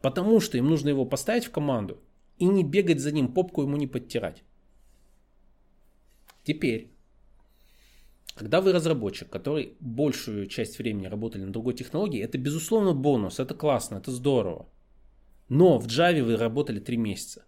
Потому 0.00 0.40
что 0.40 0.56
им 0.56 0.70
нужно 0.70 0.88
его 0.88 1.04
поставить 1.04 1.44
в 1.44 1.50
команду 1.50 1.98
и 2.38 2.46
не 2.46 2.64
бегать 2.64 3.00
за 3.00 3.12
ним, 3.12 3.34
попку 3.34 3.62
ему 3.62 3.76
не 3.76 3.86
подтирать. 3.86 4.42
Теперь, 6.44 6.95
когда 8.36 8.60
вы 8.60 8.72
разработчик, 8.72 9.30
который 9.30 9.76
большую 9.80 10.46
часть 10.46 10.78
времени 10.78 11.06
работали 11.06 11.42
на 11.44 11.52
другой 11.52 11.72
технологии, 11.72 12.22
это 12.22 12.36
безусловно 12.36 12.92
бонус, 12.92 13.40
это 13.40 13.54
классно, 13.54 13.96
это 13.96 14.10
здорово. 14.10 14.68
Но 15.48 15.78
в 15.78 15.86
Java 15.86 16.22
вы 16.22 16.36
работали 16.36 16.78
3 16.78 16.98
месяца. 16.98 17.44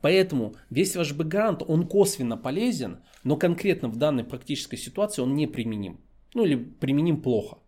Поэтому 0.00 0.56
весь 0.70 0.96
ваш 0.96 1.12
бэкграунд, 1.12 1.62
он 1.68 1.86
косвенно 1.86 2.38
полезен, 2.38 3.00
но 3.22 3.36
конкретно 3.36 3.88
в 3.88 3.96
данной 3.96 4.24
практической 4.24 4.78
ситуации 4.78 5.20
он 5.20 5.34
не 5.34 5.46
применим. 5.46 6.00
Ну 6.32 6.46
или 6.46 6.56
применим 6.56 7.20
плохо. 7.20 7.58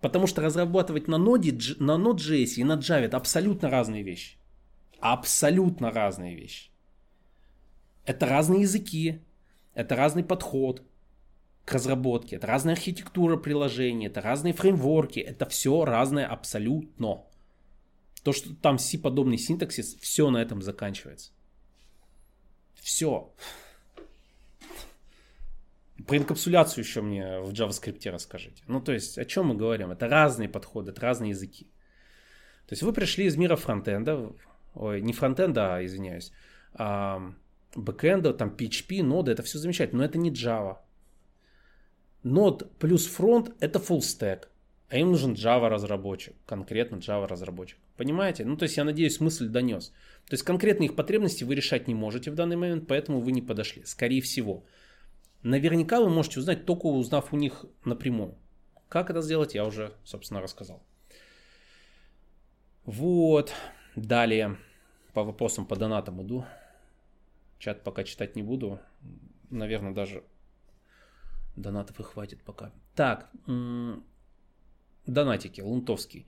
Потому 0.00 0.28
что 0.28 0.40
разрабатывать 0.40 1.08
на 1.08 1.16
Node, 1.16 1.76
на 1.80 1.96
Node.js 1.96 2.54
и 2.58 2.64
на 2.64 2.76
Java 2.76 3.00
это 3.00 3.16
абсолютно 3.16 3.68
разные 3.70 4.04
вещи. 4.04 4.36
Абсолютно 5.00 5.90
разные 5.90 6.36
вещи. 6.36 6.70
Это 8.04 8.26
разные 8.26 8.60
языки, 8.60 9.20
это 9.74 9.96
разный 9.96 10.22
подход 10.22 10.84
к 11.64 11.72
разработке, 11.72 12.36
это 12.36 12.46
разная 12.46 12.74
архитектура 12.74 13.36
приложения, 13.36 14.06
это 14.06 14.20
разные 14.20 14.52
фреймворки, 14.52 15.20
это 15.20 15.48
все 15.48 15.84
разное 15.84 16.26
абсолютно. 16.26 17.24
То, 18.24 18.32
что 18.32 18.54
там 18.54 18.78
C-подобный 18.78 19.38
синтаксис, 19.38 19.96
все 19.96 20.30
на 20.30 20.38
этом 20.38 20.62
заканчивается. 20.62 21.32
Все. 22.74 23.32
Про 26.06 26.16
инкапсуляцию 26.16 26.84
еще 26.84 27.00
мне 27.00 27.40
в 27.40 27.52
JavaScript 27.52 28.08
расскажите. 28.10 28.62
Ну, 28.66 28.80
то 28.80 28.92
есть, 28.92 29.18
о 29.18 29.24
чем 29.24 29.46
мы 29.46 29.54
говорим? 29.54 29.92
Это 29.92 30.08
разные 30.08 30.48
подходы, 30.48 30.90
это 30.90 31.00
разные 31.00 31.30
языки. 31.30 31.70
То 32.66 32.72
есть, 32.72 32.82
вы 32.82 32.92
пришли 32.92 33.26
из 33.26 33.36
мира 33.36 33.54
фронтенда, 33.54 34.32
ой, 34.74 35.00
не 35.00 35.12
фронтенда, 35.12 35.76
а, 35.76 35.84
извиняюсь, 35.84 36.32
а 36.74 37.32
бэкэнда, 37.74 38.34
там 38.34 38.50
PHP, 38.50 39.02
ноды, 39.02 39.32
это 39.32 39.42
все 39.42 39.58
замечательно, 39.58 40.00
но 40.00 40.04
это 40.04 40.18
не 40.18 40.32
Java. 40.32 40.78
Node 42.24 42.68
плюс 42.78 43.06
фронт 43.06 43.54
это 43.60 43.78
full 43.78 43.98
stack, 43.98 44.48
а 44.88 44.96
им 44.96 45.10
нужен 45.10 45.34
Java 45.34 45.68
разработчик, 45.68 46.34
конкретно 46.46 46.96
Java 46.96 47.26
разработчик. 47.26 47.78
Понимаете? 47.96 48.44
Ну, 48.44 48.56
то 48.56 48.64
есть 48.64 48.76
я 48.76 48.84
надеюсь, 48.84 49.20
мысль 49.20 49.48
донес. 49.48 49.92
То 50.28 50.34
есть 50.34 50.44
конкретно 50.44 50.84
их 50.84 50.96
потребности 50.96 51.44
вы 51.44 51.54
решать 51.54 51.88
не 51.88 51.94
можете 51.94 52.30
в 52.30 52.34
данный 52.34 52.56
момент, 52.56 52.86
поэтому 52.88 53.20
вы 53.20 53.32
не 53.32 53.42
подошли, 53.42 53.84
скорее 53.84 54.20
всего. 54.20 54.64
Наверняка 55.42 56.00
вы 56.00 56.08
можете 56.08 56.40
узнать, 56.40 56.64
только 56.64 56.86
узнав 56.86 57.32
у 57.32 57.36
них 57.36 57.64
напрямую. 57.84 58.36
Как 58.88 59.10
это 59.10 59.22
сделать, 59.22 59.54
я 59.54 59.64
уже, 59.64 59.94
собственно, 60.04 60.40
рассказал. 60.40 60.82
Вот. 62.84 63.52
Далее. 63.96 64.58
По 65.12 65.24
вопросам 65.24 65.66
по 65.66 65.76
донатам 65.76 66.22
иду. 66.22 66.44
Чат 67.58 67.82
пока 67.82 68.04
читать 68.04 68.36
не 68.36 68.42
буду. 68.42 68.80
Наверное, 69.50 69.92
даже 69.92 70.24
донатов 71.56 72.00
и 72.00 72.02
хватит 72.02 72.42
пока. 72.42 72.72
Так. 72.94 73.30
Донатики. 75.06 75.60
Лунтовский. 75.60 76.26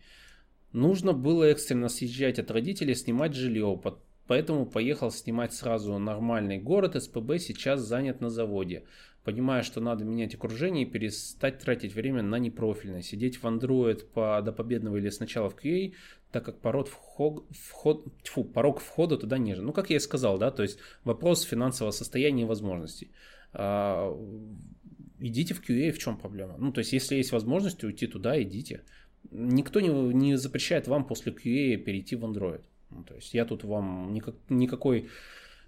Нужно 0.72 1.12
было 1.12 1.45
экстренно 1.45 1.89
съезжать 1.89 2.39
от 2.39 2.51
родителей, 2.51 2.95
снимать 2.95 3.35
жилье. 3.35 3.81
Поэтому 4.27 4.66
поехал 4.66 5.11
снимать 5.11 5.53
сразу 5.53 5.99
нормальный 5.99 6.59
город. 6.59 7.01
СПБ 7.01 7.39
сейчас 7.39 7.81
занят 7.81 8.20
на 8.20 8.31
заводе. 8.31 8.85
Понимая, 9.22 9.62
что 9.62 9.81
надо 9.81 10.05
менять 10.05 10.35
окружение 10.35 10.85
и 10.85 10.91
перестать 10.91 11.59
тратить 11.59 11.95
время 11.95 12.22
на 12.22 12.39
непрофильное. 12.39 13.03
Сидеть 13.03 13.37
в 13.37 13.45
Android 13.45 14.05
по, 14.12 14.43
до 14.43 14.53
победного 14.53 14.97
или 14.97 15.09
сначала 15.11 15.49
в 15.49 15.57
QA, 15.57 15.95
так 16.31 16.45
как 16.45 16.61
порог, 16.61 16.89
вход, 16.89 17.47
вход, 17.51 18.07
тьфу, 18.22 18.45
порог 18.45 18.81
входа 18.81 19.16
туда 19.16 19.39
ниже. 19.39 19.62
Ну, 19.62 19.72
как 19.72 19.91
я 19.91 19.97
и 19.97 20.01
сказал, 20.01 20.37
да, 20.37 20.51
то 20.51 20.62
есть 20.62 20.79
вопрос 21.05 21.43
финансового 21.43 21.93
состояния 21.93 22.43
и 22.43 22.47
возможностей. 22.47 23.12
А, 25.25 25.27
идите 25.27 25.55
в 25.55 25.62
QA, 25.62 25.91
в 25.91 25.99
чем 25.99 26.16
проблема? 26.16 26.57
Ну, 26.59 26.72
то 26.72 26.81
есть, 26.81 26.93
если 26.93 27.16
есть 27.16 27.33
возможность 27.33 27.83
уйти 27.85 28.07
туда, 28.07 28.41
идите. 28.43 28.83
Никто 29.31 29.81
не, 29.81 29.89
не 29.89 30.37
запрещает 30.37 30.89
вам 30.89 31.07
после 31.07 31.33
QA 31.33 31.77
перейти 31.77 32.16
в 32.16 32.25
Android. 32.25 32.61
Ну, 32.91 33.03
то 33.05 33.14
есть, 33.14 33.35
я 33.35 33.45
тут 33.45 33.64
вам 33.64 34.12
никак, 34.12 34.35
никакой 34.49 35.09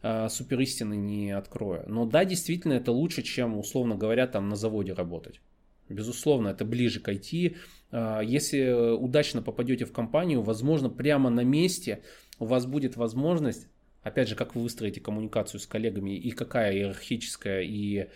э, 0.03 0.29
супер 0.29 0.61
истины 0.61 0.97
не 0.97 1.33
открою. 1.33 1.85
Но 1.89 2.05
да, 2.07 2.25
действительно, 2.25 2.75
это 2.75 2.93
лучше, 2.93 3.23
чем, 3.23 3.59
условно 3.59 3.97
говоря, 3.97 4.27
там 4.27 4.49
на 4.49 4.57
заводе 4.57 4.93
работать. 4.93 5.41
Безусловно, 5.89 6.49
это 6.49 6.65
ближе 6.65 7.01
к 7.01 7.09
IT. 7.09 7.57
А, 7.93 8.21
если 8.21 8.95
удачно 8.95 9.43
попадете 9.43 9.85
в 9.85 9.93
компанию, 9.93 10.43
возможно, 10.43 10.91
прямо 10.91 11.31
на 11.31 11.45
месте 11.45 12.03
у 12.39 12.45
вас 12.45 12.67
будет 12.67 12.97
возможность, 12.97 13.69
опять 14.03 14.29
же, 14.29 14.35
как 14.35 14.55
вы 14.55 14.63
выстроите 14.63 15.01
коммуникацию 15.01 15.61
с 15.61 15.67
коллегами 15.67 16.17
и 16.17 16.31
какая 16.33 16.75
иерархическая 16.75 17.63
и 17.63 17.99
а, 17.99 18.07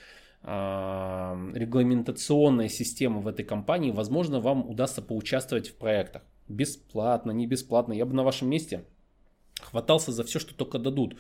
регламентационная 0.43 2.69
система 2.69 3.21
в 3.21 3.29
этой 3.29 3.45
компании, 3.45 3.91
возможно, 3.91 4.41
вам 4.41 4.69
удастся 4.69 5.03
поучаствовать 5.03 5.69
в 5.69 5.77
проектах. 5.77 6.23
Бесплатно, 6.49 7.33
не 7.33 7.47
бесплатно. 7.47 7.93
Я 7.93 8.07
бы 8.07 8.15
на 8.15 8.23
вашем 8.23 8.49
месте 8.49 8.85
хватался 9.61 10.13
за 10.13 10.25
все, 10.25 10.39
что 10.39 10.55
только 10.55 10.79
дадут. 10.79 11.17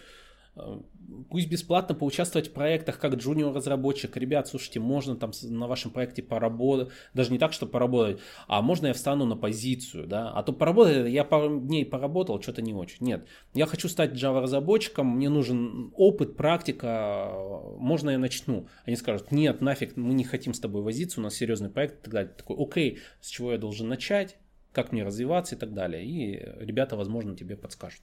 Пусть 1.29 1.49
бесплатно 1.49 1.95
поучаствовать 1.95 2.49
в 2.49 2.53
проектах 2.53 2.99
как 2.99 3.15
джуниор 3.15 3.55
разработчик. 3.55 4.17
Ребят, 4.17 4.49
слушайте, 4.49 4.81
можно 4.81 5.17
там 5.17 5.33
на 5.43 5.67
вашем 5.67 5.91
проекте 5.91 6.23
поработать, 6.23 6.89
даже 7.15 7.33
не 7.33 7.39
так, 7.39 7.53
что 7.53 7.67
поработать, 7.67 8.21
а 8.47 8.63
можно 8.63 8.89
я 8.89 8.93
встану 8.93 9.27
на 9.27 9.37
позицию, 9.37 10.07
да, 10.07 10.31
а 10.31 10.43
то 10.43 10.53
поработать, 10.53 11.11
я 11.11 11.25
пару 11.25 11.61
дней 11.61 11.85
поработал, 11.85 12.41
что-то 12.41 12.63
не 12.63 12.75
очень. 12.75 13.07
Нет, 13.07 13.27
я 13.55 13.67
хочу 13.67 13.89
стать 13.89 14.13
Java 14.13 14.41
разработчиком, 14.41 15.17
мне 15.17 15.29
нужен 15.29 15.93
опыт, 15.97 16.37
практика, 16.37 17.33
можно 17.79 18.11
я 18.11 18.19
начну. 18.19 18.67
Они 18.85 18.97
скажут, 18.97 19.33
нет, 19.33 19.61
нафиг, 19.61 19.97
мы 19.97 20.15
не 20.15 20.25
хотим 20.25 20.55
с 20.55 20.61
тобой 20.61 20.83
возиться, 20.83 21.21
у 21.21 21.23
нас 21.23 21.35
серьезный 21.35 21.71
проект 21.71 22.01
и 22.01 22.05
так 22.05 22.15
далее. 22.15 22.33
Такой, 22.37 22.57
окей, 22.59 22.99
с 23.21 23.29
чего 23.29 23.53
я 23.53 23.59
должен 23.59 23.89
начать, 23.89 24.37
как 24.73 24.93
мне 24.93 25.03
развиваться 25.05 25.55
и 25.55 25.59
так 25.59 25.75
далее. 25.75 26.05
И 26.05 26.65
ребята, 26.65 26.97
возможно, 26.97 27.37
тебе 27.37 27.57
подскажут. 27.57 28.03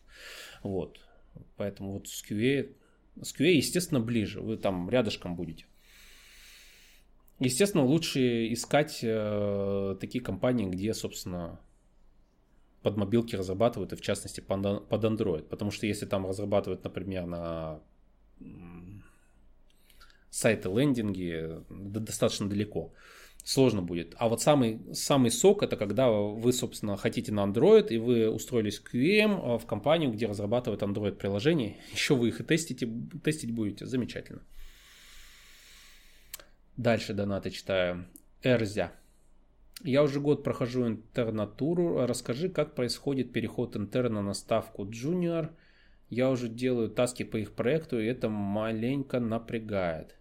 Вот. 0.64 0.98
Поэтому 1.56 1.94
вот 1.94 2.08
с 2.08 2.24
QA, 2.24 2.74
с 3.22 3.34
QA, 3.34 3.52
естественно, 3.52 4.00
ближе. 4.00 4.42
Вы 4.42 4.58
там 4.58 4.90
рядышком 4.90 5.36
будете. 5.36 5.66
Естественно, 7.40 7.84
лучше 7.84 8.52
искать 8.52 9.00
э, 9.04 9.96
такие 10.00 10.24
компании, 10.24 10.68
где, 10.68 10.94
собственно, 10.94 11.60
под 12.82 12.98
мобилки 12.98 13.36
разрабатывают, 13.36 13.94
и 13.94 13.96
в 13.96 14.02
частности 14.02 14.40
под 14.42 15.04
Android. 15.04 15.44
Потому 15.44 15.72
что 15.72 15.86
если 15.86 16.06
там 16.06 16.26
разрабатывают, 16.26 16.84
например, 16.84 17.26
на 17.26 17.80
сайты 20.30 20.70
лендинги, 20.70 21.62
достаточно 21.70 22.50
далеко 22.50 22.94
сложно 23.48 23.82
будет. 23.82 24.14
А 24.18 24.28
вот 24.28 24.42
самый, 24.42 24.82
самый 24.94 25.32
сок 25.32 25.64
это 25.64 25.78
когда 25.78 26.10
вы, 26.10 26.52
собственно, 26.52 26.98
хотите 26.98 27.32
на 27.32 27.46
Android, 27.46 27.88
и 27.88 27.98
вы 27.98 28.30
устроились 28.30 28.82
QM 28.82 29.40
а, 29.42 29.58
в 29.58 29.66
компанию, 29.66 30.12
где 30.12 30.28
разрабатывают 30.28 30.82
Android 30.82 31.14
приложения. 31.14 31.78
Еще 31.94 32.14
вы 32.14 32.28
их 32.28 32.42
и 32.42 32.44
тестите, 32.44 32.90
тестить 33.24 33.52
будете. 33.52 33.86
Замечательно. 33.86 34.42
Дальше 36.76 37.14
донаты 37.14 37.50
читаю. 37.52 38.10
Эрзя. 38.44 38.92
Я 39.82 40.04
уже 40.04 40.20
год 40.20 40.44
прохожу 40.44 40.86
интернатуру. 40.86 42.06
Расскажи, 42.06 42.50
как 42.50 42.76
происходит 42.76 43.32
переход 43.32 43.78
интерна 43.78 44.22
на 44.22 44.34
ставку 44.34 44.84
junior. 44.84 45.52
Я 46.10 46.30
уже 46.30 46.50
делаю 46.50 46.90
таски 46.90 47.24
по 47.24 47.38
их 47.38 47.54
проекту, 47.54 47.98
и 47.98 48.08
это 48.08 48.28
маленько 48.28 49.22
напрягает. 49.22 50.17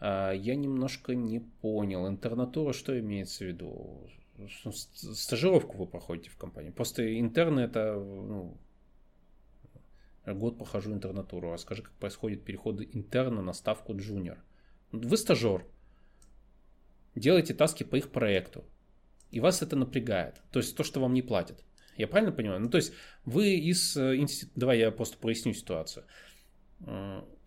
А, 0.00 0.32
я 0.32 0.56
немножко 0.56 1.14
не 1.14 1.40
понял. 1.40 2.08
Интернатура 2.08 2.72
что 2.72 2.98
имеется 2.98 3.44
в 3.44 3.48
виду? 3.48 4.10
Стажировку 4.72 5.76
вы 5.76 5.86
проходите 5.86 6.30
в 6.30 6.36
компании. 6.36 6.70
Просто 6.70 7.20
интерны 7.20 7.60
это 7.60 7.94
ну, 7.94 8.56
год 10.26 10.56
прохожу 10.56 10.92
интернатуру. 10.92 11.52
А 11.52 11.58
скажи, 11.58 11.82
как 11.82 11.92
происходит 11.92 12.44
переход 12.44 12.80
интерна 12.80 13.42
на 13.42 13.52
ставку 13.52 13.94
джуниор. 13.94 14.42
Вы 14.92 15.16
стажер. 15.18 15.66
Делаете 17.14 17.52
таски 17.52 17.84
по 17.84 17.96
их 17.96 18.10
проекту. 18.10 18.64
И 19.30 19.40
вас 19.40 19.62
это 19.62 19.76
напрягает. 19.76 20.40
То 20.50 20.60
есть 20.60 20.76
то, 20.76 20.82
что 20.82 21.00
вам 21.00 21.12
не 21.12 21.22
платят. 21.22 21.62
Я 21.96 22.08
правильно 22.08 22.32
понимаю? 22.32 22.60
Ну, 22.60 22.70
то 22.70 22.78
есть 22.78 22.94
вы 23.26 23.56
из 23.56 23.96
э, 23.96 24.16
института... 24.16 24.60
Давай 24.60 24.78
я 24.78 24.90
просто 24.90 25.18
проясню 25.18 25.52
ситуацию 25.52 26.06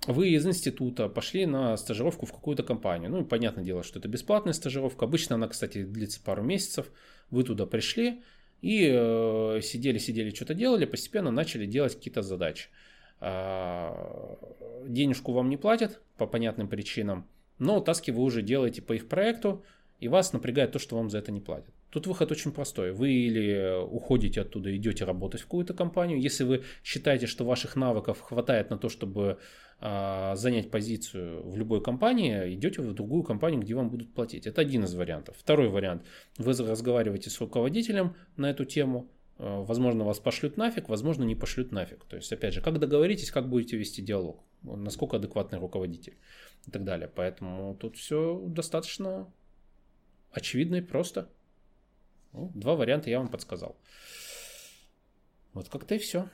вы 0.07 0.29
из 0.29 0.45
института 0.45 1.07
пошли 1.07 1.45
на 1.45 1.77
стажировку 1.77 2.25
в 2.25 2.33
какую-то 2.33 2.63
компанию. 2.63 3.09
Ну, 3.09 3.21
и 3.21 3.25
понятное 3.25 3.63
дело, 3.63 3.83
что 3.83 3.99
это 3.99 4.07
бесплатная 4.07 4.53
стажировка. 4.53 5.05
Обычно 5.05 5.35
она, 5.35 5.47
кстати, 5.47 5.83
длится 5.83 6.21
пару 6.21 6.43
месяцев. 6.43 6.91
Вы 7.29 7.43
туда 7.43 7.65
пришли, 7.65 8.21
И 8.61 8.89
э, 8.93 9.59
сидели, 9.61 9.97
сидели, 9.97 10.33
что-то 10.33 10.53
делали, 10.53 10.85
постепенно 10.85 11.31
начали 11.31 11.65
делать 11.65 11.95
какие-то 11.95 12.21
задачи. 12.21 12.69
Э, 13.19 14.35
денежку 14.87 15.31
вам 15.31 15.49
не 15.49 15.57
платят 15.57 16.01
по 16.17 16.27
понятным 16.27 16.67
причинам, 16.67 17.27
но 17.59 17.79
таски 17.79 18.11
вы 18.11 18.21
уже 18.23 18.41
делаете 18.41 18.81
по 18.81 18.93
их 18.93 19.07
проекту, 19.07 19.63
и 19.99 20.07
вас 20.07 20.33
напрягает 20.33 20.73
то, 20.73 20.79
что 20.79 20.97
вам 20.97 21.09
за 21.09 21.19
это 21.19 21.31
не 21.31 21.39
платят. 21.39 21.73
Тут 21.93 22.07
выход 22.07 22.31
очень 22.31 22.51
простой. 22.51 22.91
Вы 22.91 23.11
или 23.11 23.83
уходите 23.83 24.41
оттуда, 24.41 24.75
идете 24.75 25.05
работать 25.05 25.41
в 25.41 25.43
какую-то 25.43 25.75
компанию. 25.75 26.19
Если 26.19 26.43
вы 26.43 26.63
считаете, 26.83 27.27
что 27.27 27.45
ваших 27.45 27.75
навыков 27.75 28.19
хватает 28.19 28.71
на 28.71 28.79
то, 28.79 28.89
чтобы 28.89 29.37
а, 29.79 30.35
занять 30.35 30.71
позицию 30.71 31.47
в 31.47 31.55
любой 31.55 31.83
компании, 31.83 32.55
идете 32.55 32.81
в 32.81 32.93
другую 32.95 33.21
компанию, 33.21 33.61
где 33.61 33.75
вам 33.75 33.91
будут 33.91 34.11
платить. 34.11 34.47
Это 34.47 34.61
один 34.61 34.85
из 34.85 34.95
вариантов. 34.95 35.35
Второй 35.37 35.69
вариант. 35.69 36.03
Вы 36.39 36.53
разговариваете 36.53 37.29
с 37.29 37.39
руководителем 37.39 38.15
на 38.37 38.49
эту 38.49 38.65
тему. 38.65 39.11
А, 39.37 39.61
возможно, 39.61 40.03
вас 40.03 40.17
пошлют 40.17 40.57
нафиг, 40.57 40.89
возможно, 40.89 41.23
не 41.25 41.35
пошлют 41.35 41.71
нафиг. 41.71 42.05
То 42.05 42.15
есть, 42.15 42.33
опять 42.33 42.55
же, 42.55 42.61
как 42.61 42.79
договоритесь, 42.79 43.29
как 43.29 43.47
будете 43.47 43.77
вести 43.77 44.01
диалог, 44.01 44.43
насколько 44.63 45.17
адекватный 45.17 45.59
руководитель 45.59 46.17
и 46.65 46.71
так 46.71 46.85
далее. 46.85 47.07
Поэтому 47.13 47.75
тут 47.75 47.97
все 47.97 48.41
достаточно 48.47 49.31
очевидно 50.31 50.77
и 50.77 50.81
просто. 50.81 51.29
Ну, 52.33 52.51
два 52.53 52.75
варианта 52.75 53.09
я 53.09 53.19
вам 53.19 53.29
подсказал. 53.29 53.77
Вот 55.53 55.69
как-то 55.69 55.95
и 55.95 55.99
все. 55.99 56.29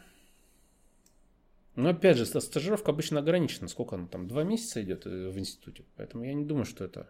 Но 1.75 1.89
опять 1.89 2.17
же, 2.17 2.25
стажировка 2.25 2.91
обычно 2.91 3.19
ограничена. 3.19 3.67
Сколько 3.67 3.95
она 3.95 4.07
там? 4.07 4.27
Два 4.27 4.43
месяца 4.43 4.81
идет 4.81 5.05
э, 5.05 5.29
в 5.29 5.37
институте. 5.37 5.85
Поэтому 5.95 6.23
я 6.23 6.33
не 6.33 6.43
думаю, 6.43 6.65
что 6.65 6.83
это 6.83 7.09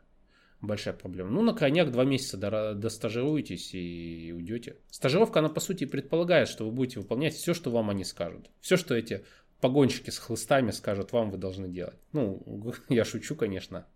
большая 0.61 0.93
проблема. 0.93 1.29
Ну, 1.29 1.41
на 1.41 1.53
крайняк 1.53 1.91
два 1.91 2.03
месяца 2.03 2.37
достажируетесь 2.75 3.73
и 3.73 4.31
уйдете. 4.35 4.77
Стажировка, 4.89 5.39
она 5.39 5.49
по 5.49 5.59
сути 5.59 5.85
предполагает, 5.85 6.49
что 6.49 6.65
вы 6.65 6.71
будете 6.71 6.99
выполнять 6.99 7.33
все, 7.33 7.53
что 7.53 7.71
вам 7.71 7.89
они 7.89 8.03
скажут. 8.03 8.49
Все, 8.59 8.77
что 8.77 8.95
эти 8.95 9.23
погонщики 9.61 10.09
с 10.09 10.17
хлыстами 10.17 10.71
скажут 10.71 11.11
вам, 11.13 11.31
вы 11.31 11.37
должны 11.37 11.67
делать. 11.67 11.97
Ну, 12.11 12.73
я 12.89 13.05
шучу, 13.05 13.35
конечно, 13.35 13.87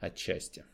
отчасти. 0.00 0.64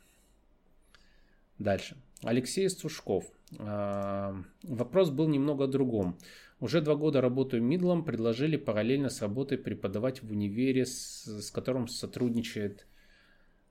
Дальше. 1.59 1.97
Алексей 2.23 2.69
Сушков. 2.69 3.25
А, 3.59 4.35
вопрос 4.63 5.11
был 5.11 5.29
немного 5.29 5.65
о 5.65 5.69
другом. 5.69 6.19
Уже 6.61 6.81
два 6.81 6.97
года 6.97 7.21
работаю 7.21 7.63
мидлом, 7.63 8.05
предложили 8.05 8.57
параллельно 8.57 9.11
с 9.11 9.23
работой 9.23 9.59
преподавать 9.59 10.23
в 10.23 10.33
универе, 10.33 10.85
с, 10.85 11.25
с 11.27 11.51
которым 11.51 11.87
сотрудничает 11.87 12.87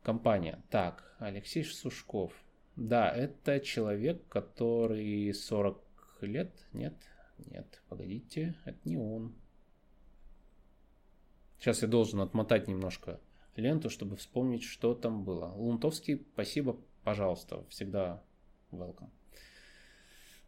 компания. 0.02 0.64
Так, 0.70 1.16
Алексей 1.20 1.64
Сушков. 1.64 2.32
Да, 2.78 3.12
это 3.12 3.60
человек, 3.60 4.26
который 4.30 5.34
40 5.34 5.82
лет. 6.22 6.52
Нет, 6.72 6.94
нет, 7.52 7.82
погодите, 7.90 8.56
это 8.64 8.78
не 8.86 8.98
он. 8.98 9.36
Сейчас 11.60 11.82
я 11.82 11.88
должен 11.88 12.22
отмотать 12.22 12.68
немножко 12.68 13.20
ленту, 13.56 13.90
чтобы 13.90 14.16
вспомнить, 14.16 14.64
что 14.64 14.94
там 14.94 15.24
было. 15.24 15.48
Лунтовский, 15.56 16.26
спасибо, 16.34 16.78
пожалуйста, 17.04 17.66
всегда 17.70 18.24
welcome. 18.72 19.10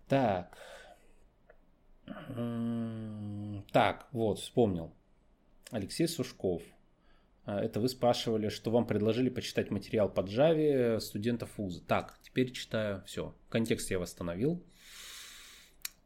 Так. 0.08 0.58
Так, 3.72 4.08
вот, 4.12 4.40
вспомнил. 4.40 4.94
Алексей 5.72 6.08
Сушков. 6.08 6.64
А, 7.46 7.60
это 7.60 7.80
вы 7.80 7.90
спрашивали, 7.90 8.50
что 8.50 8.72
вам 8.72 8.88
предложили 8.88 9.30
почитать 9.30 9.72
материал 9.72 10.10
по 10.10 10.22
Java 10.22 11.00
студентов 11.00 11.58
вуза. 11.58 11.82
Так, 11.86 12.20
теперь 12.24 12.52
читаю. 12.52 13.04
Все, 13.06 13.36
контекст 13.50 13.92
я 13.92 14.00
восстановил. 14.00 14.64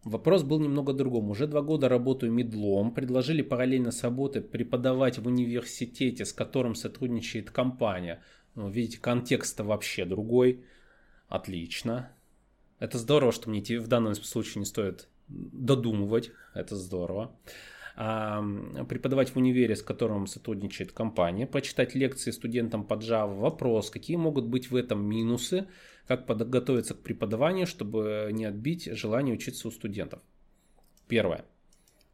Вопрос 0.03 0.43
был 0.43 0.59
немного 0.59 0.91
другом. 0.91 1.29
Уже 1.29 1.47
два 1.47 1.61
года 1.61 1.87
работаю 1.87 2.31
медлом. 2.31 2.93
Предложили 2.93 3.41
параллельно 3.41 3.91
с 3.91 4.03
работой 4.03 4.41
преподавать 4.41 5.17
в 5.17 5.27
университете, 5.27 6.25
с 6.25 6.33
которым 6.33 6.75
сотрудничает 6.75 7.51
компания. 7.51 8.21
Ну, 8.55 8.69
видите, 8.69 8.99
контекст 8.99 9.59
вообще 9.61 10.03
другой. 10.03 10.65
Отлично. 11.27 12.11
Это 12.79 12.97
здорово, 12.97 13.31
что 13.31 13.49
мне 13.49 13.61
в 13.79 13.87
данном 13.87 14.15
случае 14.15 14.59
не 14.59 14.65
стоит 14.65 15.07
додумывать. 15.27 16.31
Это 16.53 16.75
здорово. 16.75 17.35
А, 17.95 18.43
преподавать 18.89 19.29
в 19.29 19.37
универе, 19.37 19.75
с 19.75 19.83
которым 19.83 20.25
сотрудничает 20.25 20.91
компания, 20.91 21.45
почитать 21.45 21.93
лекции 21.93 22.31
студентам 22.31 22.83
по 22.83 22.95
Java. 22.95 23.39
Вопрос, 23.39 23.89
какие 23.89 24.17
могут 24.17 24.45
быть 24.45 24.71
в 24.71 24.75
этом 24.75 25.05
минусы, 25.05 25.67
как 26.07 26.25
подготовиться 26.25 26.95
к 26.95 27.01
преподаванию, 27.01 27.67
чтобы 27.67 28.29
не 28.31 28.45
отбить 28.45 28.85
желание 28.85 29.35
учиться 29.35 29.67
у 29.67 29.71
студентов. 29.71 30.21
Первое. 31.07 31.45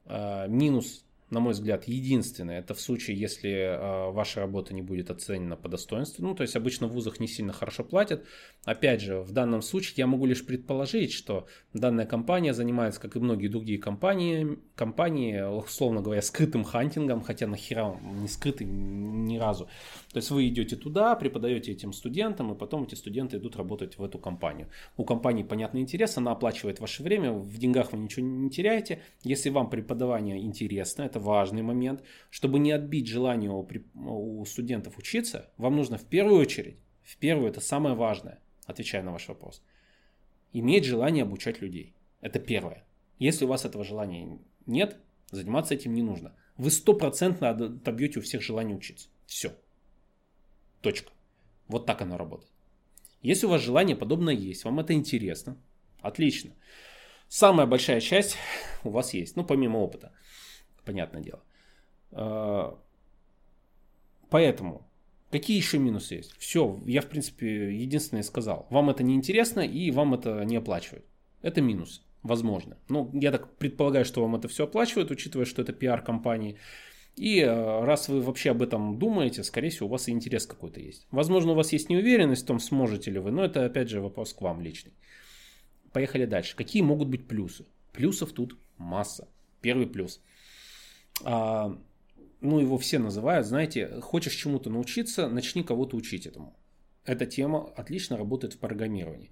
А, 0.06 0.48
минус 0.48 1.06
на 1.30 1.40
мой 1.40 1.54
взгляд, 1.54 1.88
единственное, 1.88 2.60
это 2.60 2.74
в 2.74 2.82
случае, 2.82 3.18
если 3.18 3.52
э, 3.52 4.12
ваша 4.12 4.40
работа 4.40 4.74
не 4.74 4.82
будет 4.82 5.12
оценена 5.12 5.56
по 5.56 5.70
достоинству. 5.70 6.24
Ну, 6.24 6.34
то 6.34 6.42
есть 6.44 6.56
обычно 6.56 6.88
в 6.88 6.92
вузах 6.92 7.20
не 7.20 7.28
сильно 7.28 7.54
хорошо 7.54 7.84
платят. 7.84 8.26
Опять 8.66 9.02
же, 9.02 9.22
в 9.22 9.32
данном 9.32 9.62
случае 9.62 9.94
я 9.98 10.08
могу 10.08 10.26
лишь 10.26 10.46
предположить, 10.46 11.12
что 11.12 11.48
данная 11.74 12.06
компания 12.06 12.54
занимается, 12.54 13.00
как 13.00 13.16
и 13.16 13.20
многие 13.20 13.48
другие 13.48 13.78
компании, 13.78 14.58
компании, 14.76 15.42
условно 15.42 16.02
говоря, 16.02 16.22
скрытым 16.22 16.64
хантингом, 16.64 17.22
хотя 17.22 17.48
нахера 17.48 18.00
не 18.02 18.28
скрытый 18.28 18.66
ни 18.66 19.38
разу. 19.38 19.66
То 20.12 20.18
есть 20.18 20.32
вы 20.32 20.48
идете 20.48 20.76
туда, 20.76 21.16
преподаете 21.16 21.72
этим 21.72 21.94
студентам, 21.94 22.52
и 22.54 22.58
потом 22.58 22.84
эти 22.84 22.96
студенты 22.96 23.38
идут 23.38 23.56
работать 23.56 23.98
в 23.98 24.04
эту 24.04 24.18
компанию. 24.18 24.68
У 24.98 25.04
компании 25.04 25.44
понятный 25.44 25.82
интерес, 25.82 26.18
она 26.18 26.32
оплачивает 26.32 26.80
ваше 26.80 27.04
время, 27.04 27.32
в 27.34 27.58
деньгах 27.58 27.92
вы 27.92 28.00
ничего 28.00 28.26
не 28.26 28.50
теряете. 28.50 29.02
Если 29.24 29.50
вам 29.50 29.70
преподавание 29.70 30.42
интересно, 30.42 31.04
это 31.04 31.19
важный 31.20 31.62
момент. 31.62 32.04
Чтобы 32.30 32.60
не 32.60 32.72
отбить 32.72 33.08
желание 33.08 33.52
у, 33.52 33.68
у 34.40 34.46
студентов 34.46 34.98
учиться, 34.98 35.52
вам 35.58 35.76
нужно 35.76 35.98
в 35.98 36.06
первую 36.06 36.40
очередь, 36.40 36.80
в 37.04 37.18
первую, 37.18 37.50
это 37.50 37.62
самое 37.62 37.96
важное, 37.96 38.40
отвечая 38.66 39.04
на 39.04 39.12
ваш 39.12 39.28
вопрос, 39.28 39.64
иметь 40.54 40.86
желание 40.86 41.24
обучать 41.24 41.62
людей. 41.62 41.96
Это 42.22 42.40
первое. 42.40 42.86
Если 43.18 43.46
у 43.46 43.48
вас 43.48 43.66
этого 43.66 43.84
желания 43.84 44.40
нет, 44.66 44.98
заниматься 45.32 45.74
этим 45.74 45.94
не 45.94 46.04
нужно. 46.04 46.36
Вы 46.58 46.72
стопроцентно 46.72 47.50
отобьете 47.50 48.20
у 48.20 48.22
всех 48.22 48.42
желание 48.42 48.76
учиться. 48.76 49.10
Все. 49.26 49.54
Точка. 50.82 51.12
Вот 51.68 51.86
так 51.86 52.02
оно 52.02 52.18
работает. 52.18 52.52
Если 53.22 53.46
у 53.46 53.50
вас 53.50 53.62
желание 53.62 53.96
подобное 53.96 54.34
есть, 54.34 54.64
вам 54.64 54.80
это 54.80 54.94
интересно, 54.94 55.58
отлично. 56.02 56.52
Самая 57.28 57.68
большая 57.68 58.00
часть 58.00 58.38
у 58.84 58.90
вас 58.90 59.14
есть, 59.14 59.36
ну, 59.36 59.44
помимо 59.44 59.78
опыта, 59.78 60.14
понятное 60.90 61.22
дело. 61.22 61.44
А, 62.12 62.80
поэтому, 64.30 64.88
какие 65.30 65.58
еще 65.58 65.78
минусы 65.78 66.16
есть? 66.16 66.36
Все, 66.40 66.80
я, 66.86 67.02
в 67.02 67.06
принципе, 67.06 67.76
единственное 67.76 68.24
сказал. 68.24 68.66
Вам 68.72 68.90
это 68.90 69.04
не 69.04 69.14
интересно 69.14 69.60
и 69.60 69.92
вам 69.92 70.16
это 70.16 70.44
не 70.46 70.58
оплачивают. 70.58 71.06
Это 71.44 71.62
минус, 71.62 72.02
возможно. 72.24 72.76
Ну, 72.90 73.12
я 73.14 73.32
так 73.32 73.56
предполагаю, 73.58 74.04
что 74.04 74.22
вам 74.22 74.36
это 74.36 74.48
все 74.48 74.64
оплачивают, 74.64 75.12
учитывая, 75.12 75.46
что 75.46 75.62
это 75.62 75.74
пиар 75.74 76.02
компании. 76.02 76.58
И 77.16 77.40
э, 77.40 77.84
раз 77.86 78.10
вы 78.10 78.22
вообще 78.22 78.50
об 78.52 78.64
этом 78.64 78.98
думаете, 78.98 79.44
скорее 79.44 79.70
всего, 79.70 79.88
у 79.88 79.92
вас 79.92 80.08
и 80.08 80.12
интерес 80.12 80.48
какой-то 80.48 80.80
есть. 80.80 81.08
Возможно, 81.12 81.52
у 81.52 81.56
вас 81.56 81.72
есть 81.72 81.90
неуверенность 81.90 82.44
в 82.44 82.48
том, 82.48 82.60
сможете 82.60 83.12
ли 83.12 83.20
вы, 83.20 83.30
но 83.30 83.46
это, 83.46 83.66
опять 83.66 83.90
же, 83.90 84.02
вопрос 84.02 84.34
к 84.34 84.42
вам 84.42 84.62
личный. 84.62 84.94
Поехали 85.92 86.26
дальше. 86.26 86.56
Какие 86.56 86.82
могут 86.82 87.10
быть 87.10 87.28
плюсы? 87.28 87.66
Плюсов 87.92 88.32
тут 88.32 88.58
масса. 88.78 89.28
Первый 89.62 89.86
плюс. 89.86 90.22
А, 91.24 91.78
ну, 92.42 92.60
его 92.60 92.78
все 92.78 93.00
называют, 93.00 93.46
знаете, 93.46 94.00
хочешь 94.02 94.34
чему-то 94.34 94.70
научиться, 94.70 95.28
начни 95.28 95.64
кого-то 95.64 95.98
учить 95.98 96.26
этому. 96.26 96.58
Эта 97.06 97.26
тема 97.26 97.72
отлично 97.76 98.18
работает 98.18 98.54
в 98.54 98.60
программировании. 98.60 99.32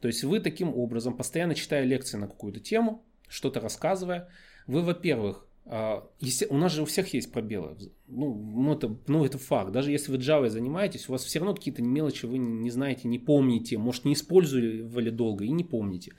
То 0.00 0.08
есть 0.08 0.24
вы 0.24 0.40
таким 0.40 0.74
образом, 0.74 1.16
постоянно 1.16 1.54
читая 1.54 1.84
лекции 1.84 2.16
на 2.16 2.28
какую-то 2.28 2.60
тему, 2.60 3.04
что-то 3.28 3.60
рассказывая, 3.60 4.28
вы, 4.66 4.82
во-первых, 4.82 5.46
а, 5.68 6.08
у 6.48 6.56
нас 6.56 6.72
же 6.72 6.82
у 6.82 6.84
всех 6.84 7.12
есть 7.12 7.32
пробелы. 7.32 7.76
Ну, 8.06 8.34
ну, 8.34 8.72
это, 8.74 8.96
ну, 9.08 9.24
это 9.24 9.36
факт. 9.38 9.72
Даже 9.72 9.90
если 9.90 10.12
вы 10.12 10.18
Java 10.18 10.48
занимаетесь, 10.48 11.08
у 11.08 11.12
вас 11.12 11.24
все 11.24 11.40
равно 11.40 11.54
какие-то 11.54 11.82
мелочи 11.82 12.26
вы 12.26 12.38
не 12.38 12.70
знаете, 12.70 13.08
не 13.08 13.18
помните, 13.18 13.76
может, 13.76 14.04
не 14.04 14.12
использовали 14.12 15.10
долго 15.10 15.44
и 15.44 15.50
не 15.50 15.64
помните. 15.64 16.12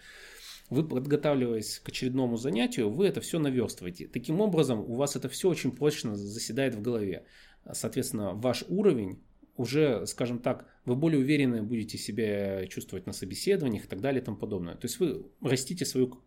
Вы, 0.70 0.86
подготавливаясь 0.86 1.80
к 1.80 1.90
очередному 1.90 2.36
занятию, 2.36 2.90
вы 2.90 3.08
это 3.08 3.22
все 3.22 3.40
наверстываете. 3.40 4.08
Таким 4.08 4.42
образом, 4.42 4.80
у 4.80 4.96
вас 4.96 5.16
это 5.16 5.30
все 5.30 5.50
очень 5.50 5.72
прочно 5.72 6.16
заседает 6.16 6.76
в 6.76 6.82
голове. 6.82 7.26
Соответственно, 7.72 8.34
ваш 8.34 8.66
уровень 8.68 9.22
уже, 9.56 10.06
скажем 10.06 10.40
так, 10.40 10.68
вы 10.86 10.96
более 10.96 11.20
уверенно 11.20 11.64
будете 11.64 11.98
себя 11.98 12.68
чувствовать 12.68 13.08
на 13.08 13.14
собеседованиях 13.14 13.86
и 13.86 13.88
так 13.88 14.02
далее 14.02 14.22
и 14.22 14.26
тому 14.26 14.38
подобное. 14.38 14.76
То 14.76 14.86
есть 14.86 15.00
вы 15.00 15.26
растите 15.42 15.86
свою 15.86 16.22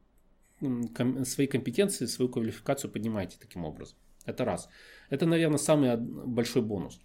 свои 1.24 1.46
компетенции, 1.46 2.06
свою 2.06 2.30
квалификацию 2.30 2.90
поднимаете 2.90 3.36
таким 3.40 3.64
образом. 3.64 3.96
Это 4.26 4.44
раз. 4.44 4.68
Это, 5.08 5.26
наверное, 5.26 5.58
самый 5.58 5.96
большой 5.96 6.62
бонус. 6.62 7.00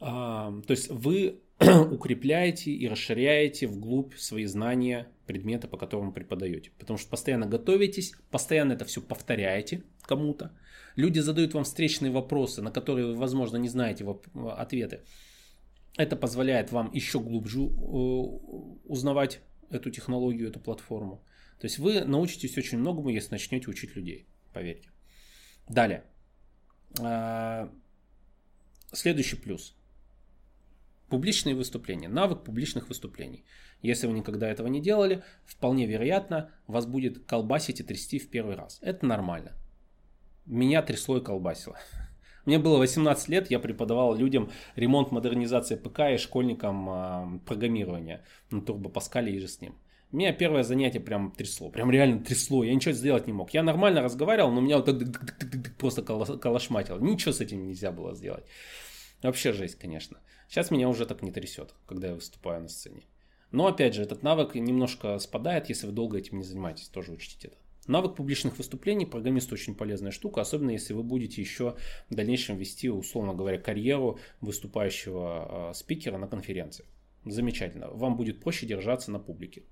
А, 0.00 0.54
то 0.66 0.70
есть 0.70 0.88
вы 0.88 1.42
укрепляете 1.90 2.70
и 2.70 2.86
расширяете 2.88 3.66
вглубь 3.66 4.14
свои 4.16 4.44
знания 4.44 5.08
предмета, 5.26 5.66
по 5.66 5.76
которому 5.76 6.12
преподаете. 6.12 6.70
Потому 6.78 6.98
что 6.98 7.10
постоянно 7.10 7.46
готовитесь, 7.46 8.14
постоянно 8.30 8.72
это 8.74 8.84
все 8.84 9.00
повторяете 9.00 9.82
кому-то. 10.02 10.52
Люди 10.94 11.18
задают 11.18 11.54
вам 11.54 11.64
встречные 11.64 12.12
вопросы, 12.12 12.62
на 12.62 12.70
которые 12.70 13.06
вы, 13.06 13.14
возможно, 13.16 13.56
не 13.56 13.68
знаете 13.68 14.06
ответы. 14.56 15.00
Это 15.96 16.16
позволяет 16.16 16.70
вам 16.70 16.92
еще 16.92 17.18
глубже 17.18 17.60
э, 17.60 17.66
узнавать 17.66 19.40
эту 19.70 19.90
технологию, 19.90 20.48
эту 20.48 20.60
платформу. 20.60 21.24
То 21.60 21.66
есть 21.66 21.78
вы 21.78 22.04
научитесь 22.04 22.56
очень 22.56 22.78
многому, 22.78 23.08
если 23.08 23.32
начнете 23.32 23.68
учить 23.68 23.96
людей, 23.96 24.26
поверьте. 24.52 24.90
Далее. 25.68 26.04
А, 27.00 27.70
следующий 28.92 29.36
плюс. 29.36 29.77
Публичные 31.08 31.54
выступления. 31.54 32.08
Навык 32.08 32.44
публичных 32.44 32.88
выступлений. 32.88 33.44
Если 33.80 34.06
вы 34.06 34.12
никогда 34.12 34.48
этого 34.48 34.66
не 34.66 34.80
делали, 34.80 35.22
вполне 35.44 35.86
вероятно, 35.86 36.50
вас 36.66 36.86
будет 36.86 37.24
колбасить 37.24 37.80
и 37.80 37.82
трясти 37.82 38.18
в 38.18 38.28
первый 38.28 38.56
раз. 38.56 38.78
Это 38.82 39.06
нормально. 39.06 39.52
Меня 40.44 40.82
трясло 40.82 41.18
и 41.18 41.24
колбасило. 41.24 41.78
Мне 42.44 42.58
было 42.58 42.78
18 42.78 43.28
лет, 43.28 43.50
я 43.50 43.58
преподавал 43.58 44.14
людям 44.14 44.50
ремонт, 44.74 45.12
модернизация 45.12 45.78
ПК 45.78 46.00
и 46.12 46.16
школьникам 46.16 46.88
э, 46.90 47.40
программирование 47.46 48.24
на 48.50 48.58
Turbo 48.58 48.92
Pascal 48.92 49.28
и 49.28 49.38
же 49.38 49.48
с 49.48 49.60
ним. 49.60 49.74
Меня 50.10 50.32
первое 50.32 50.62
занятие 50.62 51.00
прям 51.00 51.32
трясло, 51.32 51.68
прям 51.68 51.90
реально 51.90 52.20
трясло, 52.20 52.64
я 52.64 52.74
ничего 52.74 52.92
сделать 52.94 53.26
не 53.26 53.34
мог. 53.34 53.50
Я 53.50 53.62
нормально 53.62 54.00
разговаривал, 54.02 54.50
но 54.50 54.62
меня 54.62 54.78
вот 54.78 54.86
так 54.86 55.76
просто 55.76 56.02
колошматило. 56.02 56.98
Ничего 56.98 57.32
с 57.32 57.42
этим 57.42 57.66
нельзя 57.66 57.92
было 57.92 58.14
сделать. 58.14 58.44
Вообще 59.22 59.52
жесть, 59.52 59.76
конечно. 59.76 60.18
Сейчас 60.48 60.70
меня 60.70 60.88
уже 60.88 61.06
так 61.06 61.22
не 61.22 61.30
трясет, 61.30 61.74
когда 61.86 62.08
я 62.08 62.14
выступаю 62.14 62.62
на 62.62 62.68
сцене. 62.68 63.02
Но 63.50 63.66
опять 63.66 63.94
же, 63.94 64.02
этот 64.02 64.22
навык 64.22 64.54
немножко 64.54 65.18
спадает, 65.18 65.68
если 65.68 65.86
вы 65.86 65.92
долго 65.92 66.18
этим 66.18 66.38
не 66.38 66.44
занимаетесь, 66.44 66.88
тоже 66.88 67.12
учтите 67.12 67.48
это. 67.48 67.56
Навык 67.86 68.16
публичных 68.16 68.58
выступлений 68.58 69.06
программист 69.06 69.50
очень 69.50 69.74
полезная 69.74 70.10
штука, 70.10 70.42
особенно 70.42 70.70
если 70.70 70.92
вы 70.92 71.02
будете 71.02 71.40
еще 71.40 71.74
в 72.10 72.14
дальнейшем 72.14 72.58
вести, 72.58 72.90
условно 72.90 73.32
говоря, 73.32 73.58
карьеру 73.58 74.18
выступающего 74.42 75.70
э, 75.70 75.74
спикера 75.74 76.18
на 76.18 76.28
конференции. 76.28 76.84
Замечательно. 77.24 77.88
Вам 77.88 78.16
будет 78.16 78.40
проще 78.40 78.66
держаться 78.66 79.10
на 79.10 79.18
публике. 79.18 79.62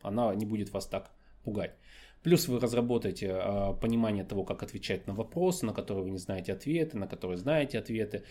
Она 0.00 0.32
не 0.36 0.46
будет 0.46 0.72
вас 0.72 0.86
так 0.86 1.10
пугать. 1.42 1.74
Плюс 2.22 2.46
вы 2.46 2.60
разработаете 2.60 3.26
э, 3.26 3.74
понимание 3.80 4.24
того, 4.24 4.44
как 4.44 4.62
отвечать 4.62 5.08
на 5.08 5.14
вопросы, 5.14 5.66
на 5.66 5.72
которые 5.72 6.04
вы 6.04 6.10
не 6.10 6.18
знаете 6.18 6.52
ответы, 6.52 6.96
на 6.96 7.08
которые 7.08 7.36
знаете 7.36 7.80
ответы 7.80 8.22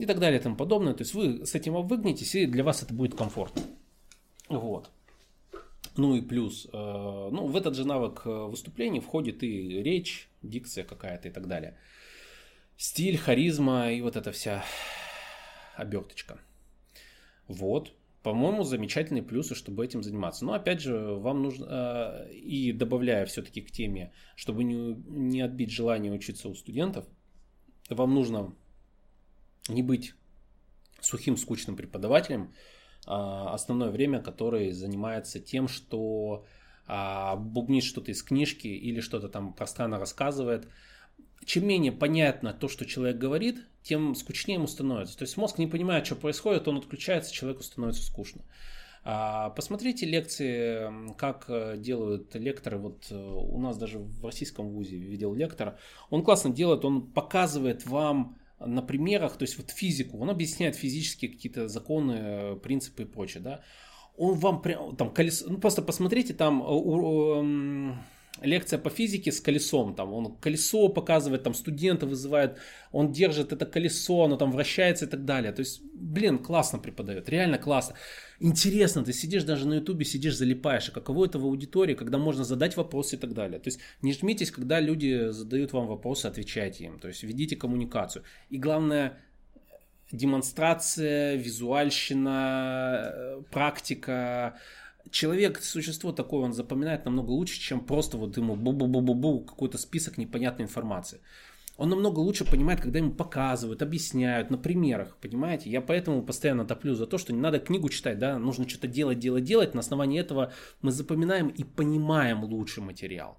и 0.00 0.06
так 0.06 0.18
далее 0.18 0.38
и 0.38 0.42
тому 0.42 0.56
подобное. 0.56 0.94
То 0.94 1.02
есть 1.02 1.14
вы 1.14 1.46
с 1.46 1.54
этим 1.54 1.76
обвыгнетесь, 1.76 2.34
и 2.34 2.46
для 2.46 2.64
вас 2.64 2.82
это 2.82 2.94
будет 2.94 3.14
комфортно. 3.14 3.62
Вот. 4.48 4.90
Ну 5.96 6.14
и 6.14 6.20
плюс, 6.20 6.66
э, 6.72 6.76
ну, 7.32 7.46
в 7.46 7.56
этот 7.56 7.74
же 7.74 7.86
навык 7.86 8.22
э, 8.26 8.30
выступлений 8.30 9.00
входит 9.00 9.42
и 9.42 9.82
речь, 9.82 10.28
дикция 10.42 10.84
какая-то 10.84 11.28
и 11.28 11.30
так 11.30 11.46
далее. 11.46 11.78
Стиль, 12.76 13.16
харизма 13.16 13.90
и 13.92 14.02
вот 14.02 14.16
эта 14.16 14.30
вся 14.32 14.62
оберточка. 15.76 16.38
Вот. 17.48 17.92
По-моему, 18.22 18.64
замечательные 18.64 19.22
плюсы, 19.22 19.54
чтобы 19.54 19.84
этим 19.84 20.02
заниматься. 20.02 20.44
Но 20.44 20.52
опять 20.52 20.80
же, 20.80 20.98
вам 20.98 21.42
нужно, 21.42 21.66
э, 22.28 22.32
и 22.32 22.72
добавляя 22.72 23.24
все-таки 23.24 23.62
к 23.62 23.70
теме, 23.70 24.12
чтобы 24.34 24.64
не, 24.64 24.94
не 25.06 25.40
отбить 25.40 25.70
желание 25.70 26.12
учиться 26.12 26.48
у 26.48 26.54
студентов, 26.54 27.06
вам 27.88 28.14
нужно 28.14 28.52
не 29.68 29.82
быть 29.82 30.14
сухим, 31.00 31.36
скучным 31.36 31.76
преподавателем, 31.76 32.52
а, 33.06 33.54
основное 33.54 33.90
время, 33.90 34.20
который 34.20 34.72
занимается 34.72 35.40
тем, 35.40 35.68
что 35.68 36.44
а, 36.86 37.36
бубнит 37.36 37.84
что-то 37.84 38.10
из 38.10 38.22
книжки 38.22 38.68
или 38.68 39.00
что-то 39.00 39.28
там 39.28 39.52
пространно 39.52 39.98
рассказывает. 39.98 40.68
Чем 41.44 41.66
менее 41.66 41.92
понятно 41.92 42.52
то, 42.52 42.68
что 42.68 42.86
человек 42.86 43.18
говорит, 43.18 43.60
тем 43.82 44.14
скучнее 44.14 44.56
ему 44.56 44.66
становится. 44.66 45.16
То 45.16 45.22
есть 45.22 45.36
мозг 45.36 45.58
не 45.58 45.66
понимает, 45.66 46.06
что 46.06 46.16
происходит, 46.16 46.66
он 46.66 46.78
отключается, 46.78 47.32
человеку 47.32 47.62
становится 47.62 48.02
скучно. 48.02 48.42
А, 49.04 49.50
посмотрите 49.50 50.04
лекции, 50.04 51.14
как 51.14 51.44
э, 51.48 51.76
делают 51.76 52.34
лекторы. 52.34 52.78
Вот 52.78 53.06
э, 53.10 53.14
у 53.14 53.60
нас 53.60 53.78
даже 53.78 54.00
в 54.00 54.24
российском 54.24 54.68
вузе 54.70 54.96
видел 54.96 55.32
лектора. 55.32 55.78
Он 56.10 56.24
классно 56.24 56.50
делает, 56.50 56.84
он 56.84 57.06
показывает 57.12 57.86
вам 57.86 58.36
на 58.58 58.82
примерах, 58.82 59.36
то 59.36 59.42
есть 59.42 59.58
вот 59.58 59.70
физику, 59.70 60.18
он 60.18 60.30
объясняет 60.30 60.76
физические 60.76 61.30
какие-то 61.30 61.68
законы, 61.68 62.56
принципы 62.56 63.02
и 63.02 63.06
прочее, 63.06 63.42
да. 63.42 63.60
Он 64.16 64.34
вам 64.38 64.62
прям, 64.62 64.96
там, 64.96 65.12
колесо, 65.12 65.46
ну 65.48 65.58
просто 65.58 65.82
посмотрите, 65.82 66.32
там 66.32 66.62
э, 66.62 67.96
лекция 68.42 68.78
по 68.78 68.90
физике 68.90 69.32
с 69.32 69.40
колесом, 69.40 69.94
там 69.94 70.12
он 70.12 70.36
колесо 70.36 70.88
показывает, 70.88 71.42
там 71.42 71.54
студента 71.54 72.06
вызывает, 72.06 72.58
он 72.92 73.12
держит 73.12 73.52
это 73.52 73.66
колесо, 73.66 74.24
оно 74.24 74.36
там 74.36 74.52
вращается 74.52 75.04
и 75.04 75.08
так 75.08 75.24
далее. 75.24 75.52
То 75.52 75.60
есть, 75.60 75.82
блин, 75.94 76.38
классно 76.38 76.78
преподает, 76.78 77.28
реально 77.28 77.58
классно 77.58 77.96
интересно, 78.40 79.04
ты 79.04 79.12
сидишь 79.12 79.44
даже 79.44 79.66
на 79.66 79.74
ютубе, 79.74 80.04
сидишь, 80.04 80.36
залипаешь, 80.36 80.88
а 80.88 80.92
каково 80.92 81.26
это 81.26 81.38
в 81.38 81.44
аудитории, 81.44 81.94
когда 81.94 82.18
можно 82.18 82.44
задать 82.44 82.76
вопросы 82.76 83.16
и 83.16 83.18
так 83.18 83.34
далее. 83.34 83.58
То 83.58 83.68
есть 83.68 83.80
не 84.02 84.12
жмитесь, 84.12 84.50
когда 84.50 84.80
люди 84.80 85.30
задают 85.30 85.72
вам 85.72 85.86
вопросы, 85.86 86.26
отвечайте 86.26 86.84
им, 86.84 86.98
то 86.98 87.08
есть 87.08 87.22
ведите 87.22 87.56
коммуникацию. 87.56 88.24
И 88.50 88.58
главное, 88.58 89.18
демонстрация, 90.12 91.36
визуальщина, 91.36 93.12
э, 93.12 93.42
практика. 93.50 94.58
Человек, 95.10 95.62
существо 95.62 96.12
такое, 96.12 96.40
он 96.42 96.52
запоминает 96.52 97.04
намного 97.04 97.30
лучше, 97.30 97.60
чем 97.60 97.80
просто 97.80 98.16
вот 98.16 98.36
ему 98.36 98.56
бу-бу-бу-бу-бу 98.56 99.44
какой-то 99.44 99.78
список 99.78 100.18
непонятной 100.18 100.64
информации 100.64 101.20
он 101.76 101.90
намного 101.90 102.20
лучше 102.20 102.44
понимает, 102.44 102.80
когда 102.80 102.98
ему 102.98 103.12
показывают, 103.12 103.82
объясняют 103.82 104.50
на 104.50 104.56
примерах, 104.56 105.16
понимаете? 105.20 105.68
Я 105.70 105.80
поэтому 105.80 106.22
постоянно 106.22 106.64
топлю 106.64 106.94
за 106.94 107.06
то, 107.06 107.18
что 107.18 107.32
не 107.32 107.40
надо 107.40 107.58
книгу 107.58 107.88
читать, 107.88 108.18
да, 108.18 108.38
нужно 108.38 108.68
что-то 108.68 108.86
делать, 108.86 109.18
делать, 109.18 109.44
делать. 109.44 109.74
На 109.74 109.80
основании 109.80 110.18
этого 110.18 110.52
мы 110.80 110.90
запоминаем 110.90 111.48
и 111.48 111.64
понимаем 111.64 112.44
лучше 112.44 112.80
материал. 112.80 113.38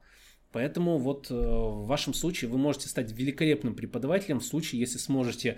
Поэтому 0.52 0.98
вот 0.98 1.28
э, 1.30 1.34
в 1.34 1.88
вашем 1.88 2.14
случае 2.14 2.50
вы 2.50 2.58
можете 2.58 2.90
стать 2.90 3.12
великолепным 3.12 3.76
преподавателем 3.76 4.40
в 4.40 4.46
случае, 4.46 4.82
если 4.82 4.98
сможете 4.98 5.58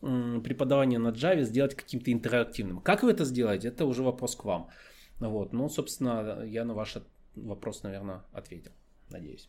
преподавание 0.00 0.98
на 0.98 1.08
Java 1.08 1.42
сделать 1.42 1.74
каким-то 1.74 2.10
интерактивным. 2.10 2.80
Как 2.80 3.02
вы 3.02 3.10
это 3.10 3.26
сделаете, 3.26 3.68
это 3.68 3.84
уже 3.84 4.02
вопрос 4.02 4.34
к 4.34 4.44
вам. 4.44 4.70
Вот, 5.20 5.52
ну, 5.52 5.68
собственно, 5.68 6.42
я 6.44 6.64
на 6.64 6.74
ваш 6.74 6.96
вопрос, 7.36 7.82
наверное, 7.82 8.24
ответил. 8.32 8.72
Надеюсь. 9.10 9.48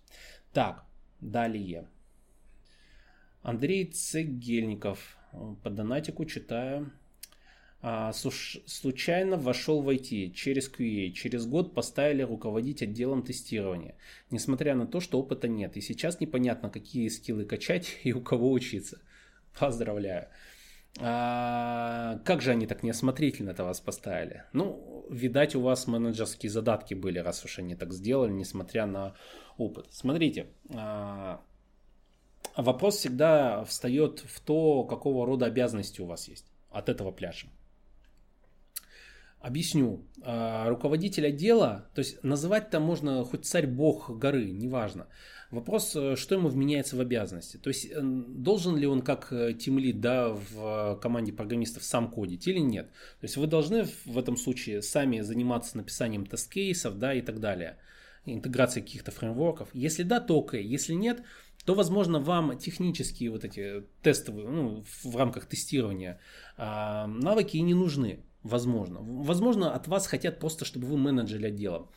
Так, 0.53 0.85
далее. 1.21 1.87
Андрей 3.41 3.85
Цегельников. 3.85 5.17
По 5.63 5.69
донатику 5.69 6.25
читаю. 6.25 6.91
А, 7.83 8.13
случайно 8.13 9.37
вошел 9.37 9.81
в 9.81 9.89
IT 9.89 10.31
через 10.31 10.69
QA. 10.69 11.11
Через 11.11 11.47
год 11.47 11.73
поставили 11.73 12.21
руководить 12.21 12.83
отделом 12.83 13.23
тестирования. 13.23 13.95
Несмотря 14.29 14.75
на 14.75 14.85
то, 14.85 14.99
что 14.99 15.19
опыта 15.19 15.47
нет. 15.47 15.77
И 15.77 15.81
сейчас 15.81 16.19
непонятно, 16.19 16.69
какие 16.69 17.07
скиллы 17.07 17.45
качать 17.45 17.99
и 18.03 18.13
у 18.13 18.21
кого 18.21 18.51
учиться. 18.51 18.99
Поздравляю. 19.57 20.27
А, 20.99 22.19
как 22.25 22.41
же 22.41 22.51
они 22.51 22.67
так 22.67 22.83
неосмотрительно-то 22.83 23.63
вас 23.63 23.79
поставили? 23.79 24.43
Ну, 24.53 25.05
видать, 25.09 25.55
у 25.55 25.61
вас 25.61 25.87
менеджерские 25.87 26.49
задатки 26.49 26.93
были, 26.93 27.19
раз 27.19 27.43
уж 27.45 27.59
они 27.59 27.75
так 27.75 27.93
сделали, 27.93 28.31
несмотря 28.31 28.85
на 28.85 29.15
опыт. 29.57 29.87
Смотрите, 29.91 30.47
а, 30.73 31.41
вопрос 32.55 32.97
всегда 32.97 33.63
встает 33.63 34.19
в 34.19 34.39
то, 34.41 34.83
какого 34.83 35.25
рода 35.25 35.45
обязанности 35.45 36.01
у 36.01 36.05
вас 36.05 36.27
есть 36.27 36.45
от 36.69 36.89
этого 36.89 37.11
пляжа. 37.11 37.47
Объясню. 39.39 40.05
А, 40.23 40.69
руководитель 40.69 41.25
отдела, 41.25 41.89
то 41.95 41.99
есть 41.99 42.23
называть 42.23 42.69
там 42.69 42.83
можно 42.83 43.23
хоть 43.23 43.45
царь-бог 43.45 44.11
горы, 44.17 44.51
неважно. 44.51 45.07
Вопрос, 45.51 45.95
э, 45.95 46.15
что 46.15 46.35
ему 46.35 46.47
вменяется 46.49 46.95
в 46.95 47.01
обязанности. 47.01 47.57
То 47.57 47.69
есть 47.69 47.87
э, 47.91 47.99
должен 48.01 48.77
ли 48.77 48.87
он 48.87 49.01
как 49.01 49.29
тимлид 49.59 49.99
да, 50.01 50.29
в 50.29 50.99
команде 51.01 51.33
программистов 51.33 51.83
сам 51.83 52.09
кодить 52.09 52.47
или 52.47 52.59
нет. 52.59 52.87
То 53.19 53.25
есть 53.25 53.37
вы 53.37 53.47
должны 53.47 53.85
в 54.05 54.17
этом 54.17 54.37
случае 54.37 54.81
сами 54.81 55.19
заниматься 55.21 55.77
написанием 55.77 56.25
тест-кейсов 56.25 56.97
да, 56.97 57.13
и 57.13 57.21
так 57.21 57.39
далее. 57.39 57.77
Интеграцией 58.25 58.85
каких-то 58.85 59.11
фреймворков. 59.11 59.69
Если 59.73 60.03
да, 60.03 60.19
то 60.19 60.39
окей. 60.39 60.63
Если 60.63 60.93
нет, 60.93 61.23
то, 61.65 61.75
возможно, 61.75 62.19
вам 62.19 62.57
технические 62.57 63.29
вот 63.31 63.43
эти 63.43 63.83
тестовые, 64.01 64.47
ну, 64.47 64.83
в 65.03 65.15
рамках 65.15 65.45
тестирования 65.45 66.19
а, 66.57 67.07
навыки 67.07 67.57
и 67.57 67.61
не 67.61 67.73
нужны. 67.73 68.23
Возможно. 68.43 68.99
Возможно, 69.01 69.73
от 69.73 69.87
вас 69.87 70.07
хотят 70.07 70.39
просто, 70.39 70.65
чтобы 70.65 70.87
вы 70.87 70.97
менеджерили 70.97 71.47
отделом. 71.47 71.89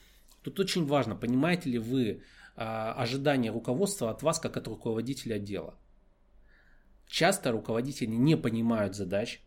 Тут 0.42 0.60
очень 0.60 0.84
важно, 0.84 1.16
понимаете 1.16 1.70
ли 1.70 1.78
вы 1.78 2.22
ожидания 2.56 3.50
руководства 3.50 4.10
от 4.10 4.22
вас, 4.22 4.38
как 4.38 4.56
от 4.56 4.68
руководителя 4.68 5.36
отдела. 5.36 5.74
Часто 7.06 7.52
руководители 7.52 8.06
не 8.06 8.36
понимают 8.36 8.94
задач, 8.94 9.40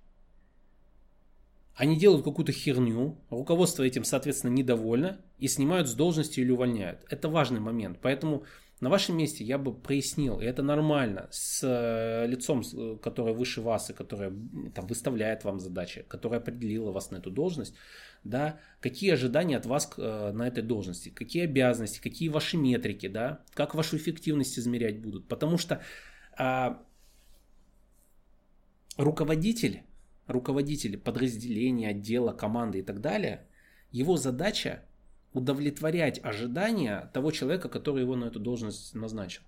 Они 1.77 1.95
делают 1.95 2.23
какую-то 2.23 2.51
херню, 2.51 3.19
руководство 3.29 3.83
этим, 3.83 4.03
соответственно, 4.03 4.51
недовольно 4.51 5.21
и 5.37 5.47
снимают 5.47 5.87
с 5.87 5.93
должности 5.93 6.39
или 6.39 6.49
увольняют. 6.49 7.05
Это 7.07 7.29
важный 7.29 7.59
момент. 7.59 7.99
Поэтому 8.01 8.45
на 8.79 8.89
вашем 8.89 9.17
месте 9.17 9.43
я 9.43 9.57
бы 9.57 9.73
прояснил, 9.73 10.39
и 10.39 10.45
это 10.45 10.61
нормально, 10.61 11.27
с 11.31 11.63
э, 11.63 12.27
лицом, 12.27 12.61
э, 12.61 12.97
которое 13.01 13.33
выше 13.33 13.61
вас 13.61 13.89
и 13.89 13.93
которое 13.93 14.31
там, 14.75 14.87
выставляет 14.87 15.43
вам 15.43 15.59
задачи, 15.59 16.05
которое 16.07 16.37
определило 16.37 16.91
вас 16.91 17.11
на 17.11 17.17
эту 17.17 17.31
должность, 17.31 17.73
да, 18.23 18.59
какие 18.79 19.13
ожидания 19.13 19.57
от 19.57 19.65
вас 19.65 19.89
э, 19.97 20.31
на 20.31 20.47
этой 20.47 20.63
должности, 20.63 21.09
какие 21.09 21.45
обязанности, 21.45 21.99
какие 21.99 22.29
ваши 22.29 22.57
метрики, 22.57 23.07
да, 23.07 23.43
как 23.53 23.73
вашу 23.73 23.97
эффективность 23.97 24.59
измерять 24.59 25.01
будут. 25.01 25.27
Потому 25.27 25.57
что 25.57 25.81
а, 26.37 26.83
руководитель 28.97 29.83
руководитель 30.27 30.97
подразделения, 30.97 31.89
отдела, 31.89 32.33
команды 32.33 32.79
и 32.79 32.81
так 32.83 33.01
далее, 33.01 33.47
его 33.91 34.17
задача 34.17 34.83
удовлетворять 35.37 36.19
ожидания 36.23 37.09
того 37.13 37.31
человека, 37.31 37.69
который 37.69 38.01
его 38.01 38.15
на 38.15 38.25
эту 38.25 38.39
должность 38.39 38.93
назначил. 38.95 39.43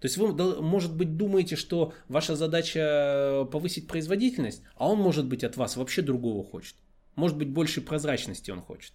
То 0.00 0.06
есть 0.06 0.16
вы, 0.16 0.32
может 0.62 0.94
быть, 0.96 1.16
думаете, 1.16 1.56
что 1.56 1.92
ваша 2.08 2.36
задача 2.36 3.48
повысить 3.50 3.88
производительность, 3.88 4.62
а 4.76 4.88
он, 4.88 4.98
может 4.98 5.26
быть, 5.26 5.42
от 5.42 5.56
вас 5.56 5.76
вообще 5.76 6.02
другого 6.02 6.44
хочет. 6.44 6.76
Может 7.16 7.36
быть, 7.36 7.48
больше 7.48 7.80
прозрачности 7.80 8.52
он 8.52 8.60
хочет. 8.60 8.92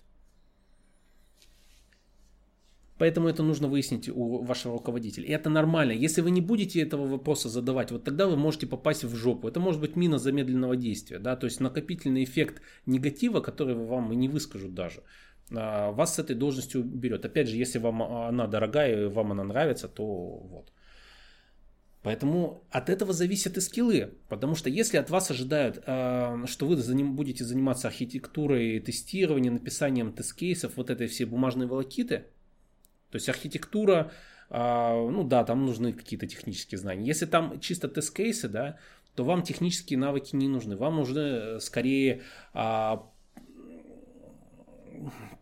Поэтому 2.97 3.27
это 3.27 3.43
нужно 3.43 3.67
выяснить 3.67 4.07
у 4.07 4.43
вашего 4.43 4.75
руководителя. 4.77 5.25
И 5.25 5.31
это 5.31 5.49
нормально. 5.49 5.91
Если 5.91 6.21
вы 6.21 6.31
не 6.31 6.39
будете 6.39 6.81
этого 6.81 7.05
вопроса 7.05 7.49
задавать, 7.49 7.91
вот 7.91 8.05
тогда 8.05 8.27
вы 8.27 8.37
можете 8.37 8.65
попасть 8.65 9.03
в 9.03 9.13
жопу. 9.13 9.49
Это 9.49 9.59
может 9.59 9.81
быть 9.81 9.97
мина 9.97 10.19
замедленного 10.19 10.77
действия. 10.77 11.19
Да? 11.19 11.35
То 11.35 11.47
есть 11.47 11.59
накопительный 11.59 12.23
эффект 12.23 12.61
негатива, 12.85 13.41
который 13.41 13.75
вам 13.75 14.13
и 14.13 14.15
не 14.15 14.29
выскажут 14.29 14.73
даже, 14.73 15.03
вас 15.49 16.15
с 16.15 16.19
этой 16.19 16.35
должностью 16.35 16.83
берет. 16.83 17.25
Опять 17.25 17.47
же, 17.47 17.57
если 17.57 17.79
вам 17.79 18.01
она 18.01 18.47
дорогая 18.47 19.03
и 19.03 19.07
вам 19.07 19.31
она 19.31 19.43
нравится, 19.43 19.87
то 19.87 20.03
вот. 20.03 20.71
Поэтому 22.03 22.65
от 22.69 22.89
этого 22.89 23.13
зависят 23.13 23.57
и 23.57 23.61
скиллы. 23.61 24.13
Потому 24.27 24.55
что 24.55 24.69
если 24.69 24.97
от 24.97 25.09
вас 25.09 25.31
ожидают, 25.31 25.81
а, 25.85 26.43
что 26.47 26.67
вы 26.67 26.75
будете 27.05 27.45
заниматься 27.45 27.87
архитектурой, 27.87 28.79
тестированием, 28.81 29.53
написанием 29.53 30.11
тест-кейсов, 30.11 30.75
вот 30.75 30.89
этой 30.89 31.07
все 31.07 31.25
бумажные 31.25 31.67
волокиты, 31.67 32.25
то 33.09 33.15
есть 33.15 33.29
архитектура, 33.29 34.11
а, 34.49 34.93
ну 35.09 35.23
да, 35.23 35.45
там 35.45 35.65
нужны 35.65 35.93
какие-то 35.93 36.27
технические 36.27 36.77
знания. 36.77 37.07
Если 37.07 37.25
там 37.25 37.61
чисто 37.61 37.87
тест-кейсы, 37.87 38.49
да, 38.49 38.77
то 39.15 39.23
вам 39.23 39.41
технические 39.43 39.97
навыки 39.97 40.35
не 40.35 40.49
нужны. 40.49 40.75
Вам 40.75 40.97
нужны 40.97 41.19
э, 41.19 41.59
скорее 41.59 42.23
а, 42.53 43.07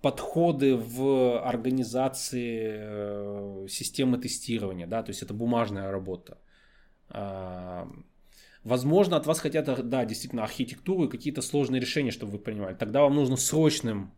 подходы 0.01 0.75
в 0.75 1.39
организации 1.39 2.75
э, 2.79 3.67
системы 3.69 4.17
тестирования, 4.17 4.87
да, 4.87 5.03
то 5.03 5.11
есть 5.11 5.23
это 5.23 5.33
бумажная 5.33 5.91
работа. 5.91 6.37
А, 7.09 7.87
возможно, 8.63 9.17
от 9.17 9.25
вас 9.25 9.39
хотят, 9.39 9.89
да, 9.89 10.05
действительно, 10.05 10.43
архитектуру 10.43 11.05
и 11.05 11.09
какие-то 11.09 11.41
сложные 11.41 11.81
решения, 11.81 12.11
чтобы 12.11 12.33
вы 12.33 12.39
принимали. 12.39 12.75
Тогда 12.75 13.01
вам 13.01 13.15
нужно 13.15 13.37
срочным 13.37 14.11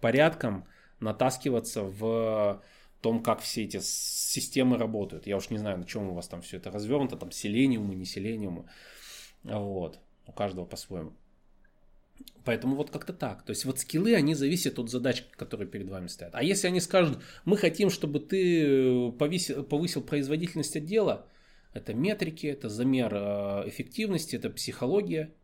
порядком 0.00 0.66
натаскиваться 1.00 1.82
в 1.82 2.62
том, 3.00 3.22
как 3.22 3.40
все 3.40 3.64
эти 3.64 3.80
системы 3.80 4.78
работают. 4.78 5.26
Я 5.26 5.36
уж 5.36 5.50
не 5.50 5.58
знаю, 5.58 5.78
на 5.78 5.84
чем 5.84 6.08
у 6.08 6.14
вас 6.14 6.28
там 6.28 6.42
все 6.42 6.58
это 6.58 6.70
развернуто, 6.70 7.16
там 7.16 7.30
селениумы, 7.30 7.94
не 7.94 8.04
селениумы. 8.04 8.66
Вот. 9.42 9.98
У 10.26 10.32
каждого 10.32 10.66
по-своему. 10.66 11.12
Поэтому 12.44 12.74
вот 12.74 12.90
как-то 12.90 13.12
так. 13.12 13.42
То 13.44 13.50
есть 13.50 13.64
вот 13.64 13.78
скиллы, 13.78 14.14
они 14.14 14.34
зависят 14.34 14.78
от 14.78 14.90
задач, 14.90 15.24
которые 15.36 15.68
перед 15.68 15.88
вами 15.88 16.06
стоят. 16.06 16.34
А 16.34 16.42
если 16.42 16.68
они 16.68 16.80
скажут, 16.80 17.18
мы 17.44 17.56
хотим, 17.56 17.90
чтобы 17.90 18.20
ты 18.20 19.12
повысил, 19.12 19.62
повысил 19.62 20.02
производительность 20.02 20.76
отдела, 20.76 21.26
это 21.74 21.94
метрики, 21.94 22.46
это 22.46 22.68
замер 22.68 23.14
э, 23.14 23.68
эффективности, 23.68 24.36
это 24.36 24.50
психология, 24.50 25.34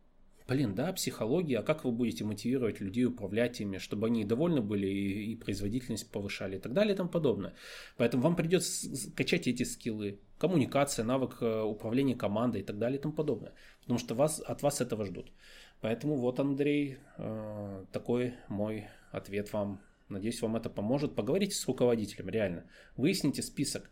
Блин, 0.47 0.75
да, 0.75 0.93
психология, 0.93 1.59
а 1.59 1.63
как 1.63 1.83
вы 1.83 1.91
будете 1.91 2.23
мотивировать 2.23 2.79
людей 2.79 3.03
управлять 3.03 3.59
ими, 3.59 3.79
чтобы 3.79 4.07
они 4.07 4.23
довольны 4.23 4.61
были 4.61 4.87
и, 4.87 5.31
и 5.33 5.35
производительность 5.35 6.09
повышали 6.09 6.55
и 6.55 6.59
так 6.59 6.71
далее 6.71 6.93
и 6.93 6.97
тому 6.97 7.09
подобное. 7.09 7.53
Поэтому 7.97 8.23
вам 8.23 8.35
придется 8.37 9.11
качать 9.13 9.47
эти 9.47 9.63
скиллы, 9.63 10.19
коммуникация, 10.37 11.03
навык 11.03 11.41
э, 11.41 11.61
управления 11.63 12.15
командой 12.15 12.61
и 12.61 12.63
так 12.63 12.77
далее 12.77 12.97
и 12.97 13.01
тому 13.01 13.13
подобное. 13.13 13.53
Потому 13.81 13.99
что 13.99 14.15
вас, 14.15 14.39
от 14.39 14.61
вас 14.61 14.79
этого 14.79 15.05
ждут. 15.05 15.33
Поэтому 15.81 16.15
вот, 16.15 16.39
Андрей, 16.39 16.97
э, 17.17 17.85
такой 17.91 18.33
мой 18.47 18.87
ответ 19.11 19.53
вам. 19.53 19.81
Надеюсь, 20.09 20.41
вам 20.41 20.55
это 20.55 20.69
поможет. 20.69 21.15
Поговорите 21.15 21.55
с 21.55 21.67
руководителем, 21.67 22.29
реально. 22.29 22.63
Выясните 22.95 23.41
список. 23.41 23.89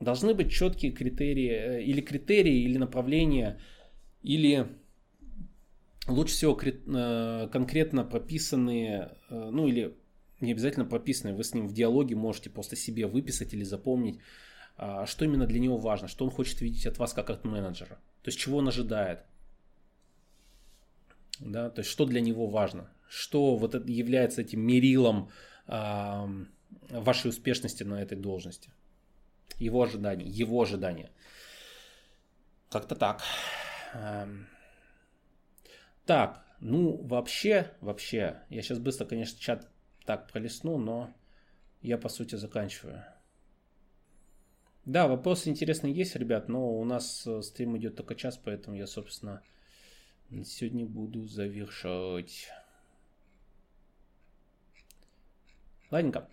Должны 0.00 0.34
быть 0.34 0.50
четкие 0.50 0.92
критерии, 0.92 1.50
э, 1.50 1.82
или 1.82 2.00
критерии, 2.00 2.62
или 2.62 2.78
направления, 2.78 3.60
или 4.22 4.66
лучше 6.08 6.34
всего 6.34 6.58
э, 6.60 7.48
конкретно 7.52 8.04
прописанные, 8.04 9.16
ну 9.30 9.68
или 9.68 9.96
не 10.40 10.52
обязательно 10.52 10.86
прописанные, 10.86 11.34
вы 11.34 11.44
с 11.44 11.54
ним 11.54 11.68
в 11.68 11.72
диалоге 11.72 12.16
можете 12.16 12.50
просто 12.50 12.76
себе 12.76 13.06
выписать 13.06 13.52
или 13.54 13.62
запомнить, 13.62 14.18
а, 14.76 15.06
что 15.06 15.24
именно 15.24 15.46
для 15.46 15.60
него 15.60 15.76
важно, 15.76 16.08
что 16.08 16.24
он 16.24 16.30
хочет 16.30 16.60
видеть 16.60 16.86
от 16.86 16.98
вас 16.98 17.12
как 17.12 17.30
от 17.30 17.44
менеджера, 17.44 18.00
то 18.22 18.28
есть 18.28 18.38
чего 18.38 18.58
он 18.58 18.68
ожидает, 18.68 19.24
да, 21.40 21.70
то 21.70 21.80
есть 21.80 21.90
что 21.90 22.04
для 22.04 22.20
него 22.20 22.46
важно, 22.46 22.90
что 23.08 23.56
вот 23.56 23.74
это 23.74 23.90
является 23.90 24.42
этим 24.42 24.60
мерилом 24.60 25.30
а, 25.66 26.28
вашей 26.90 27.28
успешности 27.28 27.82
на 27.82 28.02
этой 28.02 28.16
должности, 28.16 28.70
его 29.58 29.82
ожидания, 29.82 30.26
его 30.26 30.62
ожидания. 30.62 31.10
Как-то 32.70 32.94
так. 32.94 33.22
Так, 36.06 36.44
ну 36.60 36.96
вообще, 37.02 37.72
вообще, 37.80 38.42
я 38.48 38.62
сейчас 38.62 38.78
быстро, 38.78 39.06
конечно, 39.06 39.40
чат 39.40 39.68
так 40.04 40.30
пролистну, 40.30 40.78
но 40.78 41.12
я 41.82 41.98
по 41.98 42.08
сути 42.08 42.36
заканчиваю. 42.36 43.04
Да, 44.84 45.06
вопросы 45.08 45.50
интересные 45.50 45.92
есть, 45.92 46.16
ребят, 46.16 46.48
но 46.48 46.72
у 46.72 46.84
нас 46.84 47.26
э, 47.26 47.42
стрим 47.42 47.76
идет 47.76 47.96
только 47.96 48.14
час, 48.14 48.40
поэтому 48.42 48.76
я, 48.76 48.86
собственно, 48.86 49.42
сегодня 50.44 50.86
буду 50.86 51.24
завершать. 51.26 52.48
Ладненько. 55.90 56.28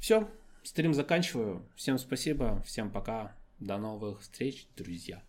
Все, 0.00 0.28
стрим 0.62 0.94
заканчиваю. 0.94 1.68
Всем 1.76 1.98
спасибо, 1.98 2.62
всем 2.62 2.90
пока. 2.90 3.36
До 3.58 3.78
новых 3.78 4.20
встреч, 4.20 4.66
друзья. 4.76 5.22